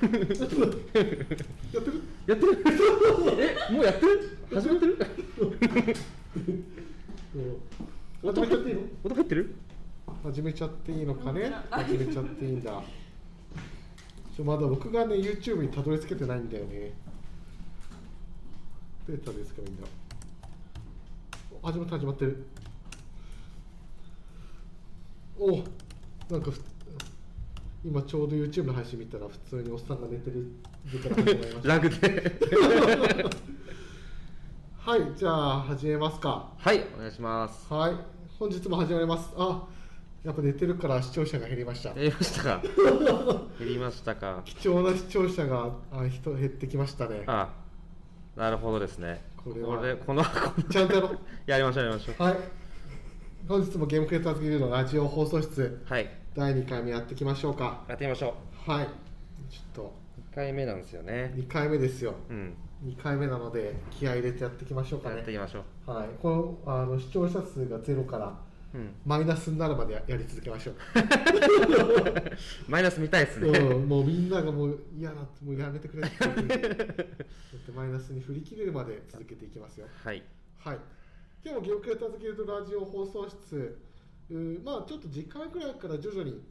[0.02, 0.08] や
[0.46, 2.04] ってる。
[2.28, 2.64] やってる
[3.40, 4.98] えもうやってる始まってる
[8.24, 8.82] 始めちゃっていいの？
[9.04, 9.56] 音入ってる
[10.24, 11.52] 始めちゃっていいのかね。
[11.70, 12.82] 始めちゃっていいんだ。
[14.36, 16.94] ちょまだ僕がね YouTube にたどり着けてないんだよね。
[19.08, 19.88] データですかみんな。
[21.64, 22.46] 始まって始まってる。
[25.40, 25.64] お
[26.32, 26.52] なんか
[27.84, 30.46] 今ちょうど YouTube の配信見たら普通におっさんが寝てる
[30.86, 31.68] 時間が始まりました。
[31.70, 33.26] ラグで
[34.84, 36.52] はい、じゃあ始めますか。
[36.58, 37.96] はいお願いしますはい、
[38.38, 39.32] 本日も始まります。
[39.36, 39.68] あ、
[40.24, 41.94] やっぱ寝てるから視聴者が減りました。
[41.94, 42.62] 減りましたか？
[43.60, 44.42] 減りましたか？
[44.46, 47.24] 貴重な視聴者があ人減ってきましたね。
[47.26, 47.50] あ
[48.36, 50.24] なるほどですねこれはこれこの
[50.70, 51.18] ちゃんとやろう。
[51.50, 52.38] やりましょうやりましょうはい。
[53.48, 57.84] 本日もゲームクリエイターズギルドのラジオ放送室はい第2回目やっていきましょうか。
[57.90, 58.88] やってみましょはい。
[59.50, 62.16] ちょっとう2回目なんですよね2回目ですよ。
[62.30, 62.54] うん
[62.86, 65.18] 2回目なので気合い入れてやっていきましょうかね。
[65.18, 66.08] やっていきましょうはい。
[66.22, 68.34] このあの視聴者数がゼロから
[68.74, 70.76] うんマイナスになるまでややり続けましょう。
[72.70, 76.18] マイナス見たいですねうん、もうみんながもう嫌だってもうやめてくれって
[77.76, 80.24] マイナスに振り切れるまで続けていきますよはい
[80.60, 80.78] はい
[81.44, 83.78] 今日もゲームクリエイターズギルドラジオ放送室
[84.64, 86.42] まあちょっと次回くらいから徐々に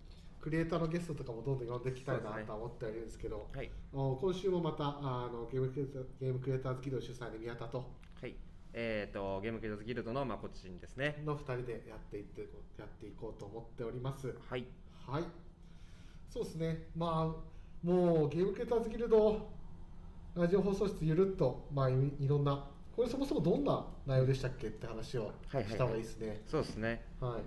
[0.41, 7.79] クリエイターのゲストとかもどんどん呼んでいきたいなとは思ってはいるんですけどはいお今週もまたあのゲームクリエイターゲームクリエイターズギルド主催の宮田と
[8.21, 8.35] はい
[8.73, 12.43] えっ、とゲームクリエイターズギルドのまこっちんですねの2人でやっていって
[12.79, 14.65] やっていこうと思っておりますはい
[15.11, 15.25] はい。
[16.29, 16.87] そうですね。
[16.97, 19.51] まあ、もうゲームクリエイターズギルド、
[20.37, 22.65] ラジオ放送室ゆるっと、まあい、いろんな、
[22.95, 26.43] これそもそもどんな内容でしたっけって話をはいはいはいした方がいいですね。
[26.47, 27.43] そうですねはい。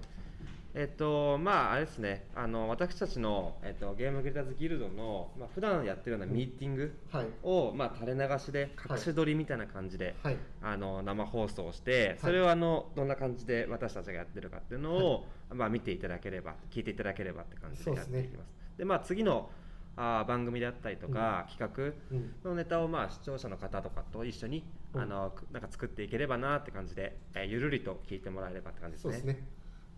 [0.75, 2.25] えっとまああれですね。
[2.35, 7.25] あの私たちの、えっと、ゲームクリエイターズギルドの、まあ普段やってるようなミーティングはい。
[7.43, 10.37] を、まあ、垂れ流しで隠し撮りみたいな感じで、はい。
[10.63, 18.51] あの生放送をしてそれをあのどんな感じで私たちがやってるかっていうのを、まあ、見ていただければ聞いていただければって感じでやっていきます。
[18.77, 19.51] でまあ次の
[19.95, 22.33] あー番組であったりとか、企うん。
[22.43, 24.63] 画のネタをまあ視聴者の方とかと一緒に、
[24.95, 25.01] うん。
[25.01, 29.13] あのくなんか作っていければなって感じで、えーゆるりと聞いてもらえればって感じですね。
[29.13, 29.47] そうですね。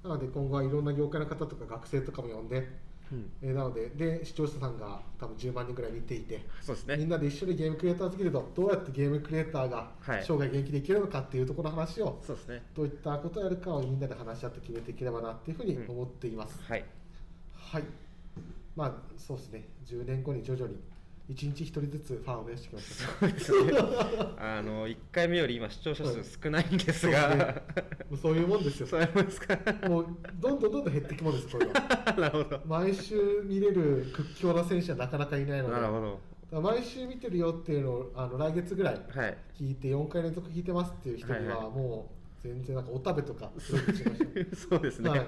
[0.06, 2.70] なので今後はいろんな業界の方とか学生とかも呼んで、
[3.12, 16.62] うん、えーなので、で、視聴者さんが多分10万人ぐらい見ていて、そうですねみんなで一緒にゲームクリエイターズギルド、どうやってゲームクリエイターがはい生涯元気でいけるのかっていうところの話を、そうですねどういったことをやるかをみんなで話し合って決めていければなっていうふうに思っています。
[16.64, 16.86] はい
[17.56, 17.84] はい。
[18.76, 19.64] まあそうですね。
[19.88, 20.78] 10年後に徐々に
[21.28, 23.80] 1日1人ずつファンを増やしていきましょそうですね。
[24.38, 27.64] あの1回目より今視聴者数少ないんですが、そうですね。
[28.10, 28.14] う。
[28.14, 28.88] もうそういうもんですよ。
[28.88, 29.58] そういうもんですか？
[29.90, 30.08] もう
[30.40, 31.74] どんどんどんどん減っていくもんです、 これは。
[32.18, 32.62] なるほど。
[32.66, 36.20] 毎週見れる屈強な選手はなかなかいないので、なるほ
[36.52, 36.62] ど。
[36.62, 39.38] 毎週見てるよっていうのをあの来月ぐらいはい。
[39.60, 41.76] 聞いて4回連続聞いてますっていう人にははいはい。
[41.76, 43.52] もう全然なんかお食べとか。
[43.58, 45.28] そうですね、はい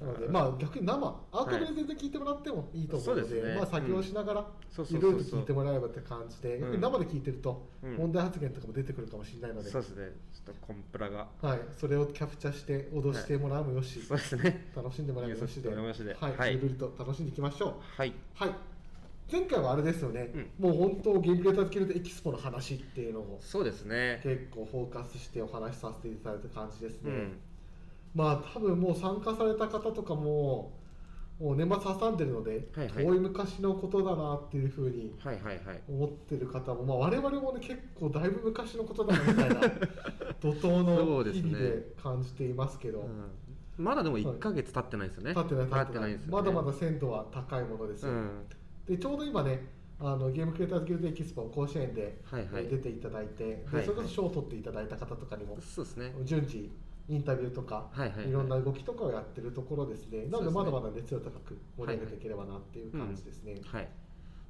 [0.00, 6.60] なので、まあ逆に生、アーカイブで全然聞いてもらってもいいと思うので、まあ作業しながら、いうろいろ聞いてもらえばって感じで、うん。
[6.60, 10.10] 逆に生で聞いてると、うん問題発言とかも出てくるかもしれないので、そうですね。
[10.34, 11.28] ちょっとコンプラが。
[11.40, 14.70] はい、それをキャプチャして脅してもらうもよし、そうですね。
[14.76, 16.54] 楽しんでもらうもよしで、はい、はい。
[16.54, 17.72] ゆるりと楽しんでいきましょう。
[17.96, 18.12] はい。
[18.34, 18.50] はい。
[19.30, 27.40] 前回はあれですよね、もう本当ゲームクリエイターズギルドエキスポの話っていうのをそうですね結構フォーカスしてお話しさせていただいた感じですね、うん
[28.16, 30.72] まあ多分もう参加された方とかも
[31.38, 33.04] もう年末挟んでるので、はいはい。
[33.04, 35.82] 遠い昔のことだなっていうふうにはいはいはい。
[35.86, 39.60] 思ってる方も、まあ、我々もね結構だいぶ昔のことだなみたいな
[40.40, 43.00] 怒涛の日々で感じていますけど。
[43.00, 43.84] うん。
[43.84, 45.30] まだでも1か月経ってないですよね。
[45.30, 48.30] 立ってない立経ってないまだまだ鮮度は高いものですよ、うん。
[48.86, 49.68] でちょうど今ね
[50.00, 52.64] あのゲームクリエイターズギルドエキスポ甲子園で、はいはい。
[52.64, 53.84] えー出ていただいて、ではいはい。
[53.84, 56.14] それこそ賞を取っていただいた方とかにもそうですね。
[56.24, 56.72] 順次
[57.08, 58.32] インタビューとか、はいはいはい。
[58.32, 60.26] ろんな動きとかをやってるところですね。
[60.26, 63.88] なのでまだまだ熱量高く盛り上げていければなっていう感じですね、はい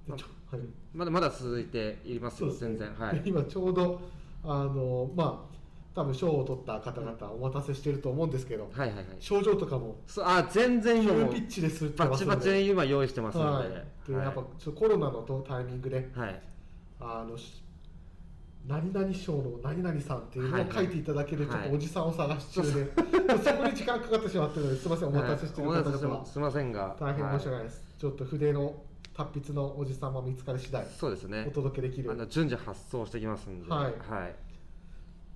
[0.07, 0.27] でちょ
[0.57, 0.67] はい。
[0.95, 2.95] まだまだ続いていますよ全然。
[2.95, 3.21] はい。
[3.21, 4.01] で今ちょうど
[4.45, 5.57] あのまあ
[5.95, 9.07] 多分賞を取った方々お待たせしてると思うんですけど、はいはいはい。
[9.19, 13.69] 賞状とかもあ全然今もピッチですバチバチに今用意してますのはい。
[13.69, 16.43] で、でやっぱコロナのタイミングではい。
[17.01, 17.63] あのし
[18.67, 20.71] 何々賞の何々さんっていうのはいはい。
[20.71, 21.69] を書いていただけるちょっはい。
[21.71, 22.93] とおじさんを探し中で、
[23.45, 26.97] そこに時間かかってしまってるのですみませんお待たせしているはい方々はすみませんが。
[26.99, 28.83] 大変申し訳はないです、ちょっと筆の
[29.15, 31.47] 達筆のおじさんも見つかり次第そうですね。
[31.49, 32.11] お届けできる。
[32.11, 33.71] あの順次発送してきますんで。
[33.71, 33.85] はい。
[33.85, 34.35] はい。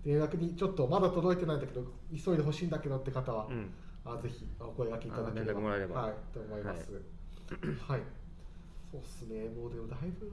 [0.05, 3.71] で逆にちょっとまだ届いてないんだけど急いでほしいんだけどって方は、うん。
[4.05, 6.01] あぜひお声掛けいただければ。
[6.03, 6.15] はい。
[6.33, 6.91] と思います。
[7.87, 8.01] はい、
[8.91, 9.49] そうっすね。
[9.49, 10.31] もうでもだいぶ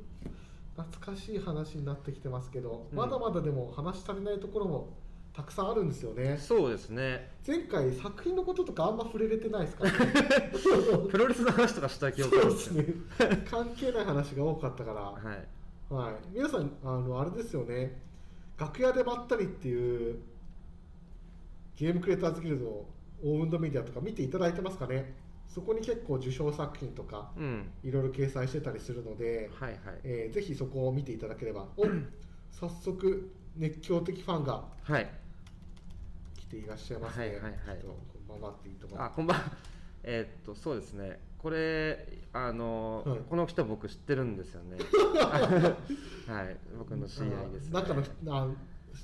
[0.78, 2.98] 懐かしい話になってきてますけど、うん。
[2.98, 4.94] まだまだでも話し足りないところも
[5.34, 6.38] たくさんあるんですよね。
[6.38, 7.32] そうですね。
[7.46, 10.52] 前回作品のこととかあんま触れれてないですからね。
[11.10, 12.86] プロレスの話とかした記憶そうですね。
[13.50, 15.94] 関係ない話が多かったから、はい。
[15.94, 18.02] はい、皆さんあのあれですよね。
[18.58, 20.20] 楽屋でまったりっていう
[21.76, 22.86] ゲームクリエイターズギルドの
[23.24, 25.16] オウンドメディアとか見ていただいてますかね
[25.48, 27.72] そこに結構受賞作品とかうん。
[27.84, 29.80] いろいろ掲載してたりするので、はいはい。
[30.04, 31.68] えーぜひそこを見ていただければ。
[31.78, 31.86] お
[32.52, 35.08] 早速熱狂的ファンがはい。
[36.38, 37.54] 来ていらっしゃいますね、はいはいはい。
[38.28, 39.04] こんばんはっていいところ。
[39.04, 39.44] あこんばんは。
[40.04, 41.20] えーっとそうですね。
[41.38, 43.20] これあの、はい。
[43.30, 44.78] この人僕知ってるんですよね。
[46.28, 46.58] はい。
[46.78, 48.48] 僕の知り合いです、ね、あ中の人あ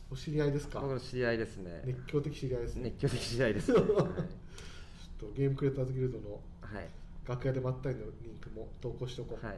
[0.09, 0.79] お知り合いですか？
[0.81, 1.81] 僕の知り合いですね。
[1.85, 2.83] 熱狂的知り合いですね。
[2.83, 3.85] 熱狂的知り合いです、ね、 はい、
[5.23, 6.89] とゲームクリエイターズギルドのはい。
[7.27, 9.57] 楽屋でまったりのリンクも投稿しておこう、はい、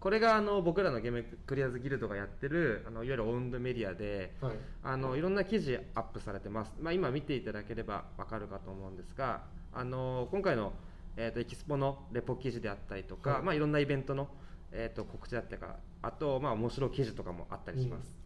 [0.00, 4.56] これがあの僕らのゲームクリアーズギルドがやってるあのいわゆるオウンドメディアではい。
[4.82, 9.42] あのいろんな記事アップされてます、まあ、今見ていただければ分かるかと思うんですが
[9.74, 10.72] あの今回の、
[11.16, 13.44] えー、とエキスポのレポ記事であったりとか、はいい。
[13.44, 14.28] まあ、いろんなイベントの、
[14.70, 18.21] えー、と告知だったりとかあと、まあ、面白い記事とかもあったりします、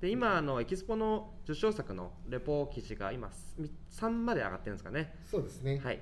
[0.00, 3.30] で今あのエキスポの受賞作のレポ記事が今
[3.90, 5.14] 3まで上がってるんですかね。
[5.24, 6.00] そうですね、はい、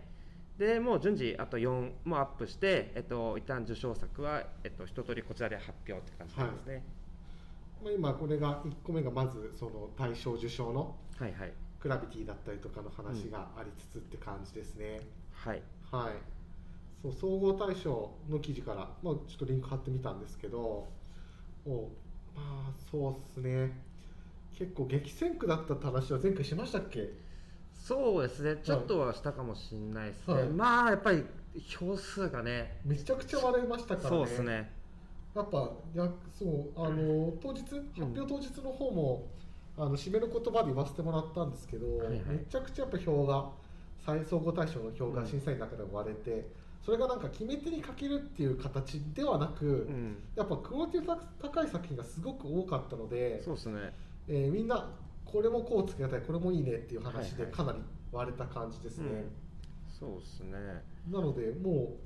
[0.59, 6.85] でもう順次あと4もアップして、えっと、一旦受賞作は、えっと、一通りこちらで発表って感じなんですね、
[7.83, 11.53] まあ、今これが1個目がまずその大賞受賞のはい、はい。
[11.81, 15.01] グラビティだったりとかの話がありつつって感じですね、
[15.33, 15.63] はい。
[15.91, 16.37] はい。
[17.03, 20.89] そう総合大賞の記事から、まあ、ちょっとリンク貼ってみたんですけど
[21.67, 21.91] お
[22.37, 23.73] まあそうっすね。
[24.59, 27.11] 結構激戦区だったって話は前回しましたっけ？
[27.73, 28.61] そうですね。
[28.63, 30.49] ちょっとはしたかもしれないですね、はい。
[30.49, 31.25] まあやっぱり
[31.69, 34.17] 票数がねめちゃくちゃ割れましたからね。
[34.17, 34.71] そうですね。
[35.35, 39.27] やっぱやそうあの当日発表当日の方も、
[39.77, 42.21] あの締めの言葉で言わせてもらったんですけど、はいはい。
[42.29, 43.51] めちゃくちゃやっぱ票が
[44.05, 46.49] 最総合大賞の票が審査員の中でも割れて、
[46.87, 50.17] それがなんか決め手にかけるっていう形ではなく、うん。
[50.37, 53.93] やっぱクオリティ高い作品がすごく多かったので、そうですね。
[54.29, 54.95] えーみんな
[55.25, 57.57] これもこうつけたいこれもいいねっていう話ではいはい。
[57.57, 57.79] かなり
[58.13, 59.09] 割れた感じですね。
[59.09, 59.31] うん。
[59.89, 60.57] そうですね。
[61.11, 61.97] なのでもう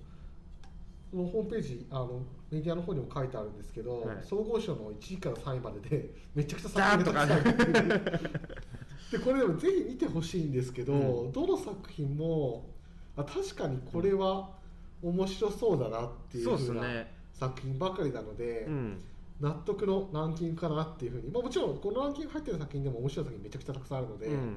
[1.11, 4.17] そのホームページあのメディアの方にも書いてあるんですけど、はい。
[4.23, 7.89] 総合賞の1位から3位までで めちゃくちゃ作品がたくさん
[9.13, 11.33] でこれでもぜひ見てほしいんですけど、うん。
[11.33, 12.71] どの作品も
[13.15, 14.59] あ確かにこれは
[15.03, 17.15] 面白そうだなっていうふうなね。
[17.33, 19.01] 作品ばかりなので、うん。
[19.41, 24.57] 納得のランキングかなっていうふうに、まあ、もちろんこのランキング入ってる作品でも面白い作品めちゃくちゃたくさんあるので、うん。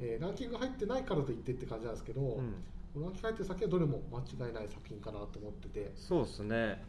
[0.00, 2.54] えーランキング入ってないからといってって感じなんですけど、うん。
[2.92, 5.92] このランキング入ってる作品はどれも間違いない作品かなと思ってて。
[5.94, 6.82] そうですね、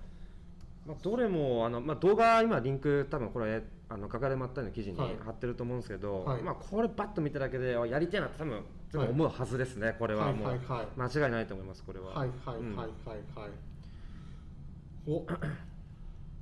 [0.87, 5.17] まあ、どれもあの、まあ、動画今リンク多分これあの書かれまったりの記事にはい。
[5.23, 6.41] 貼ってると思うんですけど、はい。
[6.41, 10.33] まあ、これバッと見ただけであやりたいなって多分多分思うはずですね、これは。
[10.33, 10.87] もう、はいはいはい。
[10.97, 12.07] 間違いないと思いますこれは。
[12.07, 12.75] はいはいはいうん。
[12.75, 12.87] はい。
[13.35, 13.51] はい、
[15.07, 15.25] お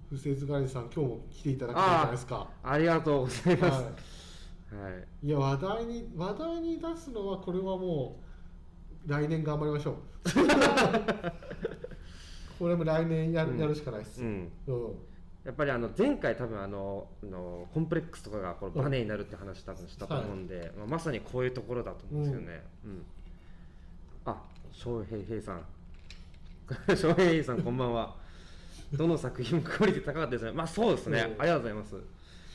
[0.10, 2.50] 不正図ガリさん今日も来ていただきたいじゃないですか。
[2.64, 3.84] ありがとうございます、
[4.76, 4.94] ははい。
[5.24, 8.20] い、いや話題に話題に出すのはこれはも
[9.06, 9.96] う来年頑張りましょう。
[12.58, 13.60] これも来年やる,、うん。
[13.60, 14.22] やるしかないっす。
[14.22, 14.52] よ、うん。
[14.68, 14.96] うん
[15.50, 22.62] やっぱりあの前回多分あのあのコンプレックスとかがこのバネになるって話多分したと思うんで、まあ、まさにこういうところだと思うんですよね。
[22.86, 23.04] うん
[24.26, 25.66] あ翔平平さん
[26.96, 28.16] 翔平平さんこんばんは。
[28.94, 30.52] どの作品もクオリティ高かったですね。
[30.52, 31.34] まあそうですね。
[31.36, 31.96] うんありがとうございます。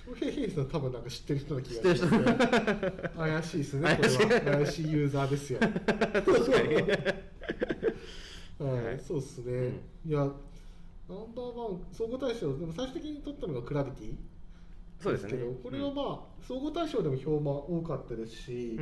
[0.06, 5.82] 翔平平さん多分なんか知ってる人の気知ってる人がすね怪しいですねこれは怪しいユーザーですよ 確
[6.52, 6.74] かに。
[8.60, 10.30] はい、はいそうですね、いや
[11.08, 14.16] ナンバーワン総合大賞でも最終的に取ったのがクラビティ。
[15.02, 15.30] そうですね。
[15.32, 18.78] けどこれはまあ、総合大賞でも票も多かったですし、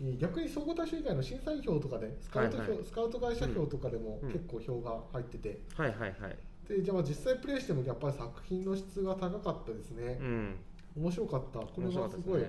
[0.00, 0.18] うん。
[0.18, 2.84] 逆に総合大賞以外の審査員票とかでスカウト票、はいはい。
[2.84, 4.32] スカウト会社票とかでもうん。
[4.32, 6.36] 結構票が入ってて、はいはいはい。
[6.68, 10.56] でじゃあまあ実際プレイしてもやっぱり作品の質が高かったですね、うん。
[10.96, 11.60] 面白かった。
[11.60, 12.44] これはすごい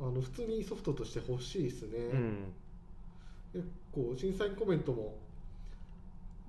[0.00, 2.52] あの普通にソフトとして欲しいですね、うん。
[3.52, 5.18] 結構審査員コメントも、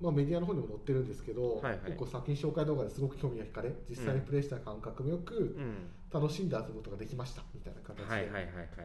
[0.02, 5.74] まあ、メディアの方にも載ってるんですけど、はいはい結構作品紹介動画ですごく興味が惹かれ実際にプレイした感覚もよく、うん。
[6.12, 8.06] 楽しんで遊ぶことができましたみたいな形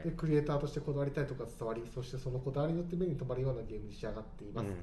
[0.03, 0.09] で。
[0.09, 4.75] でクリエイターとしてこだわりたいとか伝わりそしてそのこだわりによって目に留まるようなゲームに仕上がっています、うん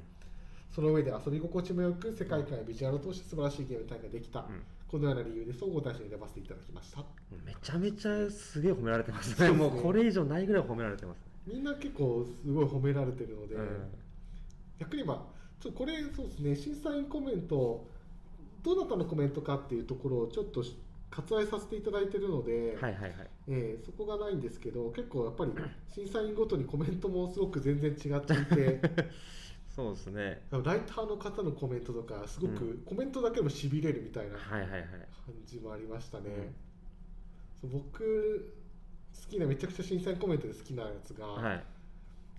[0.75, 4.45] その上で遊び心地もよく世界観やビジュアルを通して素晴らしいゲーム体験ができた、ん
[4.89, 6.99] このような理由で総合大賞に選ばせていただきました
[7.45, 9.51] めちゃめちゃすげえ褒められてますね。
[9.51, 11.23] もうこれ以上ないぐらい褒められてますね。
[11.47, 13.91] みんな結構すごい褒められてるので、うん
[14.77, 17.87] 逆にまあちょっとこれそうですね審査員コメント
[18.63, 20.63] どなたのコメントかっていうところをちょっと
[21.11, 23.13] 割愛させていただいてるので、はいはいはい。
[23.49, 25.53] えーそこがないんですけど結構やっぱり
[25.95, 28.81] 審査員ごとにコメントもすごく全然違っていて
[29.75, 30.47] そうですね。
[30.51, 34.39] ライターの方のコメントとかすごく、うコメントだけでもしびれるみたいな。
[34.39, 36.55] 感じもありましたね、
[37.63, 38.55] 僕
[39.13, 41.65] 好きなめちゃくちゃ審査員コメントで好きなやつが、はい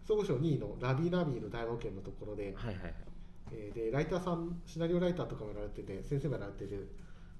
[0.08, 2.94] 総合賞2位のラビーナビーの大冒険のところで、はいはいはい。
[3.52, 6.90] えーでライターさんシナリオライターとかもやられてて先生もやられてる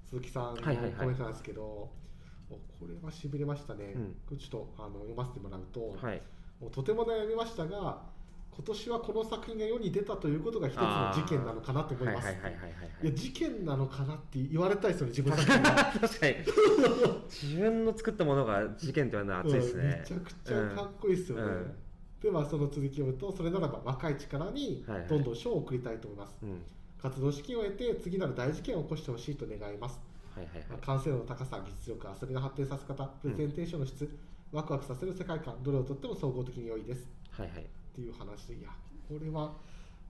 [0.08, 1.06] 鈴木さんのコはいはいはい。
[1.08, 1.90] メントなんですけど、お
[2.50, 3.94] これはしびれましたね、
[4.30, 4.38] うん。
[4.38, 6.22] ちょっとあの読ませてもらうと、はい。
[6.60, 8.02] もうとても悩みましたが
[8.56, 12.70] 今年はこの作品が世に出たということが一つの事件なのかなと思います、はいはいはいはいはい
[13.02, 13.06] い。
[13.06, 15.70] や事件なのかなって言われたいですよね自分の作品が
[16.00, 16.34] 確かに。
[17.28, 21.76] 自分の作ったものが事件というのは熱いですね、うんめちゃくちゃかっこいいですよね、うん
[22.22, 25.08] でまあその続きを読むとそれならば若い力にはいはい。
[25.08, 26.62] どんどん賞を送りたいと思います、うん。
[27.00, 30.00] 活動資金を得て次なる大事件を起こしてほしいと願います。
[30.34, 30.80] はいはいはい。
[30.80, 34.08] 完成度の高さ、技術力、遊びの発展させ方、プレゼンテーションの質、
[34.52, 37.08] ワクワクさせる世界観、どれをとっても総合的に良いです。
[37.30, 37.62] はいはい。
[37.62, 37.64] っ
[37.94, 38.68] ていう話で、いや、
[39.08, 39.54] これは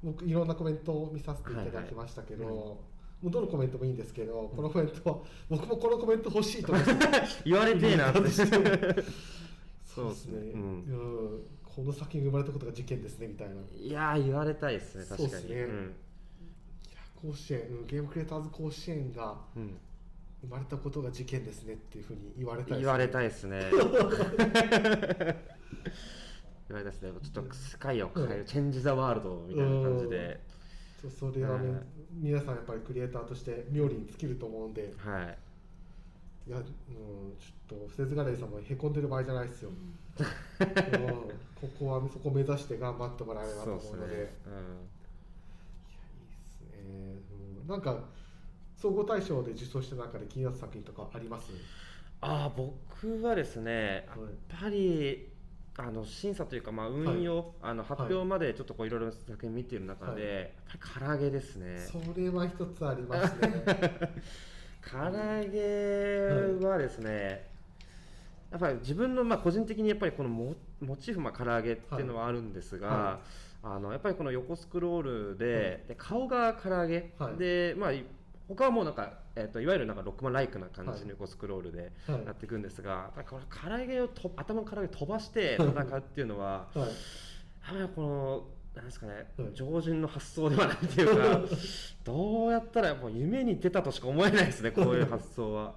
[0.02, 2.70] 僕、いろんなコメントを見させていただきましたけど、はいはいうん。
[2.70, 2.80] も
[3.24, 5.18] うどのコメントもいいんですけど、このコメントは、
[5.48, 6.72] 僕もこのコメント欲しいと
[7.44, 8.20] 言われてえなって。
[9.84, 10.60] そうですね、うん。
[10.60, 11.46] うん
[11.76, 13.54] この作品が生まれたことが事件ですねみたいな。
[13.54, 15.28] いいやー言われたいですね確かに。
[15.28, 15.54] そうっすね。
[15.56, 15.60] ん。
[15.60, 15.66] や
[17.14, 19.76] 甲子園、うんゲームクリエイターズ甲子園がうん
[20.40, 22.80] 生まれたことが事件ですねっていうふうに言われたいですね。
[22.80, 23.60] 言われたいですね。
[26.68, 27.12] 言われたいですね。
[27.22, 30.40] ちょっと世界を変える、チェンジ・ザ・ワールドみたいな感じで、
[31.00, 31.82] そうそれはね、はい。
[32.12, 35.38] 皆さんやっぱりクリエイターとして妙利に尽きると思うんで、はい
[36.46, 39.70] いや、うん、ちょっと、フセズガレイさんもへこんでる場合じゃないですよ。
[39.70, 39.98] う ん
[41.60, 44.32] ここはそこ目指して頑張ってもらえればとそうですね思うので、いや、いいう
[47.12, 47.58] んですね。
[47.62, 48.04] うん、なんか、
[48.76, 51.50] 総合大賞で受賞した中で気になった作品とかあります？
[52.20, 54.20] ああ僕はですねはい。
[54.22, 55.28] やっぱり
[55.78, 61.78] あの審査というか、まあ、運用、あの発表までちょっとこういろいろ作品見ている中で、やっぱり唐揚げですね。
[61.78, 63.64] それは一つありますね。
[64.90, 65.10] 唐揚
[65.50, 67.44] げはですね、
[68.50, 73.20] やっぱり自分のまあ個人的にやっぱりこのモモチーフまあ唐揚げっていうのはあるんですが、は
[73.64, 77.36] あのやっぱりこの横スクロールで,、で顔が唐揚げ、はい。
[77.36, 78.04] でまあい
[78.48, 81.00] 他はもうなんか、えっといわゆるなんかロックマンライクな感じはい。
[81.00, 82.24] の横スクロールではい。
[82.24, 87.88] やっていくんですが、やっぱりこの唐揚げをと頭の唐揚げ飛ばして戦うっていうのははい。
[87.96, 88.44] この
[88.76, 89.48] なんですかね、はい。
[89.54, 91.42] 常人の発想ではないっていうか
[92.04, 95.74] どうやったらもう夢に出たとしか思えないですね こういう発想は。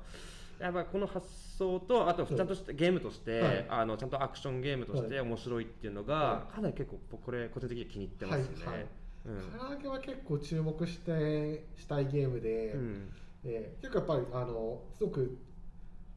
[0.59, 1.25] やっぱりこの発
[1.57, 3.65] 想とあとちゃんとしたゲームとして、はい。
[3.69, 8.65] あのちゃんとアクションゲームとしては面白いっていうのが、はかなり結構僕これ個人的に気に入ってますね。
[8.65, 8.75] はい。
[8.75, 8.85] はい。
[9.27, 9.59] うん。
[9.59, 13.09] 唐揚げは結構注目してしたいゲームで、うん。
[13.45, 15.37] えー結構やっぱりあのすごく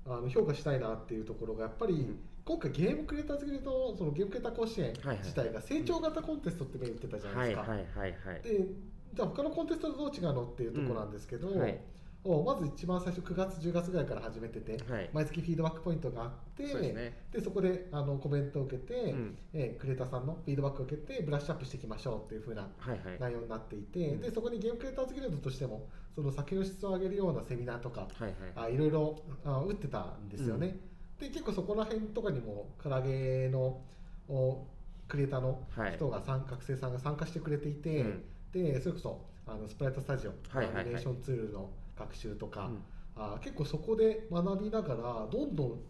[0.04, 2.18] あの評価したいなっていうところがやっぱり、ん
[2.52, 7.70] 今回ゲームクリエイターズギルドそのゲームクリエイター甲子園はいはい自体が成長型コンテストって言ってたじゃなはいいですか。
[7.72, 8.06] はいはいは
[8.38, 8.42] い。
[8.42, 8.66] で
[9.14, 11.80] じゃあ他のコンテストとどう違うのっていうところなんですけど、うんはい。
[12.24, 15.10] をまず一番最初9月10月ぐらいから始めてて、はい。
[15.12, 17.26] 毎月フィードバックポイントがあってそうですね。
[17.32, 19.38] でそこであのコメントを受けて、うん。
[19.54, 23.00] えークリエイターさんのフィードバックを受けてブラッシュアップしていきましょうっていう風なはいはい。
[23.18, 24.20] 内容になっていて、うん。
[24.20, 28.34] でそこにゲームクリエイターズギルドとしてもその先の質を上げるようなセミナーとか、はいはい。
[28.56, 30.76] あいろいろあ打ってたんですよね、
[31.22, 33.80] で結構そこら辺とかにも唐揚げの
[34.28, 34.64] お
[35.08, 35.94] クリエイターのはい。
[35.94, 38.22] 人が参、学生さんが参加してくれていて、うん。
[38.52, 40.84] でそれこそあのスプライトスタジオ、はいはいはい。
[40.84, 42.82] アニメーションツールの学習とか、うん
[43.14, 45.80] あ結構そこで学びながらどんどん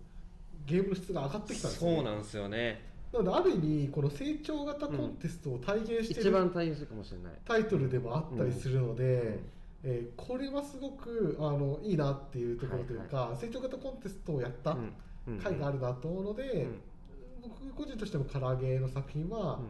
[0.66, 2.84] ゲームの質が上がってきたんですよ、ね、そうなんですよね。
[3.12, 7.32] なのである意味この成長型コンテストを体現して一る番大変するかもしれない。
[7.44, 9.40] タイトルでもあったりするので、うん。
[9.84, 14.92] えーこれはすごくあのいいなっていうところというか、成長型コンテストをやったうんうん
[15.42, 16.80] 回があるなと思うので、うん。
[17.42, 19.66] 僕個人としても唐揚げの作品はうん。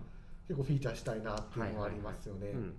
[0.49, 2.49] 結構フィーチャーしたいなっていうのはありますよね。
[2.49, 2.74] うん。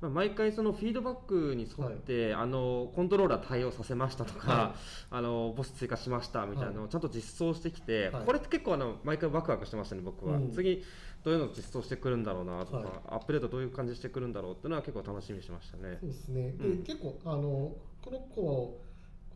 [0.00, 4.74] まあ、毎回そのフィードバックに沿って、あのコントローラー対応させましたとか、は
[5.10, 8.24] あのボス追加しましたみたいなのをちゃんと実装してきて、はい。
[8.26, 10.50] これって結構あの毎回ワクワクしてましたね僕は、うん。
[10.52, 10.82] 次
[11.24, 12.86] どういうのを実装してくるんだろうなとか、はい。
[13.08, 15.98] アップデートどういう感じしてくるんだろうっていうのは結構楽しみにしてましたね。
[16.00, 16.82] そうですね、でうん。
[16.82, 18.80] 結構あのこの子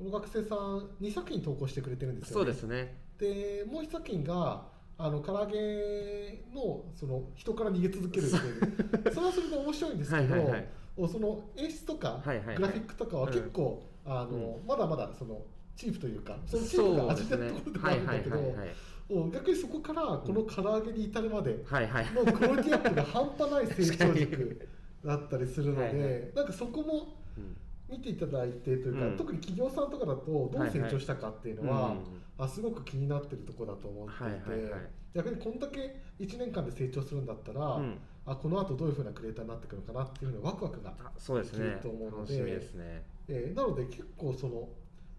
[0.01, 2.53] この学生さん2作品投稿してくれてるんですよそうね。
[2.53, 2.97] ですね。
[3.19, 4.63] でもう1作品が
[4.97, 9.15] あの唐揚げのその人から逃げ続けるっていう。
[9.15, 10.69] それはそれで面白いんですけど、はいはいはい。
[11.13, 12.47] その演出とか、はいはい。
[12.47, 15.43] はいグラフィックとかは結構、あのまだまだその
[15.77, 17.49] チープというかそのチープそうが味ですね。
[17.51, 24.69] 出るところでもあるんだけど逆にそこからこの唐揚げに至るまでのクオリティアップが半端ない成長軸
[25.05, 27.57] だったりするのでなんかそこもうん
[27.91, 29.17] 見ていただいてというか、うん。
[29.17, 32.45] 特に企業さんとかだとどう成長したかっていうのは、はいはいうん。
[32.45, 34.81] あすごく気になってるところだと思っていて、はいはいはい。
[35.15, 37.99] 逆にこんだけ1年間で成長するんだったら、うん。
[38.27, 41.67] あこの後どういうふうなクリエイターになっていくのかなっていうふうにワクワクが、あそうできね。
[41.67, 43.03] ると思うので楽しみですね。
[43.29, 44.69] えーなので結構その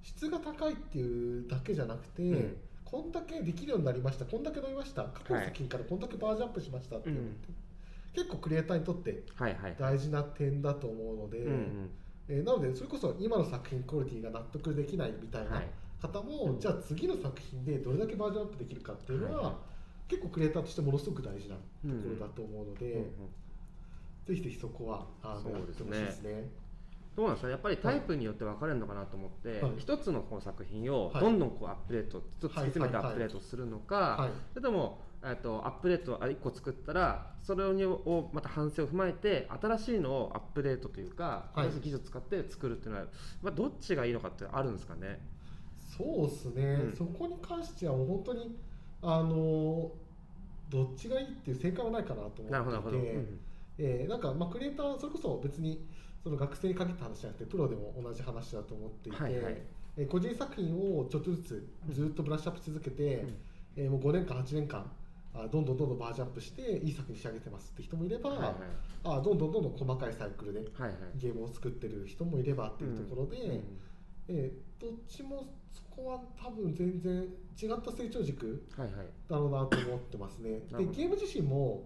[0.04, 2.58] 質が高いっていうだけじゃなくて、うん。
[2.84, 7.48] こんだけできるようになりましたこんだけ伸びました過去の作品からこんだけバージョンアップしましたっていうのって、
[8.14, 9.76] 結構クリエイターにとってはいはい。
[9.80, 11.90] 大事な点だと思うので、うんうん
[12.28, 15.68] えーなのでそれこそ今の作品クオリティが納得できないみたいなはい。
[16.02, 19.46] 方も、うんじゃあ次の作品でどれだけバージョンアップできるかっていうのは、はい。
[19.46, 19.56] は
[20.08, 21.64] 結構クリエイターとしてものすごく大事なとこ
[22.10, 23.08] ろだと思うので、うんうん
[24.24, 25.52] ぜひぜひそこはあのね。
[25.54, 26.50] やってほしいですね。
[27.16, 29.72] そうなんですよやっぱりタイプによって分かれるのかなと思って、はい。
[29.78, 31.22] 一つのこの作品をはい。
[31.22, 33.12] どんどんこうアップデート、ちょっと突き詰めてアはい。
[33.14, 33.20] はい。
[33.20, 33.28] はい。
[33.28, 34.30] ップデートするのか、はい。
[34.54, 41.70] それともえっとアップデート1個作ったらそれをまた反省を踏まえて新しいのをアップデートというか、はい。
[41.70, 43.08] 技術を使って作るっていうのは、
[43.42, 45.20] まあ、どっちがいいのかってあるんですかね。
[45.98, 46.96] そうですね、うん。
[46.96, 48.58] そこに関してはもう本当に
[49.02, 49.92] あの
[50.70, 53.52] どっちがいいっていう正解はないかなと思っていて。
[53.78, 55.84] えーなんかまあクリエイターそれこそ別に
[56.24, 59.62] その学生に限った話じゃなくてプロでも同じ話だと思っていて、はいはい。
[59.98, 63.36] えー個人作品をちょっとずつずっとブラッシュアップ続けて、うん。
[63.78, 64.86] えーもう5年間8年間
[65.34, 68.54] あどんどんどんどんバージョンアップしていい作品仕上げてますって人もいれば、はいはい。
[69.06, 70.98] あどんどんどんどん細かいサイクルではいはい。
[71.16, 73.64] ゲームを作ってる人もいればっていうところで、うん
[74.28, 79.06] えーどっちもそこは多分全然違った成長軸はいはい。
[79.30, 80.64] だろうなと思ってますね。
[80.72, 80.92] なるほど。
[80.92, 81.84] でゲーム自身も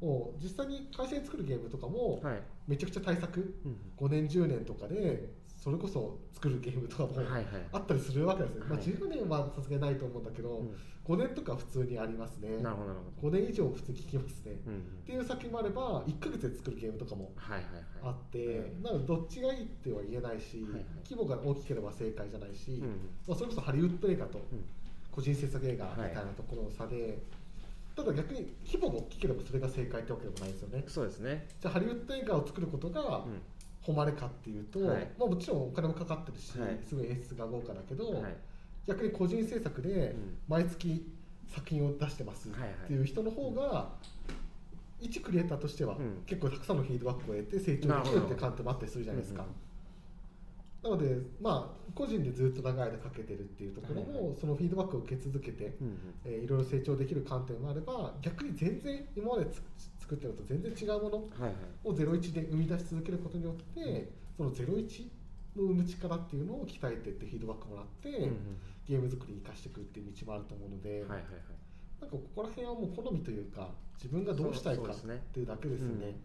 [0.00, 2.42] もう実際に会社で作るゲームとかもはい。
[2.68, 5.28] めちゃくちゃ対策、うん5年10年とかで
[5.60, 7.44] それこそ作るゲームとかもはいはい。
[7.70, 8.86] あったりするわけですね、まあ、はい。
[8.86, 10.76] 10年はさすがにないと思うんだけど、うん。
[11.04, 12.62] 5年とか普通にありますね。
[12.62, 14.72] なるほどなるほ5年以上普通に聞きますね、ど。
[14.72, 14.78] うん。
[14.78, 17.84] っていう先もあれば1ヶ月で作るゲームとかもはいはいはい。
[18.04, 20.84] あって、なのでどっちがいいっては言えないし、はいはい。
[21.04, 22.88] 規模が大きければ正解じゃないし、うん。
[23.28, 24.64] まあ、それこそハリウッド映画とうん。
[25.12, 27.18] 個人制作映画みたいなところの差で、
[27.94, 30.84] ただ逆に規模が大きければそれが正解ってわけでもないですよね。
[30.86, 31.48] そうですね。
[31.60, 33.42] じゃあハリウッド映画を作ることがうん
[33.86, 35.08] 誉れかっていうと、はい。
[35.18, 36.78] まあ、もちろんお金もかかってるし、はい。
[36.86, 38.36] すごい演出が豪華だけど、はい。
[38.86, 40.38] 逆に個人制作でうん。
[40.48, 41.06] 毎月
[41.48, 43.00] 作品を出してますっはいはいてい。
[43.00, 43.90] う人の方が、
[45.00, 46.22] 一クリエイターとしてはうん。
[46.26, 49.44] 結構たくさんのフィードバックを得て成長できるって観点もあったりするじゃないですか。
[50.82, 54.36] なので、まあ、個人でずっと長い間かけてるっていうところも、はいはい。
[54.40, 55.96] そのフィードバックを受け続けて、うんうん。
[56.24, 59.62] えーいろいろ成長できる観点もあれば逆に全然今までつ
[60.10, 61.16] 作ってるのと全然違うもの。
[61.84, 65.06] を01で生み出し続けることによってその01
[65.56, 68.36] の生む力っていうのを鍛えてってフィードバックもらって、うんうん
[68.88, 71.22] ゲーム作りに生かしていくっていう道もあると思うので、はいはいはい。
[72.00, 76.18] なんかここら辺はもう好みというか自分がどうしたいかっていうだけですよね。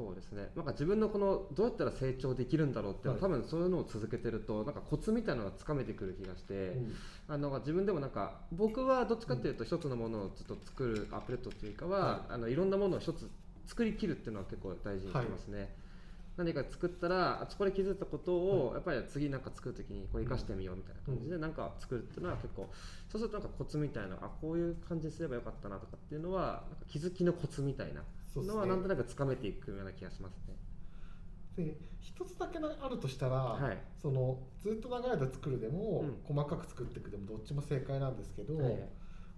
[0.00, 0.50] うんそうですね。
[0.54, 3.22] なんか自分のこのどうやったら成長できるんだろうっては、はい。
[3.22, 6.94] 多分そういうのを続けてるとなんかコツみたいなのがつかめてくる気がして、うん。
[7.28, 12.32] あの自分でもなんか僕はどっちかっていうと一つのものをちょっと作るアップデートっていうかは、はい。
[12.34, 13.28] あのいろんなものを一つ
[13.66, 15.74] 作り切るっていうのは結構大事にしてますね、
[16.36, 22.68] 何か作ったらあそこで気づいたことをやっぱり次なんか作るときにこれ生かしてみようみたいな感じでなんか作るっていうのは結構
[23.10, 28.02] そうするとなんかコツみたいなあこういう感じにすればよかったなとかっていうのはなんか気づきのコツみたいな
[28.42, 30.56] のはなんとなくつかめていくような気がしますね。
[31.56, 33.78] で一つだけなあるとしたら、はい。
[34.00, 36.36] そのずっと長い間作るでも、うん。
[36.36, 38.78] 細かく作っていくでもどっちも正解なんですけど、はい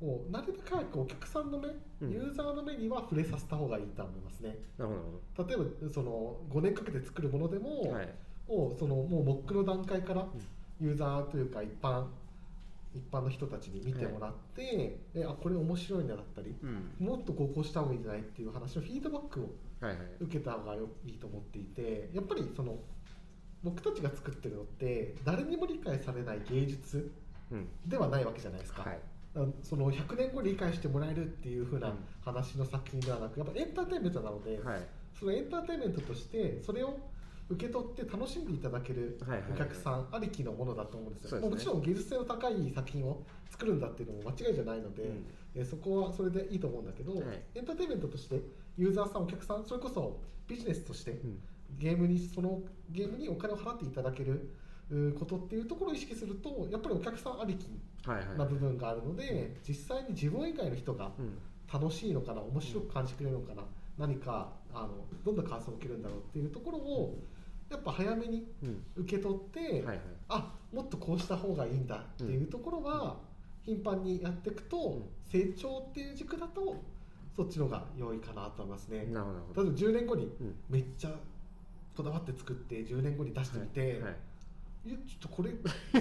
[0.01, 2.13] もうなるべく早くお客さんの目、うん。
[2.13, 4.57] ユーザーの目には触れさせた方がいいと思いますね。
[4.79, 4.93] なる
[5.37, 5.49] ほど。
[5.49, 7.93] 例えばその5年かけて作るものでも。
[7.93, 8.09] はい。
[8.49, 10.27] をそのもうモックの段階から
[10.81, 12.07] ユーザーというか一般
[12.99, 17.07] 一般の人たちに見てもらって、えあこれ面白いんだだったり、うん。
[17.07, 19.45] もっとこうこうした方がいいんじゃないっていう話のフィードバックを。
[20.21, 22.77] 受けた方がいいと思っていてやっぱりその
[23.63, 27.13] 僕たちが作ってるのって誰にも理解されない芸術
[27.53, 27.69] うん。
[27.87, 28.99] ではないわけじゃないですか、はい。
[29.37, 31.95] あその100年後に理解してもらえるっていう風なうん
[32.25, 34.81] 話の作品ではなくやっぱエンターテインメントなので、はい。
[35.19, 36.99] そのエンターテインメントとしてそれを
[37.51, 39.53] 受け取って楽しんでいただけるはいはいはい。
[39.53, 45.27] お客さんありきのものだと思うんですよ、もちろん技術性の高い作品を作るんだっていうのも間違いじゃないので、うん。
[45.55, 47.43] えそこはそれでいいと思うんだけど、はい。
[47.55, 48.43] エンターテインメントとして
[48.77, 51.39] ユーザーさんお客さんそれこそビジネスとしてうん。
[51.79, 52.61] ゲームにその
[52.91, 54.51] ゲームにお金を払っていただける
[54.91, 57.67] うことっていうところを意識するとやっぱりお客さんありき
[58.07, 58.39] はいはい。
[58.39, 61.39] な部分があるので、実際に自分以外の人がうん。
[61.71, 63.63] 楽しいのかな面白く感じてくれるのかな、
[63.99, 67.19] 何かあのどんな感想を受けるんだろうっていうところを
[67.71, 68.85] やっぱ早めにうん。
[68.97, 70.01] 受け取って、はいはい。
[70.29, 73.17] あもっとこうした方がいいんだっていうところは
[73.63, 76.83] 頻繁にやっていくと、うん成長っていう軸だと
[77.37, 79.05] そっちの方が良いかなと思いますね。
[79.13, 79.63] なるほど。
[79.63, 80.55] 例えば10年後にうん。
[80.71, 81.11] めっちゃ
[81.95, 84.17] こだわって作って10年後に出してみて、はい。
[84.87, 85.51] いやちょっとこれ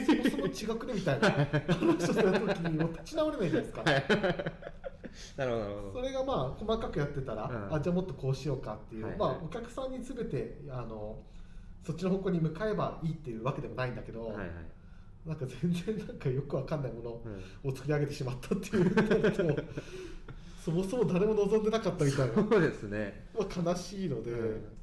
[0.06, 3.84] そもそも違くねみたいな話をした時にもう立ち直れないじゃないですか。
[5.36, 5.94] なるほどなるほど。
[5.94, 11.18] それがまあ細かくやってたら、うんあじゃあもっとこうしようかっていう、はいはいまあお客さんに全てあの
[11.84, 14.50] そっちの方向に向かえばいいっていうわけでもないんだけど、はいはい。
[15.26, 17.22] なんか全然なんかよくわかんないもの
[17.64, 19.64] うんを作り上げてしまったっていうのと
[20.64, 23.28] そもそも誰も望んでなかったみたいなそうですね。
[23.38, 24.78] まあ悲しいので、うん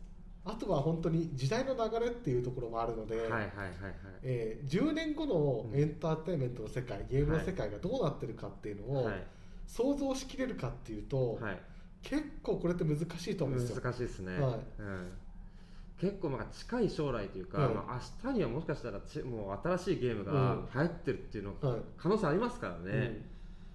[0.46, 3.50] あとは本当に時代の流れっていうところもあるので、はいはいはいはい。
[4.22, 9.26] えー10年後のエンターテインメントの世界、ゲームの世界がどうなってるかっていうのをはい
[9.66, 11.58] 想像しきれるかっていうと、はい。
[12.02, 13.80] 結構これって難しいと思うんですよ。
[13.80, 14.38] 難しいですね。
[14.38, 15.10] はいうん。
[16.00, 20.68] 結構まあ近い将来というか、はいまあ明日にはもしかしたらちもう新しいゲームがうん。
[20.74, 21.80] 流行ってるっていうのはい。
[21.96, 23.22] 可能性ありますからね。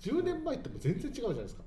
[0.06, 1.64] うん、10年前ってもう全然違うじゃないですか。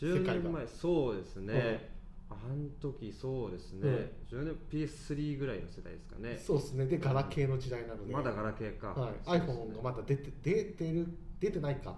[0.00, 0.42] 10世界が。
[0.44, 1.96] 年前そうですね。
[2.28, 4.12] あの時そうですね。
[4.30, 6.40] 10年 PS3 ぐらいの世代ですかね。
[6.44, 6.86] そうですね。
[6.86, 8.12] でガラケーの時代なので。
[8.12, 8.88] まだガラケーか。
[8.88, 9.18] はい、ね。
[9.24, 11.08] iPhone がまだ出て出てる
[11.40, 11.96] 出てないか。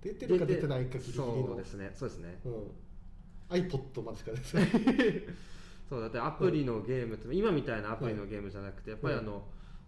[0.00, 1.46] 出てるか出てないかギリギリの。
[1.46, 1.90] そうですね。
[1.94, 2.38] そうですね。
[2.44, 5.22] うん、iPod までしか出てない
[5.88, 9.42] そうだってアプリのゲームって今みたいなアプリのゲームじゃなくてやっぱりあの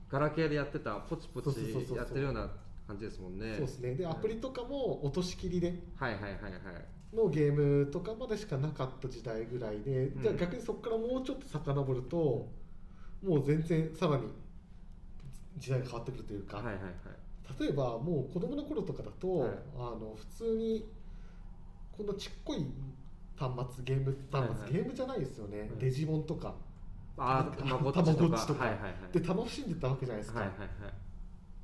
[0.08, 1.48] ガラケーでやってたポチポチ
[1.94, 2.50] やってるような
[2.86, 3.54] 感じですもんね。
[3.56, 3.94] そうですね。
[3.94, 5.80] でアプリとかも落としきりで。
[5.96, 7.16] はいはいはいはい。
[7.16, 10.22] のゲームとかまでしかなかった時代ぐらいで、うん。
[10.22, 12.48] じゃあ逆にそこからもうちょっと遡ると、
[13.22, 14.24] もう全然さらに
[15.58, 16.92] 時代が変わってくるというか、はいはいはい。
[17.60, 19.50] 例えばもう子供の頃とかだと、はい。
[19.76, 20.88] あの普通に
[21.96, 22.66] こんなちっこい
[23.40, 24.72] 端末ゲーム端末、はいはい。
[24.72, 25.78] ゲームじゃないですよね、うん。
[25.78, 26.54] デジモンとか。
[27.16, 28.46] あー、たまごっちとか。
[28.46, 28.64] とか。
[28.64, 29.18] はいはいはい。
[29.18, 30.68] で楽しんでたわけじゃないですか、はいはいはい。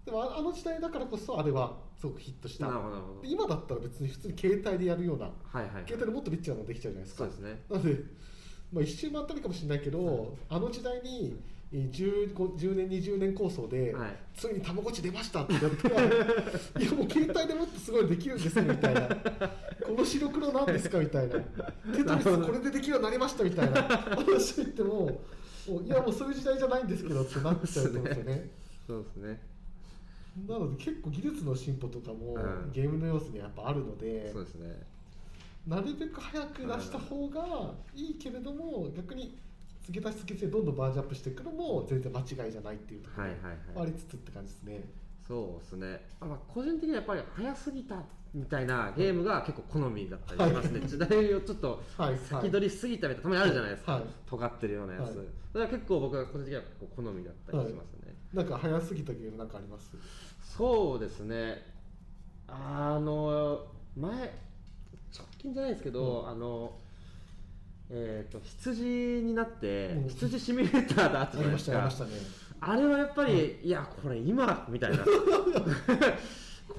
[0.06, 2.66] でもああの時代だからこそあれはすごくヒットした。
[2.66, 3.22] なるほどなるほど。
[3.22, 5.84] で今だったら別に普通に携帯でやるようなはいはいはい。
[5.86, 7.24] 携帯でもっとリッチなのできちゃうじゃないですか。
[7.24, 7.62] そうですね。
[7.68, 8.02] なので、
[8.72, 11.36] まあ、一周回ったりかもしれないけど、あの時代にえー
[11.72, 25.22] 10, 10年20年構想で、はいついにたまごっち出ましたってやったら いやもう携帯でもっとすごいのできるんですねみたいなこの白黒なんですかみたいなテトリスこれでできるようになりましたみたいな話言っても
[25.66, 28.50] もういやもうそういう時代じゃないんですけどってなっちゃうと思うんですよね。
[28.86, 29.40] そうですね。
[30.46, 32.38] なので結構技術の進歩とかもう
[32.68, 34.82] んゲームの要素にはやっぱあるので、そうですね。
[35.66, 39.36] なるべく早く出した方がいいけれども、逆に
[39.86, 44.84] 付け足し付けどんどんバージョンアップしていくのも全然間違いじゃないっていうところはいはいはいもありつつって感じですね。
[45.26, 46.00] そうですね。
[46.20, 47.96] あまあ個人的にはやっぱり早すぎた
[48.34, 50.80] みたいなゲームが結構好みだったりしますね。
[50.86, 53.92] 時代をちょっとはい先取りしすぎたみたいなたまにあるじゃないですか。
[53.92, 55.16] はい尖ってるようなやつ。
[55.16, 58.14] はいそれは結構僕は個人的には結構好みだったりしますね。
[58.34, 59.90] なんか早すぎたゲームなんかあります？
[60.56, 61.62] そうですね。
[62.48, 66.72] あの前直近じゃないですけど、うんあの
[67.90, 70.08] えっ、と羊になって、うん。
[70.08, 71.90] 羊シミュレーターだったじゃなね。
[72.60, 73.70] あれはやっぱり、い。
[73.70, 75.04] やこれ今みたいな。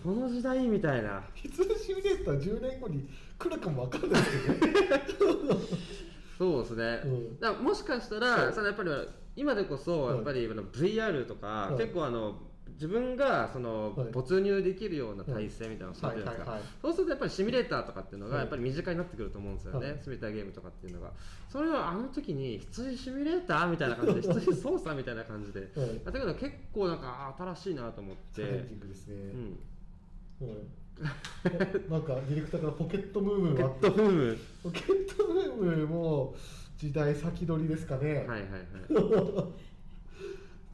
[0.03, 1.23] この時代みたいな。
[1.33, 3.09] 羊シミュレーター10年後に
[3.39, 5.61] 来るかもわかんないですけどね。
[6.37, 7.39] そうですね、うん。
[7.39, 8.91] だもしかしたらそのやっぱり
[9.35, 11.77] 今でこそはいやっぱりあの VR とか、はい。
[11.77, 12.46] 結構あの
[12.77, 14.11] 自分がそのはい。
[14.11, 18.41] 没入できるような体制みたいなのをするじゃないですか、はいはいはいそうするとやっぱりシミュレーターとかっていうのがはい。
[18.41, 19.99] やっぱり身近になってくると思うんですよね、はい。
[20.03, 21.11] シミュレーターゲームとかっていうのが
[21.49, 25.87] それはあの時に羊シミュレーターみたいな感じで羊操作みたいな感じではい。
[25.87, 28.21] やってくるの結構なんかあ新しいなと思って。
[28.35, 29.59] チャレンジングですね、うん。
[30.41, 30.67] うん
[31.89, 33.81] なんかディレクターからポケットムームポがあって。
[33.81, 36.35] トフームポケットムームも
[36.77, 38.41] 時代先取りですかね、はいはいはい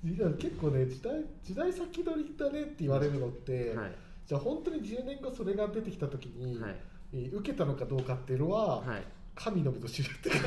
[0.03, 3.91] 結構ね時代時代先取りだねって言われるのって、はい。
[4.25, 6.75] じゃあ本当に10年後それが出てきた時に、はい。
[7.13, 9.03] えー受けたのかどうかっていうのは、はい。
[9.35, 10.43] 神のみぞ知るって確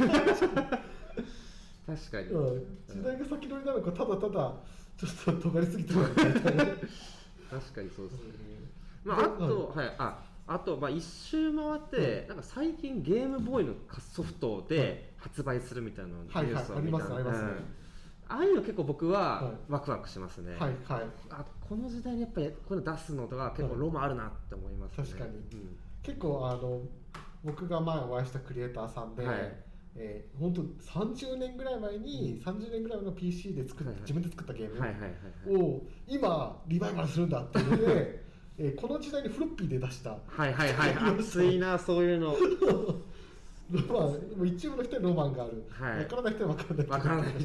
[2.10, 2.66] かに、うん。
[2.86, 4.54] 時代が先取りなのかただただ
[4.98, 6.64] ちょっと尖りすぎてるみたいな。
[6.64, 8.30] 確かにそうですね。
[9.04, 10.18] まあ、あと、はい、あ、
[10.48, 13.74] あと、まあ、一周回って、なんか最近ゲームボーイの
[14.12, 16.10] ソフトで発売するみたいな
[16.42, 17.14] ニュースを見たんで。
[17.14, 17.42] ありますあります。
[17.42, 17.85] ねうん
[18.28, 20.52] ああいうの結構僕ははいワクワクしますね。
[20.52, 25.04] はいはいあ、この時代にやっぱりこういうの出すのとは結構ロマンあるなって思いますね。
[25.04, 26.82] 確かにうん結構あの
[27.44, 29.66] 僕が前お会いしたクリエイターさんで、はい
[29.96, 35.64] えー、本当30年ぐらい前に、30年ぐらいの PC で作っ、はいはい自分で作ったゲーム。
[35.64, 38.24] を今リバイバルするんだっていうので、
[38.58, 40.94] えーこの時代にフロッピーで出したはいはいはい。
[41.18, 42.36] 熱いな、そういうの。
[43.70, 45.98] ロマンもう一部の人にロマンがある、はい。
[46.04, 46.86] 分からない人は分からない。
[46.86, 47.32] わからない。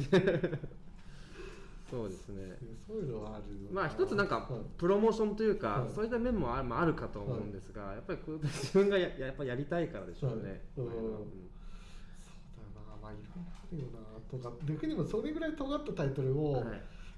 [1.90, 2.56] そうですね。
[2.86, 5.90] そういうのはあるまあ一つなんかうんプロモーションというか、はい。
[5.90, 10.42] そういった面もあああるかと思うんですが、やっぱり自分がややっぱやりたいからでしょうね。
[10.42, 10.48] はい。
[10.48, 10.60] うんうん。
[10.74, 11.10] そうだよな。
[13.02, 13.98] まあいろいろあるよな。
[14.30, 16.64] とか逆にもそれぐらい尖ったタイトルを、はい。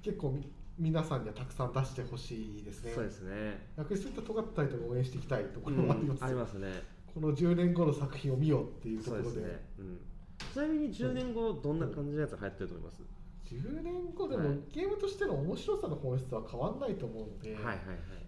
[0.03, 2.93] 結構み皆さんにはたくさん出してほしいですね。
[2.93, 3.69] そうですね。
[3.77, 6.83] 逆にそういった尖ったタイトルを応援していきたいとこうんろはあります,、ありますね。
[7.15, 9.65] この10年後の作品を見ようっていうとそころでうですね。
[9.79, 10.01] うん。
[10.53, 13.03] ちなみに10年後どんな感じのやつ流行ってると思います
[13.45, 17.79] ？10年後でも、はいゲームとしての面白さの本質は変わらないと思うので、はいはいはい。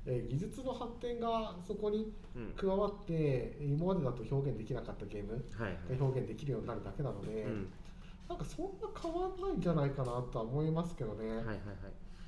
[0.06, 2.52] えー技術の発展がそこにうん。
[2.56, 5.98] 加わって今までだと表現できなかったゲームはいはい。
[5.98, 7.68] が表現できるようになるだけなので、うん。
[8.28, 11.56] なんかそんな変わらないんじゃないかなとは思いますけどね、はいはいはい。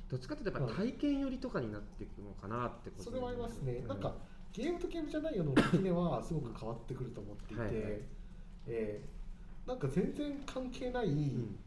[0.08, 4.14] どっちかというとやっぱ体験寄りとかになっていくのかなってことそれはありますね、うんなんか
[4.52, 8.00] ゲームとゲームじゃないよの時ではすごく変わってくると思っていて、はいはい
[8.66, 9.18] えー
[9.68, 11.58] なんか全然関係ない、うん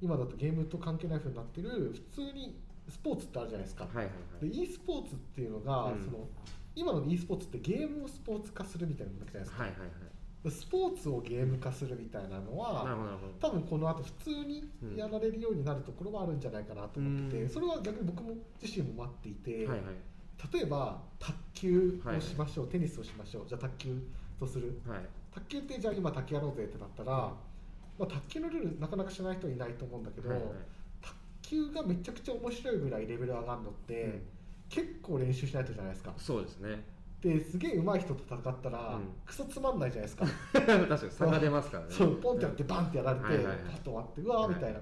[0.00, 2.56] 今だとゲームと関係ないふうになってる普通に
[2.88, 4.10] スポーツってあるじゃないですか、はいはいは
[4.40, 4.62] でい。
[4.62, 6.18] e スポーツっていうのが、うんその
[6.76, 9.90] 今の e スポーツってゲームをスポーツ化するみたいなのじゃないですか、はいはいはい。
[10.44, 13.18] でスポーツをゲーム化するみたいなのは。
[13.40, 19.82] 多分この後普通にやられるようになるところはあるんじゃないかなと思ってて、うんそれは逆に僕も自身も待っていて、はいはい。
[20.52, 24.02] 例えば卓球をしましょう、テニスをしましょうじゃあ卓球
[24.38, 24.80] とする。
[24.86, 25.00] はい。
[25.34, 27.36] 卓球ってじゃあ今卓球やろうぜってなったら、ま
[28.00, 30.48] あ、卓球のルールなかなか知らない人いないと思うんだけど、はいはい。
[31.02, 34.22] 卓球がめちゃくちゃ面白いぐらいレベル上がるのって、うん。
[34.68, 36.12] 結構練習しないとじゃないですか。
[36.16, 36.84] そうですね。
[37.20, 39.08] ですげえ上手い人と戦ったら、うん。
[39.26, 40.26] クソつまんないじゃないですか。
[40.54, 41.90] 確かに差が出ますからね。
[41.90, 43.56] そうポンってやってバンってやられて、はいはいはい。
[43.70, 44.80] パッと終わってうわーみたいな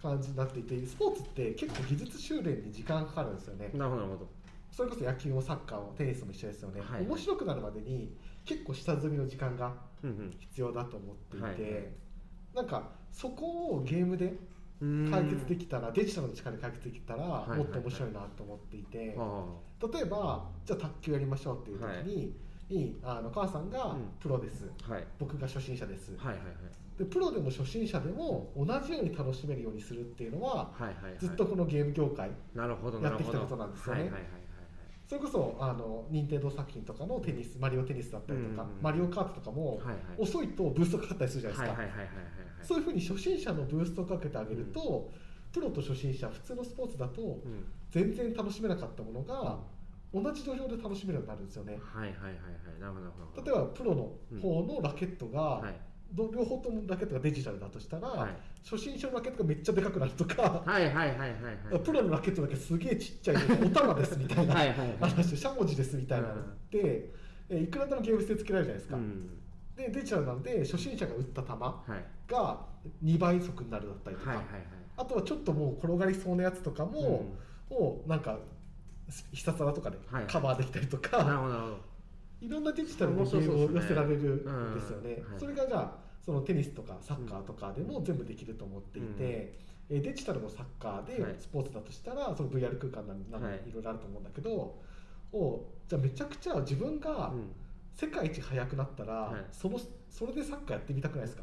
[0.00, 3.70] 感じになっていてスポーツって結構技術修練に時間かかるんですよね。
[3.74, 4.30] なるほどなるほど。
[4.70, 8.14] それこそ野球もサッカーもテニスも一緒ですよね、はい面白くなるまでに
[8.44, 11.82] 結構下積みの時間がうん必要だと思っていて、はいはい。
[12.54, 14.34] なんかそこをゲームで
[14.80, 15.10] うん。
[15.10, 17.58] 解決できたらデジタルの力で解決できたらいはいはい。
[17.58, 19.44] もっと面白いなと思っていて、は
[19.92, 22.34] 例えばじゃあ卓球やりましょうっていう時に、
[22.70, 24.10] い、いあの母さんがうん。
[24.18, 24.92] プロです、あ。
[24.92, 25.06] はい。
[25.18, 26.46] 僕が初心者です、はいはいはい。
[26.98, 31.18] でプロでも初心者でも同じように楽しめるようにするっていうのははいはいはい。
[31.18, 34.02] ずっとこのゲーム業界なるほどやってきたことなんですよね。
[34.02, 34.39] はいはいはいはい
[35.10, 41.82] それこそあの任天堂作品とかのテニスマリオテニスだったりとか、うんうんうんマリオカートとかも、はいはい遅いとブーストかかったりするじゃないですか。
[42.62, 45.10] そういうふうに初心者のブーストをかけてあげると、
[45.50, 47.64] プロと初心者普通のスポーツだとうん。
[47.90, 49.58] 全然楽しめなかったものが、
[50.14, 52.80] 同じ土俵で楽しめるようになるんですよねはいはいはいはい。
[52.80, 52.94] なる
[53.34, 53.44] ほど。
[53.44, 55.78] 例えばプロの方のラケットが、はいど
[56.12, 58.30] 両方ともラケットがデジタルだとしたら、はい。
[58.64, 61.26] 初心者のラケットがめっちゃでかくなるとか、はいはいはいはいは
[61.76, 61.80] い。
[61.80, 67.12] プロのラケットだけすげえちっちゃいお玉ですみたいな はい話しゃもじですみたいなのって、
[67.48, 69.40] えいくらでもゲーム性つけられるじゃないですか、うん。
[69.76, 72.30] でデジタルなんで初心者が打った球はい。
[72.30, 72.66] が
[73.04, 74.62] 2倍速になるだったりとか、はいはいはい。
[74.96, 77.26] あとはちょっともう転がりそうなやつとかも、
[77.70, 78.38] もうなんか
[79.32, 80.24] 必殺技とかではい。
[80.26, 81.90] カバーできたりとか、なるほど。
[82.40, 85.22] いろんなデジタルのゲームを寄せられるんですよね。
[85.38, 91.34] それがじゃあそのテニスとかサッカーとかでも全部できると思っていて、えーデジタルのサッカーはい。
[91.34, 93.60] でスポーツだとしたらその VR 空間なりなんはい。
[93.68, 94.78] いろいろあると思うんだけど、
[95.32, 97.50] をじゃあめちゃくちゃ自分がうん。
[97.92, 99.44] 世界一速くなったら、はい。
[99.50, 99.76] その
[100.08, 101.42] それでサッカーやってみたくないですか？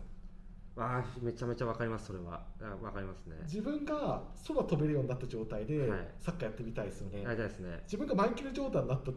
[0.79, 2.41] あーめちゃめちゃわかりますそれは。
[2.61, 3.35] あわかりますね。
[3.43, 6.07] 自分が空飛べるようになった状態ではい。
[6.21, 7.79] サッカーやってみたいですよね、やりたいですね。
[7.83, 9.11] 自分がマイケル・ジョーダンになった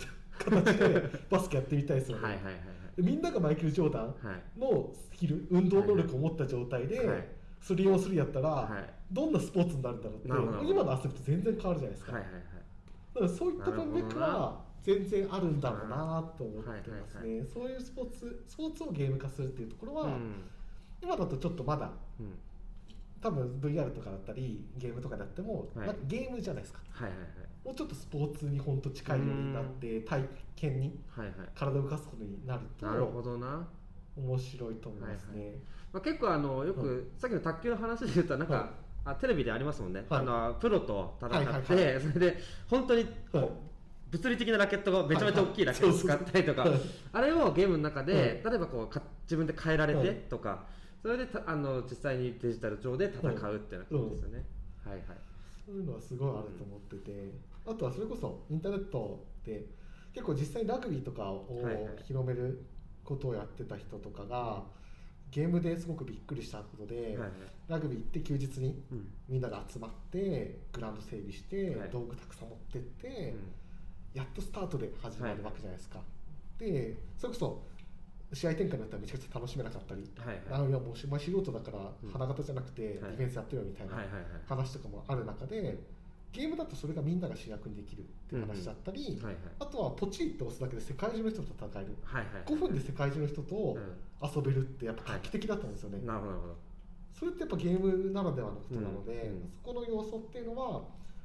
[0.45, 2.55] 形で バスケやってみたいですよね、はいはいはい。
[2.55, 2.61] で
[3.03, 4.27] みんながマイケル・ジョーダンはい。
[4.27, 7.29] はいのスキル運動能力を持った状態で、はい。
[7.61, 8.91] スリーオンスリーやったら、はい。
[9.13, 10.29] どんなスポーツになるんだろうって
[10.67, 12.43] 今の遊びと全然変わるじゃないですか、はいはいはい。
[13.15, 20.45] だからそういった文脈は全然あるんだろうなと思ってますはいはいねそういうスポーツスポーツをゲーム化するっていうところは、うん。
[21.03, 22.39] 今だとちょっとまだうん。
[23.21, 25.87] 多分 VR とかだったりゲームとかであっても、はい。
[25.89, 26.81] なんかゲームじゃないですか。
[26.91, 27.29] はいはいはい
[27.65, 30.25] もうちょっとスポーツに本当近いようになって体
[30.57, 31.35] 験にはいはい。
[31.55, 33.67] 体を動かすことになるとなるほどな、
[34.17, 35.55] 面白いと思いますね、
[35.93, 37.21] まあ、結構あのよく、はい。
[37.21, 38.65] さっきの卓球の話で言ったらなんか、はい。
[39.03, 40.21] あテレビでありますもんね、はい。
[40.21, 42.39] あのプロと戦って、はいはいは それで
[42.69, 43.51] 本当にはい。
[44.11, 48.23] 物理的なラケットがめちゃめちゃ大きいラケットを使ったりとか、はいそうそうあれをゲームの中で、はい。
[48.25, 50.07] 例えばこうか自分で変えられはい。
[50.07, 50.65] てとか、
[51.03, 54.45] それでたあの実際にデジタル上で戦うっていうような感じですよね、
[54.85, 55.05] はいはい。
[55.65, 57.33] そういうのはすごいあると思ってて、
[57.71, 59.65] あとはそれこそインターネットで
[60.13, 61.47] 結構実際にラグビーとかを
[62.05, 62.67] 広める
[63.05, 64.65] ことをやってた人とかが
[65.31, 67.17] ゲームですごくびっくりしたことで、
[67.69, 69.09] ラグビー行って休日にうん。
[69.29, 71.91] みんなが集まってグラウンド整備して、はい。
[71.91, 74.19] 道具たくさん持ってって、うん。
[74.19, 76.01] やっとスタートで始まるわけじゃないですか。
[76.59, 77.63] でそれこそ
[78.33, 80.63] 試合展開になったらめちゃくちゃ楽しめなかったり、はいはい。
[80.65, 82.11] あいやもうしま素人だからうん。
[82.11, 83.17] 花形じゃなくてディはい。
[83.17, 83.95] フェンスやってるよみたいな
[84.49, 85.79] 話とかもある中で
[86.33, 89.37] ゲームだとそれがみんなが主役にできるっていう話だったり、はいはい。
[89.59, 91.97] あとはポチって押すだけで世界中の人と戦える。
[92.05, 92.45] はいはい。
[92.47, 93.97] 5分で世界中の人とうん。
[94.23, 96.57] 遊べるってやっぱ画期的だったんですよね、なるほどなるほど。
[97.19, 99.51] それってやっぱゲームならではのことなので、うんうん。
[99.65, 100.83] そこの要素っていうのは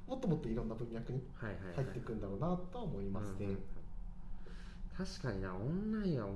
[0.08, 1.76] もっともっといろんな文脈にはいはいはい。
[1.76, 3.60] 入っていくんだろうなとは思いますね、うんうん
[4.98, 6.28] 確かになオンラインは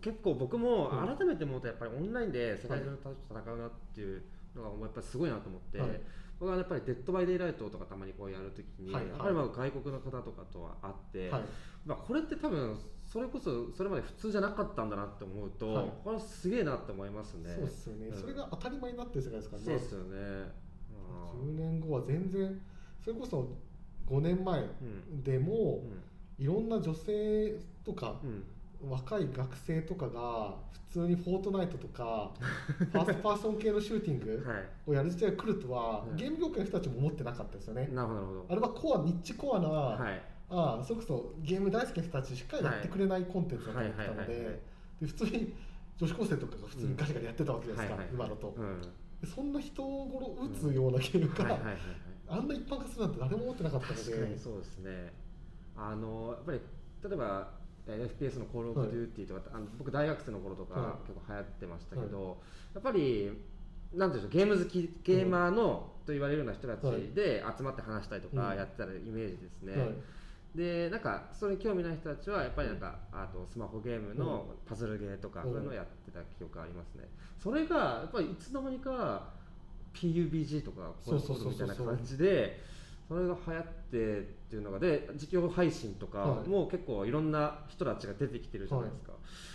[0.00, 1.16] 結構僕もうん。
[1.18, 4.22] 改めて思うとやっぱりオンラインで世界中の人と戦うなっていう
[4.54, 6.00] のがやっぱりすごいなと思って、はい
[6.38, 9.10] 僕はやっぱり「デッド・バイ・デイライト」とかたまにこうやるときに、はいはい。
[9.12, 11.42] やっぱりまあ外国の方とかとはあって、はい。
[11.84, 12.76] まあ、これって多分
[13.06, 15.92] それこそそれまで普通じゃなかったんだなって思うと、はい。
[16.04, 17.54] これすげえなって思いますね。
[17.54, 18.20] そうですよね、うん。
[18.20, 19.66] それが当たり前になってる世界ですからね。
[19.66, 20.66] そうですよね。
[21.42, 22.60] 10年後は全然
[23.02, 23.56] それこそ
[24.06, 25.22] 5年前ん。
[25.22, 26.02] でも、うん。
[26.38, 28.44] いろんな女性とかう、ん
[28.82, 30.54] 若い学生とかが
[30.88, 34.64] 普通に「フォートナイト」とか ファーストパーソン系のシューティングはい。
[34.86, 40.22] をやる時代が来るとは、うんゲーム業界の人たちも思ってなかったですよね、なるほどあれはコアニッチコアな、どはい。
[40.48, 44.60] ああそれこそゲーム大好きな人たちしかやってくれないコンテンツだと思ってたので
[45.00, 45.52] で普通に
[45.96, 48.80] 女子高生とかが普通にガリガリやってたわけですから、今だと、うん。
[49.20, 51.58] でそんな人頃打つようなゲームが、
[52.28, 55.12] あんな一般化するなんて誰も思ってなかったの確かにでそうですね。
[55.76, 56.60] あのやっぱり
[57.02, 61.08] 例えばえー FPS の「コール・オブ・デューティー」とか、あの僕大学生の頃とか、はい。
[61.08, 62.36] 結構流行ってましたけど、
[62.74, 63.30] やっぱり
[63.94, 66.80] なんでしょうゲーム好きゲーマーの、と言われるような人たち
[67.14, 68.56] で集まって話したりとかうん。
[68.56, 69.94] やってたイメージですね、はい。
[70.54, 75.50] でなんかそれに興味ない人たちはやっぱりなんか、あとスマホゲームのパズルゲーとか、うん。
[75.50, 77.08] そういうのをやってた記憶がありますね。
[77.38, 79.30] それがやっぱりいつの間にか
[79.94, 82.60] PUBG とかそうそうそうそうみたいな感じで
[83.08, 86.48] それが流行ってっていうのがで実況配信とかはい。
[86.48, 89.12] も結構いろんな人たちが出てきてるじゃないですか、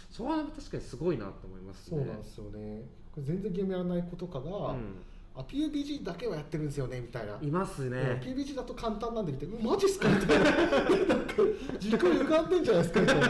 [0.10, 1.98] それは確かにすごいなと思いますね。
[1.98, 2.82] そうなんですよね。
[3.18, 4.96] 全然ゲームやらない子とかが、うん。
[5.34, 7.38] あ PUBG だけはやってるんですよねみたいな。
[7.42, 10.44] いますね、うん PUBG だと簡単なんでみたいなうんマジっすかみたいな。
[10.44, 11.34] なんか
[11.80, 13.28] 時間歪んでんじゃないですかみたいな、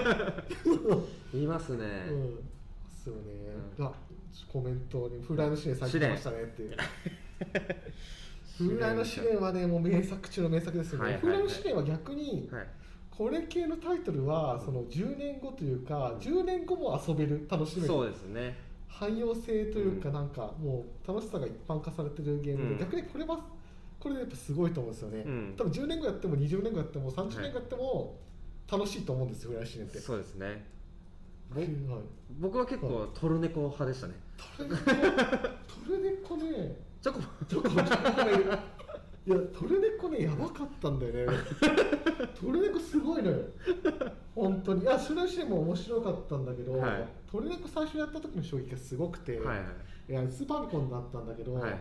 [1.34, 2.36] いますね、うん。
[2.36, 2.42] で
[2.96, 3.22] すよね、
[3.78, 3.86] うん。
[3.86, 3.92] あ
[4.52, 6.76] コメントに「風来の試練」最近来ましたねっていう
[8.68, 12.68] 風来の試練はねもう名作中の名作ですよね、風来の試練は逆に、はい。
[13.10, 18.58] これ系のタイトルはその10年後というか10年後も遊べる楽しめそうるですね。
[18.88, 20.16] 汎用性というかうん。
[20.16, 22.80] なんかもう楽しさが一般化されてるゲームで、うん。
[22.80, 23.40] 逆にこれは
[24.00, 25.54] これでやっぱすごいと思うんですよね、うん。
[25.58, 28.18] 多分10年後やっても20年後やっても30年後やっても
[28.72, 30.00] 楽しいと思うんですよフライシネって。
[30.00, 30.66] そうですね。
[31.54, 31.68] はい。
[32.40, 34.14] 僕は結構トルネコ派でしたね。
[34.58, 34.82] トルネコ？
[34.88, 38.02] トルネコねチョコちょっと待って
[39.28, 41.38] いやトルネコねやばかったんだよね。
[42.40, 43.38] トルネコすごいのよ。
[44.34, 44.82] 本当に。
[44.82, 47.08] いやそれはしても面白かったんだけど、はい。
[47.32, 49.64] トルネコ最初やった時の衝撃がすごくて、はいは
[50.10, 50.12] い。
[50.12, 51.80] いやスーパーミコンだったんだけど、はいはい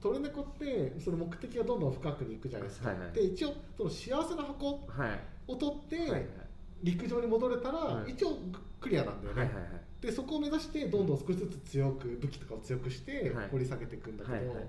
[0.00, 3.12] トルネコってその目的がどんどん深くに行くじゃないですか、はいはい。
[3.12, 5.50] で一応その幸せな箱はい。
[5.50, 6.28] を取って、
[6.82, 8.12] 陸上に戻れたら、はい。
[8.12, 8.38] 一応
[8.80, 9.72] クリアなんだよね、はいはいはい
[10.06, 13.48] でそこを目指してどんどん少しずつ強く武器とかを強くしてはい。
[13.50, 14.66] 掘り下げていくんだけど、はいはい。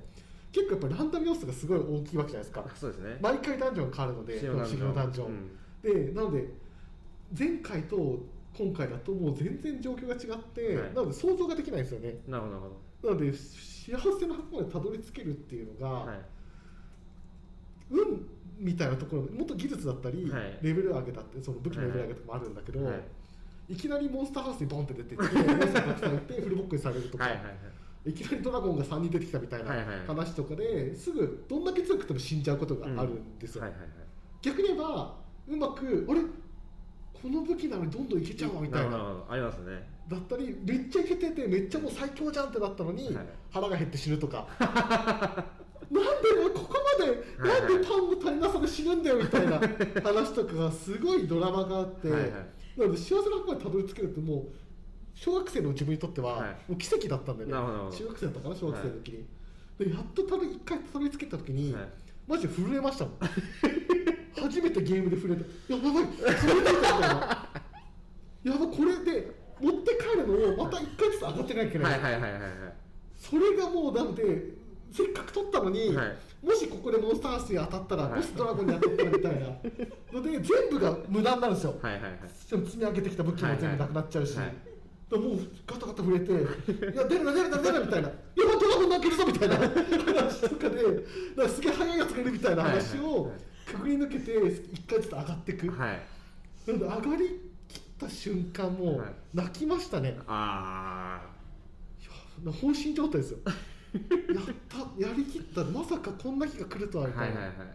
[0.51, 2.65] 結構やっぱりランダム要素がすごい大きいわけじゃないですか。
[2.67, 3.17] あそうですね。
[3.21, 4.47] 毎回ダンジョンが変わるので修
[4.77, 6.07] 行ダンジョン、うん。
[6.07, 6.49] でなので
[7.37, 8.19] 前回と
[8.57, 10.93] 今回だともう全然状況が違って、はい。
[10.95, 12.15] なので想像ができないんですよね。
[12.27, 12.71] なるほどなる
[13.03, 16.19] ほなので幸せな箱までたどり着けるっていうのが、はい。
[17.91, 18.27] 運
[18.57, 20.57] みたいなところもっと技術だったり、はい。
[20.63, 23.01] レベル上げだってその武器のレベル上げとかもあるんだけど、はい
[23.69, 27.49] い、きなりモンスターハウスにボンって出てってモンスターたくさんいてフルボックにされるとか、はいはいは
[28.05, 28.09] い。
[28.09, 29.73] いきなりドラゴンが3人出てきたみたいな
[30.07, 33.65] 話とかですぐどんだけ強くても死んじゃうことがあるんですよ、
[34.41, 35.15] 逆に言えば
[35.47, 36.21] うまくあれ？
[37.19, 39.25] この武器なのにどんどんいけちゃうわみたいな。
[39.27, 39.89] ありますね。
[40.07, 43.25] だったりめっちゃいけててめっちゃもう最強じゃんってなったのに、はい。
[43.49, 44.47] 腹が減って死ぬとか。
[44.59, 46.05] なんで
[46.39, 49.59] 俺ここまではいなんでパンの足りなさで死ぬんだよみたいな
[50.03, 52.31] 話とかがすごいドラマがあって、はいはい
[52.77, 54.47] なので幸せな箱までたどり着けるってもう
[55.15, 56.49] 小学生の自分にとってははい。
[56.69, 57.77] もう奇跡だったんだよね、なるほど。
[57.77, 59.25] なるほど中学生だったかな小学生の時に、
[59.79, 61.89] でやっとた一回たどり着けた時に、はい。
[62.27, 63.17] マジで震えましたもん。
[64.39, 67.49] 初めてゲームで震えてやばい震えてたみたいな。
[68.43, 72.51] やばこれで持って帰るのをまた1回ずつ上がってなきゃいけない、はいはいはいはいはい。
[73.17, 74.56] それがもうなので
[74.91, 76.45] せっかく取ったのに、はい。
[76.45, 78.19] もしここでモンスターハウスに当たったら、はい。
[78.19, 79.47] もしドラゴンに当たったらみたいな。
[80.13, 82.13] ので全部が無駄になるんですよ、はいはいはい。
[82.29, 84.55] 積み上げてきた武器も全部なくなっちゃうし、はいはい
[85.09, 86.33] もうガタガタ震えて
[86.91, 89.55] 「いや出るな出るな出るな」みたいな「いやドラゴン泣けるぞ」みたいな。
[89.55, 91.01] 話とかでだか
[91.43, 93.31] らすげえ速いやつがいるみたいな話を
[93.65, 94.33] くぐり抜けて
[94.73, 95.99] 一回ずつ上がっていく、はい。
[96.67, 97.39] なので上がり
[97.69, 99.09] きった瞬間もうはい。
[99.33, 101.21] 泣きましたね、あ
[102.43, 103.39] いや放心状態ですよ
[104.33, 107.67] やったやりきったまさかこんな日が来るとはあみたいな、はいはいはい。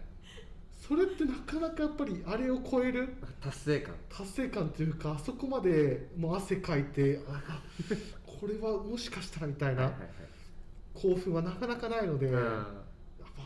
[0.87, 3.15] それってなかなかやっぱりあれを超える？
[3.41, 3.95] 達成感。
[4.09, 7.61] 達成感というかあそこまでもう汗かいてあ
[8.27, 9.83] これはもしかしたらみたいな。
[9.83, 10.01] はいはい
[10.95, 12.45] 興奮はなかなかないので、はいやっ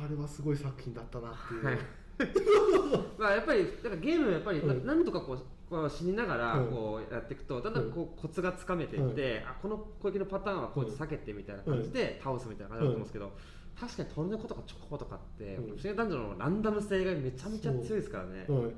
[0.00, 1.78] ぱあれはすごい作品だったなっていう、はい。
[3.16, 4.84] まあやっぱりだからゲームやっぱりうん。
[4.84, 6.70] 何とかこうこう死にながらうん。
[6.70, 13.32] こうやっていくとだんだんこうコツがつかめていって、あこの攻撃のパターンはこうやって避けてみたいな感じで倒すみたいな感じだと思うんですけど、
[13.78, 15.64] 確かにトルネコとかチョコとかって、うん。
[15.66, 18.46] 不思議な男女のランダム性がめちゃめちゃ強いですからね。
[18.48, 18.72] はい。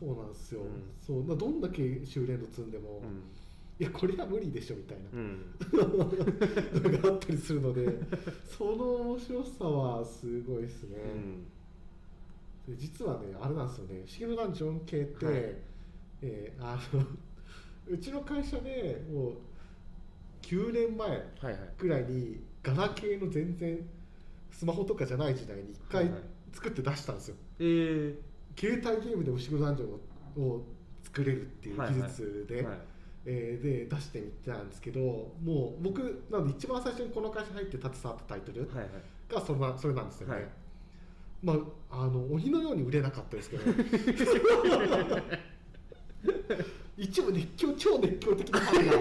[0.00, 0.66] そうなんですよ、うん。
[1.00, 1.28] そう。
[1.28, 3.22] だどんだけ修練度積んでも、うん。
[3.78, 5.04] いやこれは無理でしょみたいな。
[5.12, 5.54] うん。
[6.82, 7.98] のがあったりするので
[8.44, 10.96] その面白さはすごいですね、
[12.68, 12.74] うん。
[12.74, 15.54] で実はねあれなんですよね「不思議のダンジョン系」って、はい
[16.22, 17.04] えーあの
[17.88, 19.32] うちの会社でもう
[20.42, 21.58] 9年前はいはい。
[21.78, 23.78] ぐらいにガラケーの全然
[24.50, 26.22] スマホとかじゃない時代に1回はいはい。
[26.52, 28.14] 作って出したんですよ、えー。
[28.56, 29.86] 携帯ゲームで「不思議のダンジョ
[30.40, 30.64] ンを」を
[31.02, 32.78] 作れるっていう技術で、はい。
[33.24, 38.88] えーで出してみたんですけどもう僕なので一番最初にこの会社入って携わったタイトルはいはい。
[39.32, 40.44] がそれなそれなんですよね、はい。
[41.42, 41.52] ま
[41.90, 43.64] ああの鬼のように売れなかったですけど
[46.96, 48.92] 一部熱狂超熱狂的なファンが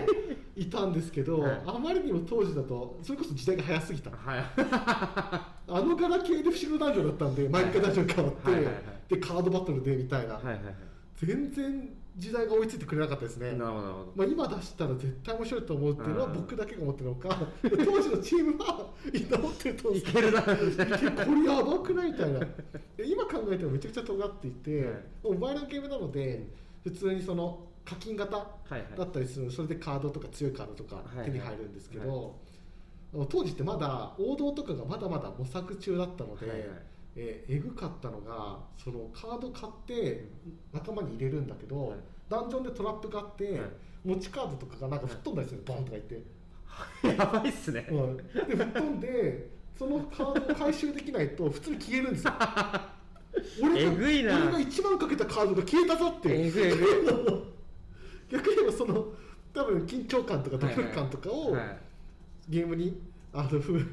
[0.56, 1.62] いたんですけど、はい。
[1.66, 4.12] あまりにも当時だとそれこそ時代が早すぎた。
[4.12, 4.46] はい。
[4.58, 8.76] あのガラケーで不思議のダンジョンだったんで毎回ダンジョン変わって、はいはいはい。
[9.10, 10.76] でカードバトルでみたいな、はいはいはい。
[11.16, 14.14] 全然時代が追いついてくれなかったですね、なるほどなるほど。
[14.16, 16.34] まあ、今出したら絶対面白いと思うっていうのはうん。
[16.34, 17.30] 僕だけが思ってるのか
[17.64, 17.70] 当
[18.02, 22.40] 時のチームはみんな思ってると思うんですいけるなこれやばくないみたいな。
[22.40, 22.48] で
[23.08, 24.96] 今考えてもめちゃくちゃ尖っていて、はい。
[25.24, 26.48] モバイルのゲームなので
[26.84, 28.84] 普通にその課金型はいはい。
[28.98, 32.36] だったりするそれでカードとか強いカードとかはい手に入るんですけど、
[33.30, 36.70] 当時ってまだ王道とかがまだまだ模索中だったので、はいはい。
[37.16, 40.30] えーえぐかったのがそのカード買って
[40.72, 41.98] 仲間に入れるんだけど、はい。
[42.30, 43.62] ダンジョンでトラップがあって、はい。
[44.04, 46.24] 持ちカードとかがなんか吹っ飛んだりするボンとか言って、
[47.04, 52.34] やばいっすね、うん、で吹っ飛んでそのカードを回収できないと普通に消えるんですよ
[53.62, 54.36] 俺がえぐいな。
[54.36, 56.46] 俺が1万かけたカードが消えたぞっていう。
[56.48, 56.64] えぐい。
[56.64, 57.42] えぐい
[58.32, 59.06] 逆に言えばその
[59.54, 61.62] 多分緊張感とかドキドキ感とかをはい。
[61.62, 61.78] はい。
[62.50, 63.00] ゲームに
[63.34, 63.86] あのふ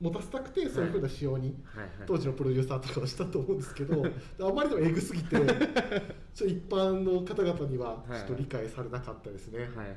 [0.00, 1.84] 持たせたくてそういうふうな仕様にはい。
[1.84, 1.90] はい。
[2.06, 4.04] 当時のプロデューサーとかはしたと思うんですけど
[4.40, 5.36] あまりにもエグすぎて
[6.34, 9.60] ちょ一般の方々にはちょっと理解されなかったですね。
[9.60, 9.68] はい。
[9.68, 9.76] はい。
[9.76, 9.96] はい。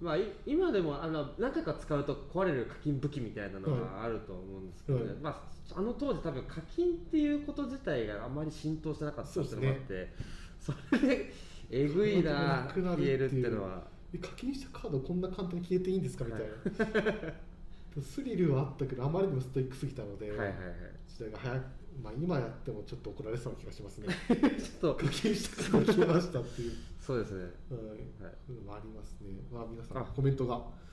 [0.00, 5.06] まあ、い今でもあの何回か使うと壊れる課金武器みたいなのがあると思うんですけど、ね。
[5.06, 10.12] はいまあ、あの当時多分課金っていうこと自体があまり浸透してなかったっていうのもあって
[10.60, 11.32] そ,、れで
[11.70, 13.96] えぐいな消えるってていうのは。
[14.14, 20.56] え課金したカードこんな簡単に消えていいんですかみたいな、スリルはあったけどあまりにもストイックすぎたので、はいはいはい。
[21.08, 21.64] 時代が早く、
[22.02, 24.06] まあ、今やってもちょっと怒られそうな気がしますね。
[24.30, 24.94] ちょっと。
[24.94, 27.42] 課金したカード消えましたっていう、そうですね。
[27.42, 27.50] はい。
[27.50, 28.78] はい。
[28.78, 30.00] ありますね、まあ、皆さあ。
[30.00, 30.86] んコメントが。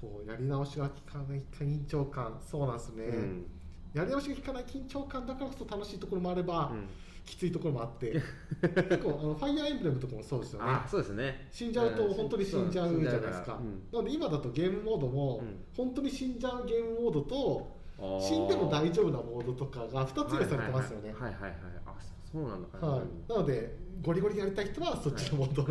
[0.00, 3.46] そうやり直しが効かない緊張感そうなんですね、うん
[3.94, 6.88] やり直しが効かない緊張感だからこそ楽しいところもあれば、うん。
[7.24, 8.12] きついところもあって
[8.60, 10.64] 結構あのファイアーエンブレムとかもそうですよね。
[10.68, 11.48] あそうですね。
[11.50, 13.82] 死んじゃうと本当に死んじゃうじゃないですか、うん。
[13.92, 15.64] なので今だとゲームモードも、うん。
[15.76, 17.80] 本当に死んじゃうゲームモードと
[18.20, 21.12] 死んでも大丈夫なモードとかが2つ用意されてますよね。
[21.12, 21.52] はいはいはいはい。
[21.86, 21.94] あ
[22.32, 22.86] そうなんだ。
[22.86, 23.00] はい。
[23.28, 25.62] なのでゴリゴリやりたい人はそっちのモード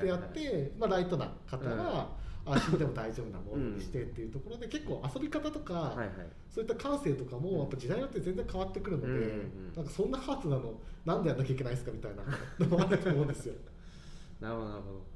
[0.00, 2.16] でやって、まあ、ライトな方は、
[2.46, 6.08] あ死んでも大丈夫なモードにしてっていうところで、結構遊び方とか、はいはい。
[6.50, 9.72] そういった感性とかもやっぱ時代によって全然変わってくるので、うんうんうん。
[9.76, 12.22] なんかそんなハーツなのなんでやんなきゃいけないんですかみたいな
[12.66, 13.54] のもあると思うんですよ。
[14.40, 15.14] なるほどなるほど。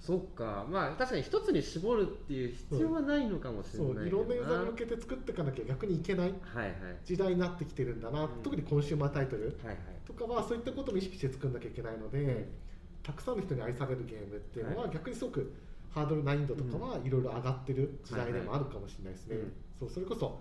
[0.00, 0.66] そっか。
[0.70, 4.34] まあ確かに一つに絞るっていう必要はないのかもしれないいろんな。
[4.34, 6.74] ユーザーに向けけて作っていかなきゃ逆にいけないはいはい。
[7.04, 8.42] 時代になってきてるんだな、うん。
[8.42, 9.58] 特にコンシューマータイトル。
[9.64, 9.76] はいはい。
[10.06, 12.48] とかはそういったことも意識して作んなきゃいけないので、
[13.02, 14.94] たくさんの人に愛されるゲームっていうのは、はい。
[14.94, 15.52] 逆にすごく
[15.90, 20.40] ハードル難易度とかはいろいろ上がってる時代でもあるかもしれないですね、はいはいそうそれこそ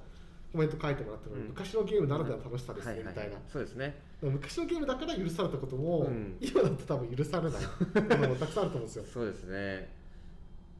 [0.51, 1.47] コメント書いてもらったのに、うん。
[1.49, 3.13] 昔のゲームならではの楽しさですね、はいはい。
[3.13, 3.37] みたいな。
[3.51, 4.01] そうですね。
[4.21, 6.37] 昔のゲームだから許されたことも、うん。
[6.41, 7.61] 今だと多分許されない。
[8.17, 9.05] ものもたくさんあると思うんですよ。
[9.05, 9.89] そうですね。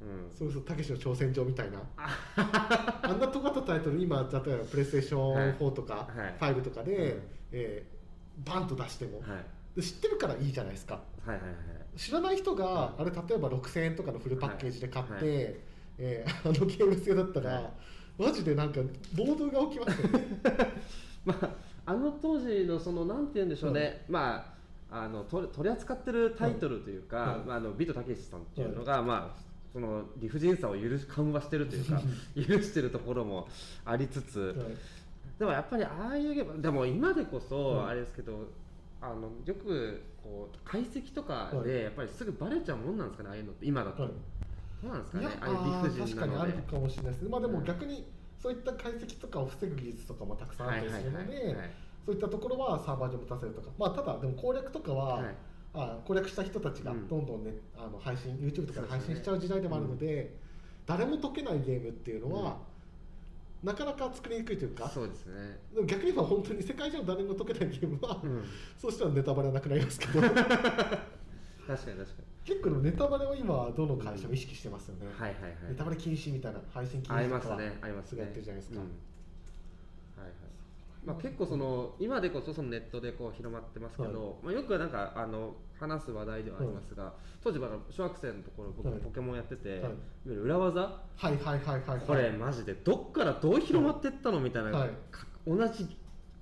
[0.02, 0.31] うん。
[0.31, 1.81] そうそうたけしの挑戦状みたいな。
[2.35, 6.07] あんな尖ったタイトル今例えばプレイステーション4とか
[6.39, 6.53] はい。
[6.53, 7.22] 5とかで、うん。
[7.52, 7.98] えー
[8.45, 9.45] バンと出しても、はい。
[9.76, 11.02] で知ってるからいいじゃないですか。
[11.26, 15.26] はいはいはい知らない人が、あれ例えば6000円とかのフルパッケージで買って、はい。
[15.99, 17.72] えーあのゲーム性だったら、はい。
[18.19, 18.80] マジでなんか
[19.15, 20.28] 暴動が起きますよね。
[21.26, 21.49] まあ、
[21.88, 24.53] あの当時のそのなんて言うんでしょうね、ま
[24.90, 27.40] ああの取り取り扱ってるタイトルというか、はい。
[27.48, 32.02] まあ、あのビートたけしさんっていうのが、まあその理不尽さを許し緩和してるというか
[32.36, 33.48] 許してるところも
[33.86, 34.68] ありつつ、はい。
[35.40, 37.90] でもやっぱりああいうゲームでも今でこそはい。
[37.90, 38.48] あれですけど、
[39.02, 41.68] あのよくこう解析とかはい。
[41.68, 44.12] でやっぱりすぐバレちゃうもんなんですかねああいうのって今だと、はい。
[44.84, 46.40] どうなんですかねああいう理不確かに尽なので。
[46.40, 47.22] あるかもしれないです。
[47.24, 47.66] ね、まあ、でもうん。
[47.66, 51.56] 逆にそういった解析とかを防ぐ技術とかもたくさんあったりするので
[52.06, 55.36] そういったところはサーバー上持たせるとか、まあ、ただでも攻略とかは、はい。
[55.74, 57.08] あ攻略した人たちがうん。
[57.08, 60.36] どんどんね、あの配信 YouTube とかで配信しちゃう時代でもあるので
[60.86, 62.60] 誰も解けないゲームっていうのは、
[63.68, 68.44] なかなか作りにくいというかそうですね、でも逆に言えば本当に世界中の誰も解けないゲームは、うん、
[68.77, 70.22] そうしたらネタバレはなくなりますけど。
[70.23, 70.48] 確かに
[71.68, 75.53] 確か結構でもネタバレは今どの会社も意識してますよね、にはいはいはい。
[75.69, 78.22] ネタバレ禁止みたいな配信禁あり止とかはますねありますね。
[78.22, 78.88] やってるじゃないですか、うん
[81.08, 89.00] まあ、結構その今でこそそのネットでこう広まってますけど、まあ、よくなんかあの話す話題ではありますが、当時は小学生のところ僕はい。
[89.00, 90.30] ポケモンやってて、はい。
[90.30, 90.82] 裏技？
[90.82, 92.00] はいはいはいはいはい。
[92.06, 94.90] これマジでどっからどう広まってったのみたいな、はい。
[95.10, 95.88] か同じ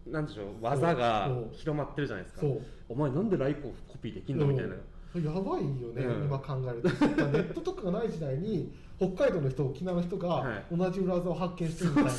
[0.08, 2.48] なんでしょう技が広まってるじゃないですか。
[2.90, 4.76] お前なんでライココピーできんのみたいな、
[5.14, 5.20] う。
[5.20, 6.26] んやばいよね、うん。
[6.26, 6.90] 今考えると。
[6.90, 10.66] ネットとかがない時代に北海道の人沖縄の人はがい。
[10.76, 12.10] 同じ裏技を発見してるみたいな、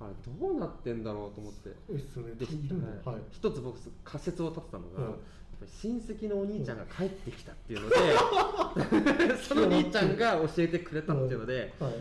[0.00, 1.70] あれどうなってんだろうと思って。
[1.70, 3.16] でいるんだよはい。
[3.32, 5.18] 一つ僕仮説を立てたのが、うん。
[5.66, 7.96] 親戚のお兄ちゃんが帰ってきたっていうので、
[9.42, 11.94] その兄ちゃんが教えてくれたっていうので、はい、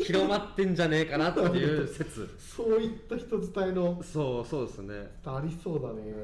[0.02, 2.26] 広まってんじゃねえかなっていう 説。
[2.38, 4.02] そういった人伝えの。
[4.02, 5.10] そうそうですね。
[5.26, 6.14] ありそうだね、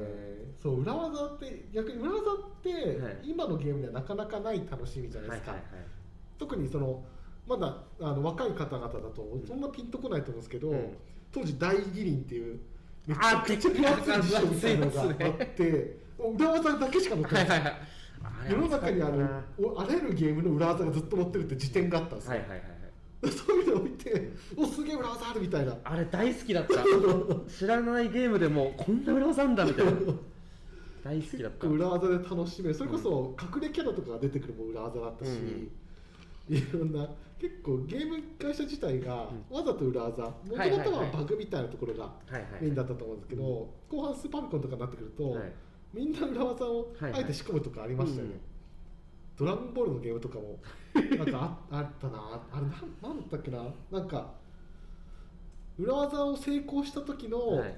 [0.59, 3.19] そう裏技って逆に裏技って、はい。
[3.23, 5.85] 今のゲームではなかなかない楽しみじゃないですか、はいはいはい。
[6.39, 7.05] 特にその
[7.47, 10.97] まだあの若い方々だとそんなピンとこないと思うんですけど、うん。
[11.31, 12.59] 当時大義林っていう
[13.07, 17.45] めちゃあくちゃ分厚い辞書みたいなのがあって、裏技だけしか載ってない。
[17.45, 17.73] い、ははいはい。
[18.23, 19.25] あれ世の中にある
[19.75, 22.61] あらゆるゲームの裏技がずっと載ってるって辞典があったんですよ、いはいはい
[23.23, 25.77] そういうのを見ておすげえ裏技あるみたいな。
[25.83, 26.83] あれ大好きだった。
[27.49, 29.91] 知らないゲームでもこんな裏技あんだみたいな。
[31.03, 31.67] 大好きだった。
[31.67, 32.75] 裏技で楽しめる。
[32.75, 36.55] それこそ隠れキャラとかが出てくるも裏技だったし、うん。
[36.55, 37.09] いろんな
[37.43, 39.57] 結構ゲーム会社自体がうん。
[39.57, 40.87] わざと裏技もともはいはいはい。
[40.87, 42.43] とはバグみたいなところがはいはい。
[42.61, 43.43] メインだったと思うんですけど、
[43.91, 45.51] 後半スーパーミコンとかになってくると、はい。
[45.93, 47.19] みんな裏技をはいはい。
[47.19, 48.33] あえて仕込むとかありましたよね、
[49.39, 49.45] うん。
[49.45, 50.57] ドラゴンボールのゲームとかも
[50.93, 52.41] なんかああったな。
[52.53, 52.71] あれなん
[53.01, 53.65] なんだったっけな。
[53.91, 54.31] なんか
[55.77, 57.75] 裏技を成功した時のはい。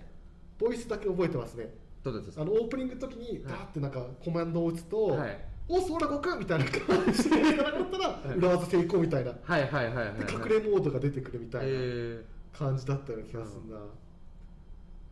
[0.59, 5.37] ボイスだけ覚えてますね、どうですあのオープニングの時にダーってなんかコマンドを打つと、はい
[5.67, 7.85] おそら悟空みたいな感じでやらなか
[8.19, 10.17] ったら裏技成功みたいな、ではいはいはいはいはい。
[10.33, 12.23] 隠れモードが出てくるみたいなえ。
[12.57, 13.79] 感じだったような気がするな、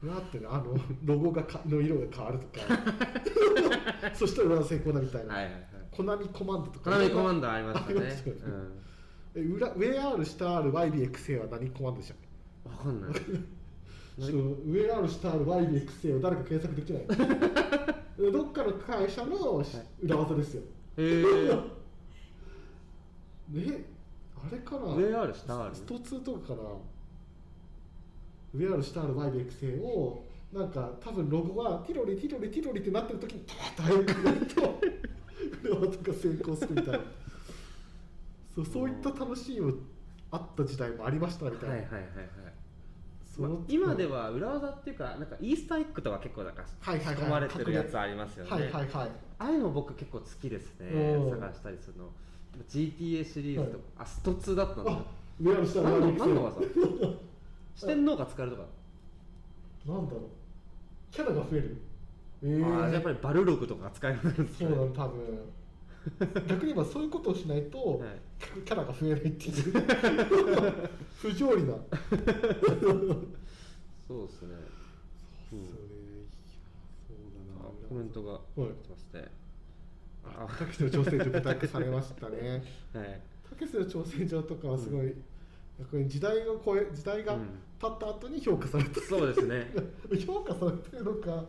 [0.04, 2.66] うわってねあのロゴがかの色が変わるとか。
[4.16, 5.64] そしたら裏技成功だみたいー、な、はいはいはい。
[5.92, 6.92] コナミコマンドとか。
[6.92, 7.96] コナミコマンドありましたね。
[7.98, 8.42] ありますよね。
[8.46, 8.82] うん。
[9.36, 12.18] え裏上 R 下 RYBXA は何コマンドでしたっ
[12.64, 12.70] け？
[12.70, 13.14] わかんない。
[13.14, 14.38] ちょっと
[14.70, 18.03] 上 R 下 RYBXA を誰か検索できない？
[18.18, 19.64] どっかの会社の
[20.02, 20.62] 裏技ですよ、
[20.98, 21.56] えー、
[23.50, 23.86] ね
[24.36, 26.60] あれかな上 R 下 R スト2とかかな
[28.54, 34.80] 上ある下ある Y で育成をなんか多分ロゴがティロリティロリティロリってなってる時にパーッと早くなると
[35.70, 37.00] 裏技が成功するみたいな。
[38.54, 39.74] そうそういった楽しみも
[40.30, 42.53] あった時代もありましたみたいな、はいはいはいはい
[43.38, 47.16] まあ今では裏技っていうかなんかイースターエッグとか結構なんかはいはいはい。
[47.16, 48.86] 仕込まれてるやつありますよね、はいはいはい。
[48.94, 50.88] ああいうの僕結構好きですね。
[50.90, 52.10] うん探したりするの。
[52.70, 55.04] GTA シリーズとか、あスト2だったんだあ
[55.42, 56.62] 上ある下ある何の技
[57.76, 58.64] 四天王が使えるとか、
[59.86, 60.22] 成なんだろう。
[61.12, 61.78] キャラが増える。
[62.44, 64.48] えー、あやっぱりバルログとか使えるんですね。
[64.60, 65.40] そうなの多分。
[66.48, 68.10] 逆に言えばそういうことをしないと、はい
[68.66, 69.74] キャラが増えないっていう。
[71.20, 71.74] 不条理な。
[74.08, 74.56] そうですね、
[75.50, 75.68] それうん。
[77.08, 77.70] そうだな。
[77.70, 78.42] あコメントがはい。
[78.56, 79.32] 来てますね
[80.26, 82.64] あたけしの挑戦状具体化されましたね。
[82.94, 83.22] はい。
[83.50, 85.14] たけしの挑戦状とかはすごい、
[85.80, 87.48] 逆に時代を超え時代がうん。
[87.80, 89.72] 経った後に評価された、そうですね。
[90.26, 91.46] 評価されてるのか。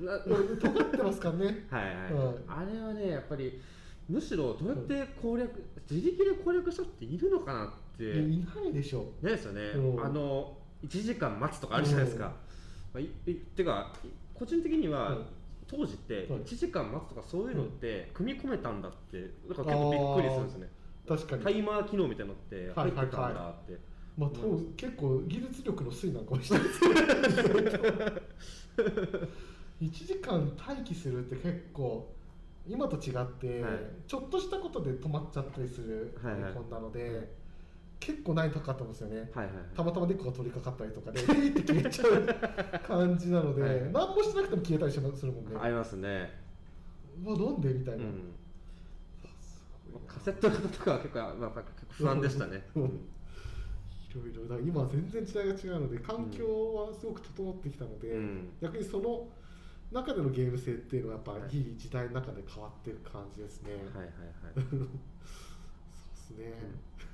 [0.00, 1.66] な尖ってますからね。
[1.70, 2.34] はいはい、はい。
[2.48, 3.60] あれはねやっぱり
[4.08, 8.04] むしろどうやって攻略、自力で攻略したっているのかなって。
[8.04, 10.04] いないでしょないですよね、うん。
[10.04, 12.32] あの1時間待つとかあるじゃないですか、ま
[12.94, 13.92] あ、いいてか
[14.34, 15.18] 個人的には、はい
[15.68, 16.42] 当時ってはい。
[16.42, 20.68] 1時間待つとかそういうのって組み込めたんだってだから結構びっくりするんですね。
[21.08, 21.42] 確かに。
[21.42, 23.78] タイマー機能みたいなのって入ってたんだって、
[24.16, 26.94] まあ、多分結構技術力の推移なんかもしれないですけど
[29.82, 32.14] 1時間待機するって結構
[32.68, 33.72] 今と違って、はい。
[34.06, 36.52] ちょっとしたことで止まっちゃったりするはいはい。
[36.52, 37.32] こんなので、
[38.00, 43.80] 結構難易度高かったんですよね、はいはいたまたまデッコが取り掛かったりとかでピーって消えちゃう感じなので、はい。
[43.92, 46.30] 何もしなくても消えたりしまするもんね、ありますね、
[47.24, 47.68] うわなんで？
[47.70, 48.32] みたいな、うん、
[50.06, 52.82] カセット型とかは結構,、まあ、結構不安でしたね、 うん。
[52.84, 52.88] い
[54.14, 54.60] ろいろ。
[54.60, 58.48] 今は全然時代が違うので環境はすごく整ってきたので、うん。
[58.60, 59.28] 逆にその
[59.92, 61.56] 中でのゲーム性っていうのはやっぱはい。
[61.56, 64.12] いい時代の中で変わっていく感じですね、はいはい
[66.26, 66.52] そうですね、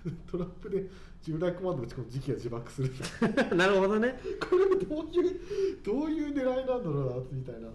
[0.31, 0.89] トラップで
[1.21, 2.91] 従来コマンド打ち込む時期は自爆する。
[3.21, 4.19] は いなるほどね。
[4.41, 5.41] これどういう
[5.85, 7.69] どういう狙いなんだろうなみたいな、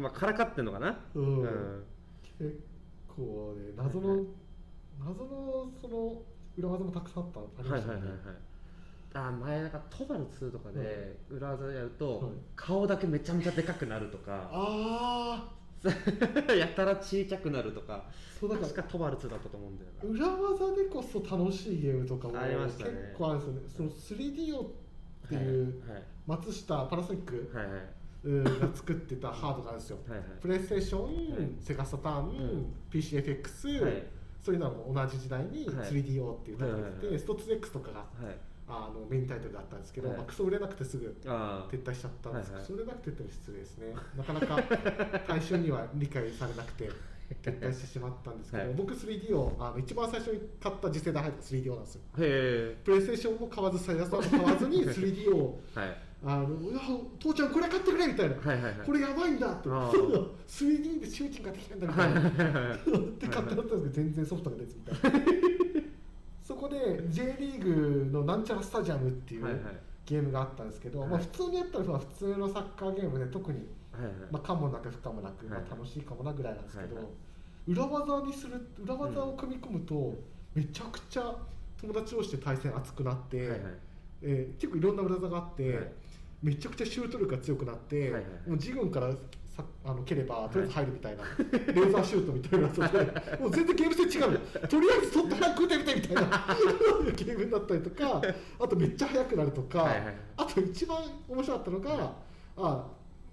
[0.00, 0.98] まあからかってんのかな？
[1.14, 1.40] うん。
[1.40, 1.84] うん。
[2.38, 2.60] 結
[3.06, 4.24] 構ね謎の、
[4.98, 6.22] 謎のその
[6.56, 8.08] 裏技もたくさんあったありはいはいはいはい。
[8.08, 8.36] ましたね、
[9.14, 12.32] あ前なんかトバル2とかで裏技やると、はい。
[12.54, 14.50] 顔だけめちゃめちゃでかくなるとか。
[14.52, 15.52] あ
[16.56, 18.04] やたら小さくなるとか。
[18.40, 20.26] そうだから確かトバル2だったと思うんだよな。
[20.26, 22.90] 裏技でこそ楽しいゲームとかもありましたね。
[22.90, 23.92] 結構あるんですよね。
[24.08, 24.68] その 3DO っ
[25.28, 27.66] ていうはい松下パナソニックはい
[28.24, 29.98] が作ってたハードがあるんですよ。
[30.08, 30.28] はいはい。
[30.40, 31.16] プレイステーション、はい。
[31.60, 32.74] セガサターン、うん。
[32.90, 34.02] PCFX、はい。
[34.40, 35.88] そういうのも同じ時代にはい。
[35.90, 37.18] 3DO っていうタイトルが出て、はいはいはい。
[37.18, 38.36] スト 2X とかがはい
[38.68, 40.16] あのメインタイトルだったんですけど、はい。
[40.18, 43.94] まあ、クソ売れなくてすぐ撤退しちゃったんですけど、それなくてって失礼ですね。
[44.16, 44.62] なかなか
[45.26, 46.90] 大衆には理解されなくて
[47.42, 48.74] 撤退してしまったんですけど、はい。
[48.74, 52.00] 僕 3D をあの一番最初に買った次世代入った 3D なんですよ。
[52.18, 55.96] へプレイステーションも買わずサイヤさんも買わずに 3D をえはい。
[56.24, 56.80] あのいや
[57.20, 58.86] 父ちゃんこれ買ってくれみたいな、はいはいはい。
[58.86, 59.68] これやばいんだって。
[59.68, 60.30] あー。
[60.46, 62.76] 3D でシューティングができるんだみたいな。
[63.18, 65.18] で買ってもらったんですけど全然ソフトが出ずみたいな
[66.48, 69.62] そこで J リーグのなんちゃらスタジアムっていうはいはい。
[70.06, 71.08] ゲームがあったんですけど、はい。
[71.10, 73.58] まあ、普通にやったらまあ普通のサッカーゲームで特に、
[73.92, 74.14] はいはい。
[74.30, 75.64] まあ、可もなく不可もなく、まはい。
[75.70, 77.12] あ、楽しいかもなぐらいなんですけど、はいはい。
[77.68, 80.14] 裏技にする裏技を組み込むと
[80.54, 81.36] めちゃくちゃ
[81.78, 83.60] 友達同士で対戦熱くなって、はいはい。
[84.22, 85.92] えー結構いろんな裏技があって、はい。
[86.42, 89.10] めちゃくちゃシュート力が強くなって、はいはいもう自軍から
[89.58, 93.12] さあの蹴ればとりあえず入るみたいな、レーザーシュートみたいなそれで。
[93.42, 96.22] もう全然ゲーム性違うのとりあえず取ったら食うてみてみたいな。
[97.16, 98.22] ゲームになったりとか
[98.60, 100.98] あとめっちゃ速くなるとか、はいはいあと一番
[101.28, 102.12] 面白かったのが、
[102.56, 102.86] あ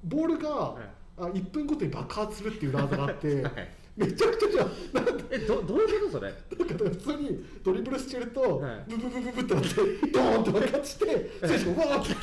[0.03, 0.84] ボールが、はい。
[1.18, 3.53] あ1分ごとに爆発するっていう裏技があって、はい。
[3.95, 4.68] めちゃくちゃじゃん。
[4.93, 6.19] なんえどどういうこと？
[6.19, 6.34] それ。
[6.57, 8.84] なんか普通にドリブルしてると、はい。
[8.89, 9.69] ブブブブブってなって
[10.11, 11.06] ドーンって爆発して
[11.47, 12.15] 選手がわーって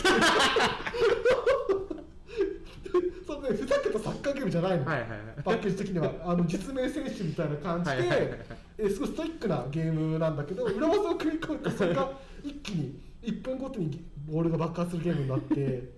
[3.42, 5.18] ねふざけたサッカーゲームじゃないの、はいはいはい。
[5.44, 8.38] パッケージ的にはあの実名選手みたいな感じで、はいはいはい
[8.78, 12.10] えすごいストイックなゲームなんだけど裏技を組み込むとそれが
[12.42, 15.90] 一気に1分ごとにボールが爆発するゲームになって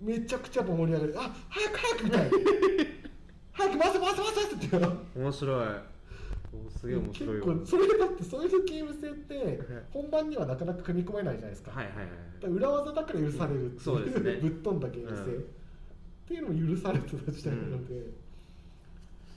[0.00, 1.14] めちゃくちゃ盛り上がる。
[1.18, 2.30] あ早く早くみたいな。
[3.52, 4.26] 早く回せ回せ回
[4.60, 5.66] せって面白い。
[6.66, 7.46] おすげえ面白いわ。
[7.46, 9.60] 結構それだってそういうゲーム性って
[9.92, 12.06] 本番にはなかなか組み込めないじゃないですか,、はいはいはい
[12.50, 14.32] 裏技だから許されるっていう、そうですね。
[14.42, 15.44] ぶっ飛んだゲーム性、うん
[16.32, 18.08] っていうのも許されてた時代なので、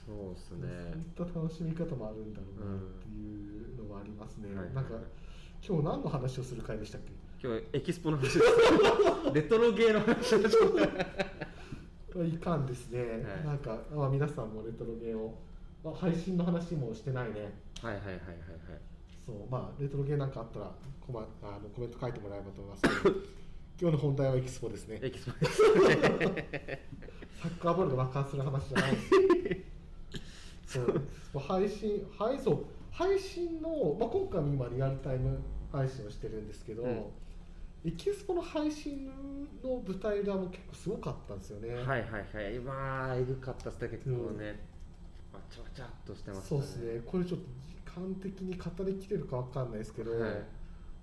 [0.06, 0.66] そうですね。
[1.14, 4.94] そういった楽しみ方もあるんだろうなっていうのはありますね、はいなんか
[5.66, 7.00] 今日何の話をする回でしたっ
[7.40, 7.46] け？
[7.46, 8.38] 今日エキスポの話
[9.34, 10.70] レトロゲーの話になっちゃっ
[12.14, 13.44] たいかんですね、はい。
[13.44, 15.36] なんか、まあ、皆さんもレトロゲーを、
[15.84, 17.52] まあ、配信の話もしてないね。
[17.82, 18.20] はいはいはいはいはい。
[19.26, 20.72] そうまあレトロゲーなんかあったら
[21.04, 23.16] コマあのコメント書いてもらえればと思いますけど
[23.78, 24.98] 今日の本題はエキスポですね。
[25.02, 25.62] エキスポです
[27.42, 28.98] サッカーボールが爆発する話じゃないで
[30.66, 30.78] す。
[30.78, 35.38] そう配信配そう配信の、まあ、今回も今リアルタイム
[35.70, 37.04] 配信をしてるんですけど、うん。
[37.84, 39.10] エキスポの配信
[39.62, 42.58] の舞台裏も結構すごかったんですよね、はいはいはい。
[42.58, 44.58] まあえぐかったっすね結構ね、
[45.34, 47.02] わちゃわちゃっとしてますそうですね。
[47.04, 50.30] これちょっと時間的に語りきれるかわかんないですけど、はい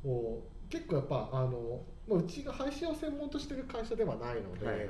[0.04, 4.90] もう結構やっぱあの、まあ、うちが配信を専門としてる会社ではないので、はいはい。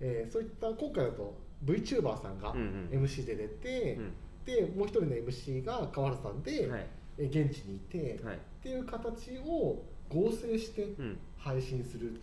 [0.00, 1.34] えーそういった今回だと
[1.64, 2.88] VTuber さんがうん。
[2.92, 4.12] うん MC で出て、うん。
[4.44, 6.86] でもう一人の MC が川原さんで、はい。
[7.18, 8.36] えー現地にいて、はい。
[8.36, 11.18] っていう形を合成してうん。
[11.38, 12.16] 配信するっ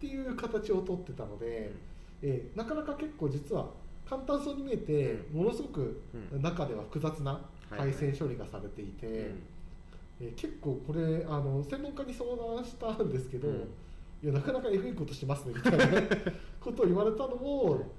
[0.00, 1.72] ていう形をとってたので、
[2.22, 3.70] えーなかなか結構実は
[4.08, 6.00] 簡単そうに見えて、うものすごく
[6.32, 6.42] うん。
[6.42, 7.32] 中では複雑な
[7.68, 7.80] はい。
[7.80, 9.42] 配線処理がされていて、うん
[10.20, 13.54] えー結構これあの専門家に相談したんですけど、うん。
[14.22, 15.84] いやなかなかえぐいことしますねみたいな
[16.58, 17.92] ことを言われたのを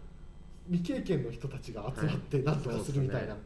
[0.70, 3.38] 未経験の人たちが集まって何とかするみたいな、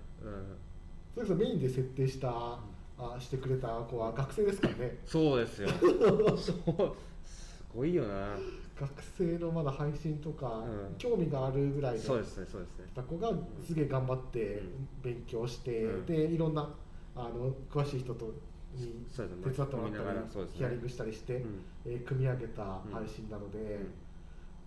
[1.13, 2.59] それこそメインで設定した、
[2.97, 4.97] あしてくれた子は学生ですからね。
[5.05, 5.69] そうですよ。
[6.37, 6.95] そう。
[7.25, 8.37] すごいよな。
[8.79, 10.95] 学生のまだ配信とか、うん。
[10.97, 12.85] 興味があるぐらいのそうですねそうですね。
[12.95, 13.31] 子が
[13.63, 14.87] すげえ頑張ってうん。
[15.03, 16.05] 勉強して、うん。
[16.05, 16.73] でいろんな
[17.15, 18.33] あの詳しい人と
[18.75, 21.61] に手伝ってもらったり、ヒアリングしたりして、うん。
[21.85, 23.93] えー組み上げた配信なので、ん。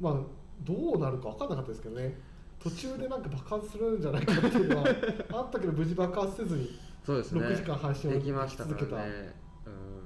[0.00, 0.14] まあ
[0.62, 2.14] どうなるか分かんなかったですけどね。
[2.60, 4.88] 途中でなんか爆発するんじゃないかっていうのは
[5.32, 7.40] あったけど無事爆発せずにそうですね。
[7.42, 8.12] 6時間配信を
[8.46, 8.96] 続けた。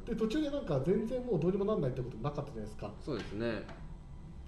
[0.04, 2.90] で途中でなんか全然もうどうにもなんないってことなかったじゃないですか。
[3.00, 3.62] そうですね。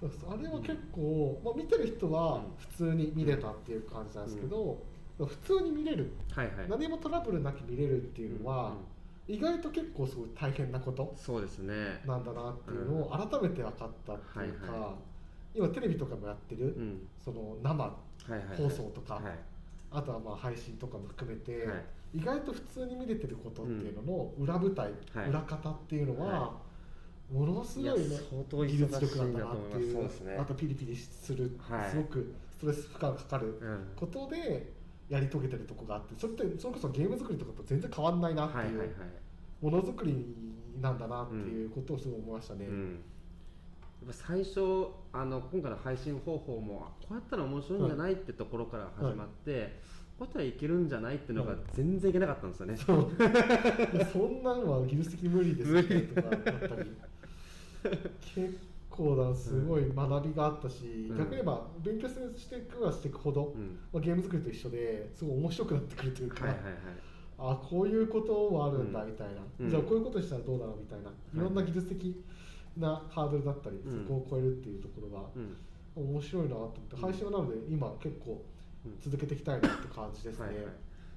[0.01, 2.41] あれは結構、まあ、見てる人はうん。
[2.57, 4.81] 普通に見れたっていう感じなんですけど、
[5.19, 6.55] 普通に見れる、はいはい。
[6.67, 8.73] 何もトラブルなく見れるっていうのは、
[9.31, 11.73] 意外と結構すごい大変なことそうですね。
[12.05, 14.95] なんだなっていうのを改めて分かったっていうか、はいは
[15.53, 17.07] 今テレビとかもやってる、うん。
[17.23, 17.95] その生は
[18.27, 18.57] いはいはい。
[18.57, 19.23] 放送とかはい。
[19.91, 21.75] あとはまあ配信とかも含めて、は
[22.13, 22.19] い。
[22.19, 25.29] 意外と普通に見れてることっていうのの裏舞台、はい。
[25.29, 26.53] 裏方っていうのは、は
[27.31, 30.37] ものすごいね相当技術力なんだなっていうね。
[30.37, 31.89] あとピリピリする、はい。
[31.89, 33.87] すごくストレス負荷がかかるうん。
[33.95, 38.87] ことでやり遂げてるとこがあってそれってそれこそゲーム作りとかと全然変わんないなっていう、はいはいはい。
[39.61, 40.35] ものづくり
[40.81, 42.65] なんだなっていうことをすごい思いましたね。
[42.65, 42.99] うん。
[44.05, 49.79] やっぱ最初あの今回の配信方法もあこうやったら面白いんじゃないってところから始まって、
[50.17, 51.59] こうやったらいけるんじゃないっていうのがはい。
[51.73, 53.11] 全然いけなかったんですよね、そう。
[53.95, 56.91] い やそんなのは技術的に無理ですよねとかだったり。
[58.33, 58.70] 結
[59.01, 61.17] 構だすごい学びがあったし、うん。
[61.17, 63.79] 逆に言えば勉強していくはしていくほど、うん。
[63.91, 66.73] まあ、ゲーム作りと一緒ですごい面白くなってくるというか、はいはいはい。
[67.39, 69.69] あこういうこともあるんだうんみたいな、うん。
[69.69, 71.13] じゃあこういうことしたらどうだろうみたいな、い。
[71.43, 72.23] ろんな技術的
[72.77, 74.03] なハードルだったり、うん。
[74.03, 75.57] そこを超えるっていうところはうん。
[75.95, 78.43] 面白いなと思って、配信はなので今結構
[78.85, 80.45] うん続けていきたいなって感じですね。
[80.45, 80.65] はいはい。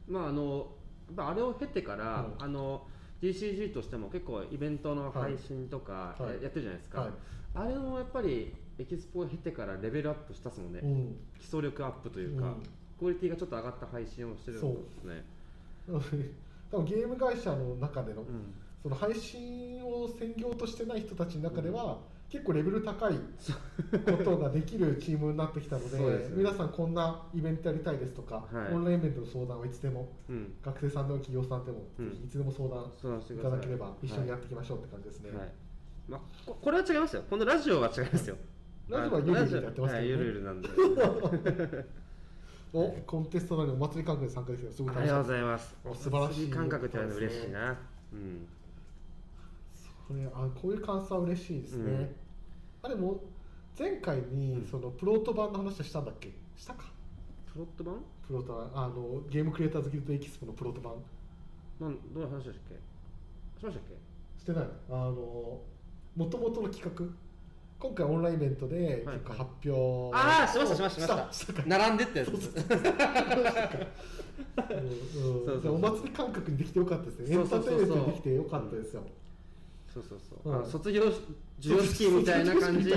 [0.09, 0.73] まああの
[1.17, 2.87] あれを経てから、うんあの
[3.23, 6.37] GCG としても結構イベントの配信とかはい。
[6.37, 7.11] ややってるじゃないですか、はい
[7.55, 11.17] あれもやっぱりエキスポを経てからレベルアップしたっすもんね、うん。
[11.39, 12.63] 基礎力アップというか、うん。
[12.99, 15.25] クオリティがちょっと上がった配信をしてるんですね。
[16.71, 18.55] 多分ゲーム会社の中での、うん。
[18.83, 28.75] その配信を専業としてない人たちの中では、結構レベル高いことができるチームになってきたのでね皆さんこんなイベントやりたいですとか、はい。
[28.75, 30.55] オンラインイベントの相談はいつでもうん。
[30.63, 32.07] 学生さんでも企業さんでも、うん。
[32.25, 35.31] いつでも相談いただければ一緒にやっていきましょうって感じですね。
[35.31, 35.64] はい
[36.09, 37.23] まあ、ここれは違いますよ。
[37.29, 38.37] このラジオは違いますよ。
[38.89, 40.03] ラジオはゆるゆるでやってますけどね。
[40.03, 40.69] はいゆるゆるなんで。
[42.75, 45.77] おコンテストなのにお祭り感覚で参加できるのすごいありがとうごいざいます。
[45.85, 46.51] お素晴らしい。
[46.51, 47.79] 感覚ってれると嬉しいな。
[48.13, 48.47] うん
[50.07, 52.09] これあこういう感想は嬉しいですね、うん。
[52.83, 53.23] あれも
[53.79, 54.67] 前回にうん。
[54.67, 56.31] そのプロート版の話はしたんだっけ？
[56.57, 56.85] したか？
[57.51, 57.95] プロット版？
[58.27, 58.71] プロート版。
[58.85, 60.95] あのゲームクリエイターズギルドエキスポのプロート版。
[61.81, 62.79] なんどういう話でしたっ
[63.57, 63.61] け？
[63.61, 64.41] しましたっけ？
[64.43, 64.69] してない。
[64.91, 65.61] あの
[66.17, 67.05] もともとの企画？
[67.79, 69.17] 今回オンラインイベントではい。
[69.17, 71.53] 結構発表ああしましたしましたしましした。
[71.55, 72.31] た並んでってやつ。
[75.69, 77.35] お祭り感覚にできてよかったですね。
[77.37, 79.03] エンターテインメントにできてよかったですよ、
[79.93, 80.67] そうそうそう、うん。
[80.67, 81.03] 卒業
[81.61, 82.97] 授業式みたいな感じの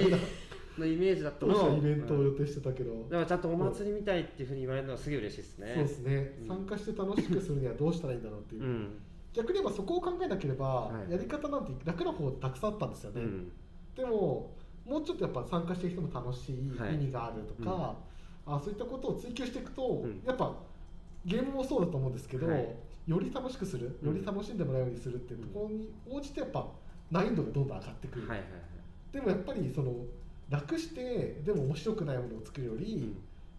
[0.86, 1.74] イメージだったの。
[1.74, 5.74] をイベントをうん予定してたけど、だからちゃんとお祭りみたいっていうふうに言われるのはすげえ嬉しいですね。
[5.76, 6.48] そうですね、うん。
[6.48, 9.00] 参加して楽しくするにはどうしたらいいんだろうっていう、うん
[9.38, 11.12] 逆に言えばそこを考えなければ、はい。
[11.12, 13.52] やり方なんて楽な方たくさんあったんですよね、うん。
[13.96, 14.52] でも
[14.86, 16.96] もうちょっとやっぱ参加してる人も楽しい、はい。
[16.96, 17.96] 意味があるとか、
[18.48, 20.24] あそういったことを追求していくと、うん。
[20.26, 20.56] やっぱ
[21.26, 22.76] ゲームもそうだと思うんですけど、はい。
[23.06, 26.68] より楽しくするより楽しんでもらうようにするっていうところに応じてやっぱ
[27.10, 29.14] 難易度がどんどん上がってくる、はいはいはい。
[29.14, 29.94] でもやっぱりその
[30.50, 33.16] 楽してでも面白くないものを作るより、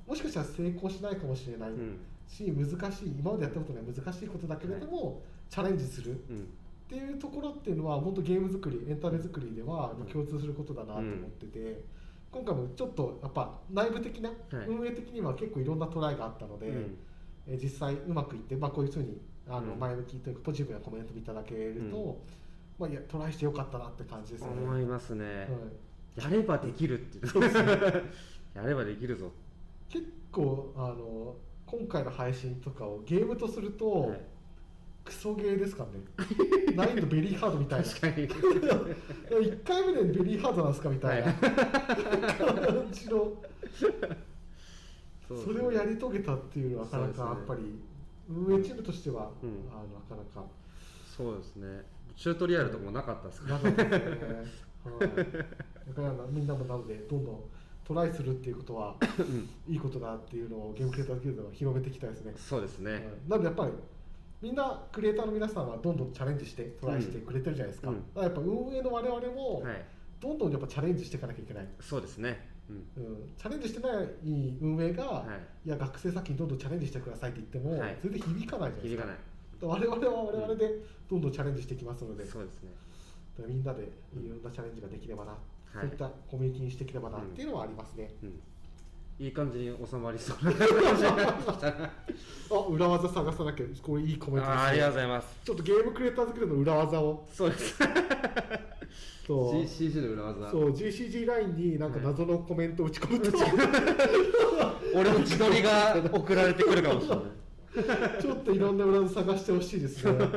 [0.07, 1.99] もしかしたら成功しないかもしれないうん。
[2.27, 6.37] し、難しい今までやったことない難しいことだけれども、チャレンジするうん。
[6.37, 6.41] っ
[6.89, 11.85] ていうところっていうのは本当ゲーム作りエンタメ作りでは共通することだなと思ってて、
[12.31, 14.39] 今回もちょっとやっぱ内部的な、はい。
[14.67, 16.99] 運営的には結構いろんなトライがあったので、うん。
[17.47, 19.19] えー実際うまくいって、まあ、こういうふうに
[19.49, 19.79] あのうん。
[19.79, 22.21] 前向きというかポジティブなコメントもいただけると、
[22.79, 24.63] まあ、いやトライしてよかったなって感じですよね。
[24.63, 25.43] 思いますね、は
[26.17, 26.25] い。
[26.25, 27.27] やればできるっていう。
[27.27, 27.69] そうですね。
[28.55, 29.31] やればできるぞ。
[29.89, 34.21] 結構あの今回の配信とかをゲームとすると、はい
[35.09, 35.89] クソゲーですかね。
[36.77, 37.87] 難易度ベリーハードみたいな。
[37.87, 38.29] 確かに。
[38.29, 43.33] 1回目でベリーハードなんですかみたいな、 感じの。
[45.29, 47.63] それをやり遂げたっていうのはなかなかやっぱり、
[48.29, 49.51] 運営チームとしては、うん。
[49.73, 50.47] あのなかなか。
[51.17, 51.83] そうですね。
[52.15, 53.55] チュートリアルとかもなかったですか？
[53.55, 54.29] なかったですね、
[54.85, 55.17] はい、
[55.95, 57.41] だからみんなもなのでどんどん
[57.87, 58.97] トライするっていうことは
[59.67, 62.35] いいことだっていうのをゲームクリエイターズギルドは広めていきたいですね。
[62.37, 63.03] そうですね、はい。
[63.29, 63.73] なのでやっぱり
[64.41, 67.97] みんなクリエイターの皆さんはどんどんチャレンジしてトライしてくれてるじゃないですか,、うん。
[67.97, 69.85] だからやっぱ運営の我々もはい。
[70.21, 72.49] どんどんやっぱチャレンジしていかなきゃいけない、そうですね。
[72.69, 72.77] うん。
[73.05, 74.09] うん、チャレンジしてない
[74.61, 75.25] 運営が、は
[75.65, 75.69] い。
[75.69, 77.97] い、や学生先にどんどんチャレンジしてくださいって言っても、はい。
[78.03, 78.97] 全然響かないじゃないですか。
[78.97, 79.17] 響かない。
[79.61, 80.75] 我々は我々で
[81.09, 82.71] どんどんチャレンジしていきますので、そうですね。
[83.37, 85.37] だからみんなでいろんなチャレンジができればな、い。
[85.73, 88.41] そういったコミュニティにしていければなっていうのはありますね、うん
[89.21, 90.53] いい感じに収まりそうな。
[90.53, 91.93] 感 じあ
[92.71, 95.37] 裏技探さなきゃこういいコメントです、ね、あーありがとうございます。
[95.45, 97.27] ちょっとゲームクリエイターズギルドの裏技を。
[97.33, 97.79] そうです。
[99.27, 99.67] そう。
[99.67, 100.51] C- CG の裏技。
[100.53, 103.39] そう GCG ラインになんか謎のコメントを打ち込むと、
[104.95, 108.23] 俺の自撮りが送られてくるかもしれない。
[108.23, 110.13] ちょっといろんな裏技探してほしいですね。
[110.17, 110.29] 今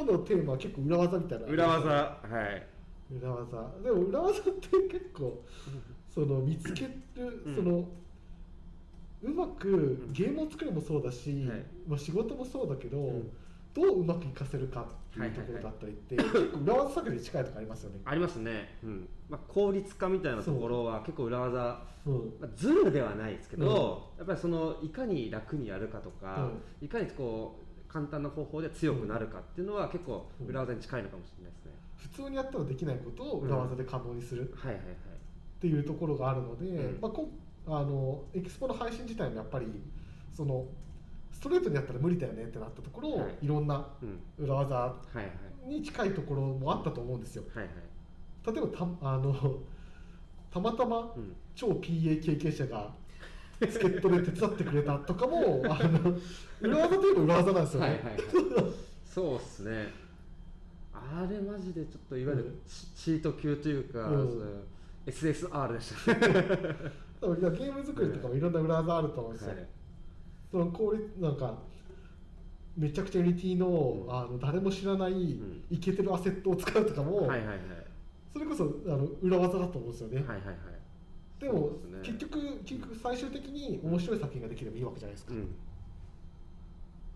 [0.00, 1.46] 日のテーマは結構裏技みたいな。
[1.46, 2.66] 裏技はい。
[3.14, 3.70] 裏技。
[3.82, 5.42] でも裏技って結構
[6.16, 7.54] その見つける、うん。
[7.54, 7.84] その
[9.22, 11.64] うまくゲームを作るもそうだし、はい。
[11.86, 13.30] まあ、仕事もそうだけど、ん。
[13.74, 18.00] どううまくいかせるかっていうところだったりって、結構裏技作りに近いとこありますよね。
[18.06, 19.08] ありますね、うん。
[19.28, 22.14] まあ、効率化みたいなところは結構裏技うん。
[22.40, 34.54] まあ、ズルではないですけど、やっぱりそのいかに楽にやるかとか、いかにこう簡単な方法で強くなるかっていうのは結構裏技に近いのかもしれないですね、普通にやったらできないことを裏技で可能にする。
[34.56, 35.15] はいはいはい
[35.56, 37.00] っていうところがあるので、うん。
[37.00, 37.30] まあ、こ
[37.66, 39.66] あのエキスポの配信自体もやっぱり
[40.32, 40.64] その
[41.32, 43.38] ストレートにやったら無理だよねってなったところを、はい。
[43.42, 44.44] い、ろんなうん。
[44.44, 44.94] 裏技
[45.66, 47.44] に近いところもあったと思うんですよ。
[47.54, 48.54] はいはい。
[48.54, 49.34] 例えばたあの
[50.52, 51.34] たまたまうん。
[51.54, 52.94] 超 PA 経験者が
[53.58, 56.18] 助っ人で手伝ってくれたとかも あの
[56.60, 57.86] 裏技といえば裏技なんですよね。
[57.86, 58.16] はいはいはい。
[59.06, 59.88] そうっすね。
[60.92, 62.60] あれマジでちょっといわゆるうん。
[62.66, 64.62] チチート級というか、うん
[65.06, 66.14] SSR でした。
[66.20, 69.50] ゲーム作りとかもいろんな裏技あると思うんですよ。
[69.50, 69.68] はい。
[70.50, 71.58] その効率なんか
[72.76, 73.68] めちゃくちゃユニティの,、
[74.06, 74.14] うん。
[74.14, 75.64] あの誰も知らないん。
[75.70, 77.58] イケてるアセットを使うとかも、はいはいはい。
[78.32, 80.16] それこそあの裏技だと思うんですよね。
[80.18, 80.56] はいはいはい。
[81.40, 81.60] でも
[81.90, 82.00] ね。
[82.02, 85.34] 結局結局最終的に面白い作品ができればいいわけじゃないですか。
[85.34, 85.48] うん。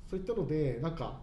[0.08, 1.20] そういったのでなんか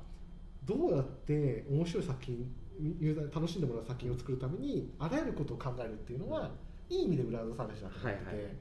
[0.65, 6.51] どうやって面白い作品ユーザーに楽しんでもらう作品を作るためにあらゆることを考えるっていうのは、
[6.89, 8.55] いい意味で裏技探しだと思ってて、はいはい。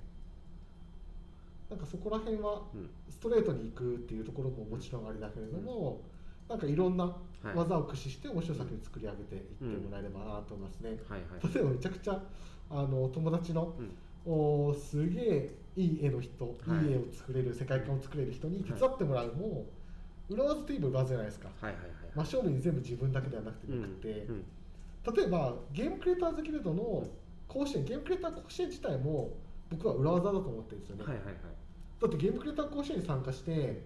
[1.70, 2.90] なんかそこら辺はうん。
[3.10, 6.02] ストレートに行くっていうところももちろんありだけれども、
[6.48, 7.16] なんかいろんな
[7.54, 10.90] 技を駆使して面白い作品を作り上げていってもらえればなと思いますね。
[11.08, 11.54] はいはい。
[11.54, 12.22] 例えばめちゃくちゃ
[12.70, 13.96] あの友達の、うん。
[14.28, 16.86] おーすげえいい絵の人、はい。
[16.86, 19.66] い、い絵を作れる世界観を作れる人に手伝ってもらうも、
[20.28, 21.48] 裏技といえば裏技じゃないですか。
[21.60, 24.44] はいはいはい真正面に全部自分だけではなくてくて、うん
[25.14, 27.06] 例えばゲームクリエイターズギルドの
[27.46, 29.30] 甲子園ゲームクリエイター甲子園自体も
[29.70, 31.34] 僕は裏技だと思ってるんですよね、はいはいはい。
[32.02, 33.82] だってゲームクリエイター甲子園に参加して、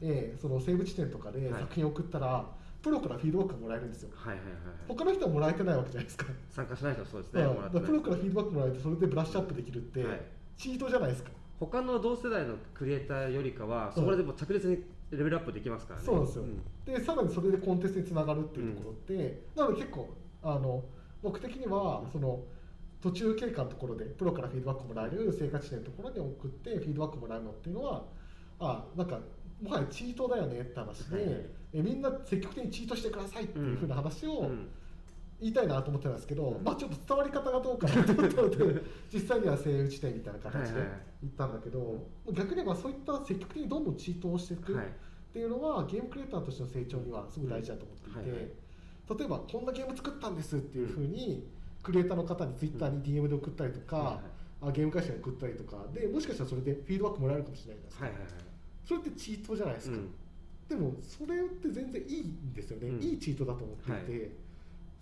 [0.00, 1.60] えーそのセーブ地点とかではい。
[1.62, 2.44] 作品を送ったら、
[2.82, 4.10] プロからフィードバックがもらえるんですよ。
[4.12, 4.62] はいはいはいはい。
[4.88, 6.26] 他の人はもらえてないわけじゃないですか。
[6.50, 10.20] 参加しない人はそうですねだからもらってないプロからフィードバックもらえてそれでブラッシュアップできるって、はい。
[10.56, 11.30] チートじゃないですか。
[11.60, 16.06] 他の同世代のクリエイターよりかはそこでも着実にレベルアップできますからね。
[16.06, 16.62] そうなんですよ、ん。
[16.84, 20.84] でさらにそれでコンテンツにつながるっていうところって、なので結構あの
[21.22, 22.42] 僕的にはその
[23.00, 28.04] 途中経過のところでプロからフィードバックもらえる生活地点のところに送ってフィードバックもらうのっていうのは
[28.58, 29.20] あなんか
[29.62, 34.68] もはやチートだよねって話で、はいはいえみんな積極的にチートしてくださいっていうふうな話をうん
[35.40, 38.82] 言いたいなと思ってたんですけど、まあちょっと伝わり方がどうかなと思ったので
[39.12, 41.00] 実際にはセーフ地点みたいな形ではいはいはい。
[41.22, 44.86] 言ったんだけど、逆に言えばそういった積極的にどんどんチートをしていくっはい。
[45.32, 49.18] ていうのはゲームクリエイターとしての成長にはすごい大事だと思っていて、うんはいはい。
[49.18, 51.46] 例えばこんなゲーム作ったんですっていうふうに
[51.82, 54.20] クリエイターの方にツイッターに DM で送ったりとか、はいはい
[54.58, 58.30] あゲーム会社に送ったりとかでもしかしたらそれでフィードバックもらえるかもしれないですか、はいはいはい。
[58.86, 60.10] それってチートじゃないですか、うん。
[60.68, 63.02] でもそれって全然いいんですよね、うん。
[63.02, 64.28] いいチートだと思っていて、は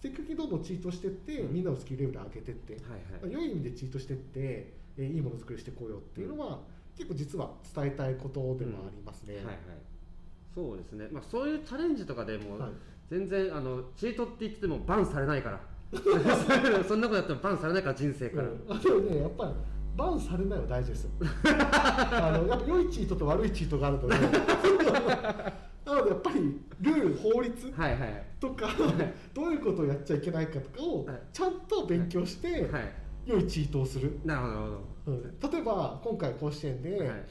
[0.05, 1.55] 積極的にどんどんチートしてって、うん。
[1.55, 3.33] みんなのスキルレベル上げてって、はいはい。
[3.33, 6.61] 良い意味でチートしてって、えーいいものづくりしてこようっていうのは、
[6.95, 9.37] 結構実は伝えたいことでもありますね。
[9.37, 9.57] はいはい。
[10.55, 11.09] そうですね。
[11.11, 12.71] まあそういうチャレンジとかでもはい。
[13.09, 15.61] 全然あのチートって言っててもバンされないから。
[16.87, 18.65] そんなことやってもバンされないから人生から、うん。
[18.69, 19.53] あでもねやっぱり
[19.97, 21.11] バンされないの大事ですよ。
[21.49, 24.15] あのやっぱ良いチートと悪いチートがあるので
[25.95, 28.25] なのでやっぱりルール法律はいはい。
[28.41, 28.69] とか
[29.33, 31.21] どういうことをやっちゃいけないかとかをはい。
[31.33, 32.93] ちゃんと勉強してはい。
[33.27, 34.55] 良いチートをする、なるほど。
[34.55, 34.71] なる
[35.07, 35.51] ほうん。
[35.53, 37.25] 例えば今回甲子園で、どはい。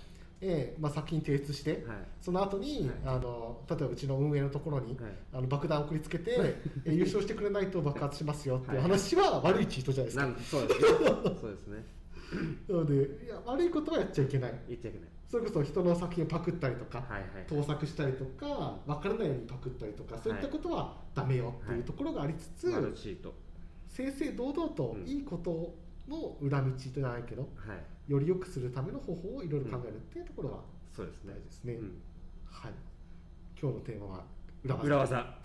[0.46, 1.82] えーまあ、作品提出して、はい。
[2.20, 3.16] その後に、はい。
[3.16, 5.12] あの例えばうちの運営のところに、はい。
[5.34, 6.36] あの爆弾を送りつけて、
[6.86, 8.82] えー優勝してくれないと爆発しますよっていうはい。
[8.84, 10.88] 話は悪いチートじゃないですか、なんそうですね。
[11.42, 11.86] そうですね。
[12.68, 14.54] なのでいや悪いことはやっちゃいけない。
[14.68, 17.46] 言っちゃいけないそれこそ人の作品をパクったりとか、はいはい。
[17.48, 23.34] 盗作したりとか分からないようにパクったりとかそういったことはダメよっていうところがありつつ、マルチート。
[23.90, 25.76] 正々堂々とうんいいこと
[26.08, 28.12] の裏道じゃないけど、はい。
[28.12, 30.60] より良くするための方法をいろいろ考えるっていうところは
[30.96, 31.34] そうですね。
[31.34, 32.02] 大事ですね、うん。
[32.46, 32.72] はい。
[33.60, 34.24] 今日のテーマは
[34.64, 34.86] 裏技。
[34.86, 35.38] 裏技。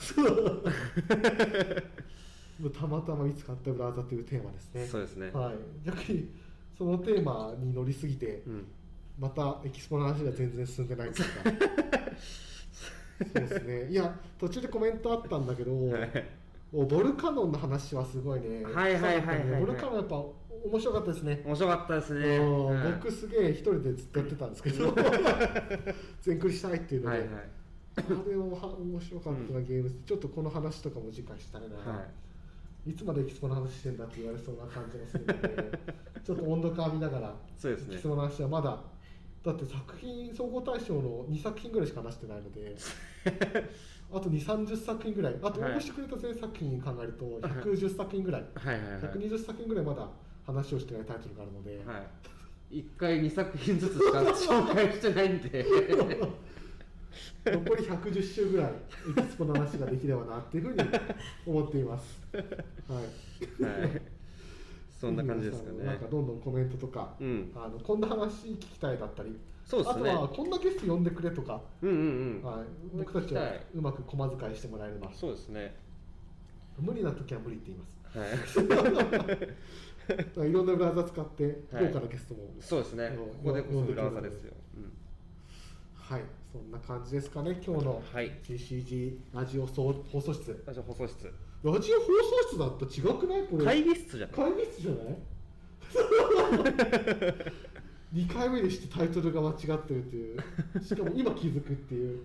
[2.79, 4.87] たまたま見つかった裏技というテーマですね。
[4.87, 5.31] そうですね。
[5.31, 6.29] はい、逆に
[6.77, 8.67] そのテーマに乗りすぎて、うん
[9.19, 11.28] またエキスポの話が全然進んでないとか。
[13.19, 13.90] そうですね。
[13.90, 15.73] いや途中でコメントあったんだけど、
[16.73, 18.65] おボルカノンの話はすごいね。
[18.65, 20.16] はいはいはいボルカノンやっぱ
[20.65, 21.43] 面白かったですね。
[21.45, 22.36] 面白かったですね。
[22.36, 22.65] うん。
[22.66, 22.93] はい。
[22.93, 24.95] 僕すげえ一人でずっとやってたんですけど
[26.23, 27.49] 全クリしたいっていうので、はいはい。
[27.97, 32.05] あれもは面白かったな、ゲームちょっとこの話とかも次回したいな、は
[32.86, 32.90] い。
[32.90, 35.78] い、つまでエキスポの話してんだって言われそうな感じがするので
[36.24, 37.95] ちょっと温度感見ながらそうですね。
[37.95, 38.81] エキスポの話はまだ
[39.44, 42.74] だって作品総合大賞の2作品ぐらいしか出してないので
[44.12, 45.36] あと2 3 0作品ぐらい。
[45.43, 45.73] あと応はい。
[45.74, 49.02] 募してくれた全作品考えると110作品ぐらい、はいはいはい。
[49.02, 50.09] 120作品ぐらいまだ
[50.47, 51.98] 話をしてないタイトルがあるので、は
[52.70, 52.81] い。
[52.81, 55.66] 1回2作品ずつしか紹介してないんで。
[57.44, 58.73] 残り110週ぐらい
[59.16, 60.78] エキスポの話ができればなっていうふうに
[61.47, 62.20] 思っています。
[62.32, 62.43] はい。
[63.62, 64.18] はい
[64.99, 65.85] そんな感じですかね。
[65.85, 67.53] なんかどんどんコメントとか、うん。
[67.55, 70.11] あのこんな話聞きたいだったり、そうですね。
[70.11, 72.01] あとはこんなゲスト呼んでくれとか、うんうんう
[72.41, 72.43] ん。
[72.43, 72.65] はい、
[72.95, 75.77] 僕たちはうまく駒遣いしてもらえれば、そうですね。
[76.81, 77.99] 無理な時は無理って言います。
[78.19, 78.27] は
[80.47, 80.49] い。
[80.49, 81.87] いろんな裏技使ってはい。
[81.87, 83.05] 豪華なゲストも、そうですね。
[83.05, 84.45] うんここでこそ裏技です。
[84.45, 84.93] よ、うん。
[85.95, 87.61] はい、そんな感じですかね。
[87.65, 88.33] 今日のはい。
[88.43, 90.65] TCG ラジオ放送室。
[90.66, 91.33] あじゃあ放送室
[91.64, 92.12] ラジオ放送
[92.51, 93.43] 室だと違くない？
[93.48, 93.64] これ？
[93.64, 94.36] 会議室じゃない？
[94.36, 95.16] 会議室じゃない？
[98.14, 100.39] 2回目にしてタイトルが間違ってるっていう。
[100.82, 102.20] しかも今気づくっていう。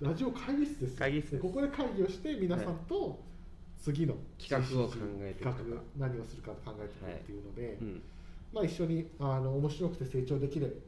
[0.00, 0.98] ラジオ会議室ですよ。
[0.98, 3.18] 会議室ここで会議をして皆さんと
[3.82, 8.02] 次の企画を考えて企画何をするか考えていくっていうので、うん。
[8.52, 10.82] まあ一緒にあの面白くて成長できる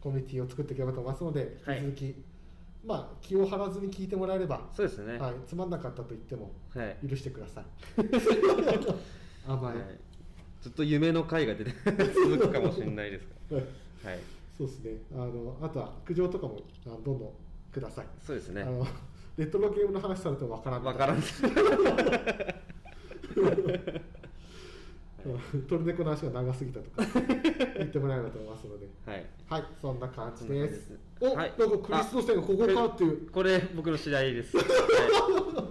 [0.00, 2.16] コミュニティを作っていければと思いますのではい引き続き、
[2.84, 5.18] まあ気を張らずに聞いてもらえれば、そうですね。
[5.18, 6.96] はい、つまんなかったと言ってもはい。
[7.08, 7.64] 許してください。
[9.46, 9.84] 甘い、はい。
[10.60, 11.70] ずっと夢の回が出て
[12.14, 13.64] 続くかもしれないですかはい。
[14.04, 14.20] らはい。
[14.56, 14.92] そうですね。
[15.12, 17.32] あのあとは苦情とかもあのどんどん
[17.72, 18.06] ください。
[18.22, 18.62] そうですね。
[18.62, 18.86] あの
[19.36, 20.84] レトロゲームの話されてもわからん。
[20.84, 21.16] わからん。
[21.16, 21.20] う
[25.56, 27.02] んトルネコの話が長すぎたとか
[27.76, 28.88] 言ってもらえればと思いますので。
[29.06, 29.26] はい。
[29.48, 31.07] はい、そんな感じです。
[31.20, 31.52] お、はい。
[31.58, 33.30] なんかクリスト線がここかっていう。
[33.30, 34.66] これ僕の知り合いです、 はい、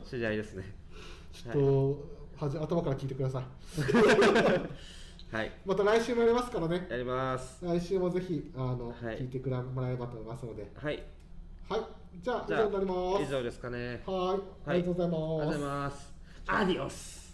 [0.07, 0.76] 知り合いですね。
[1.32, 3.45] ちょっと、はじ頭から聞いてください。
[5.36, 5.52] はい。
[5.65, 6.88] また来週もやりますからね。
[6.90, 7.65] やります。
[7.65, 9.18] 来週もぜひあの、はい。
[9.19, 10.72] 聞いてくれもらえればと思いますので。
[10.76, 11.03] はい。
[11.69, 11.82] はい、
[12.22, 13.24] じゃあ以上になります。
[13.24, 14.02] 以上ですかね。
[14.06, 15.18] はい、ありがとうございます。
[15.18, 16.14] ありがとうございます。
[16.48, 17.27] アディオス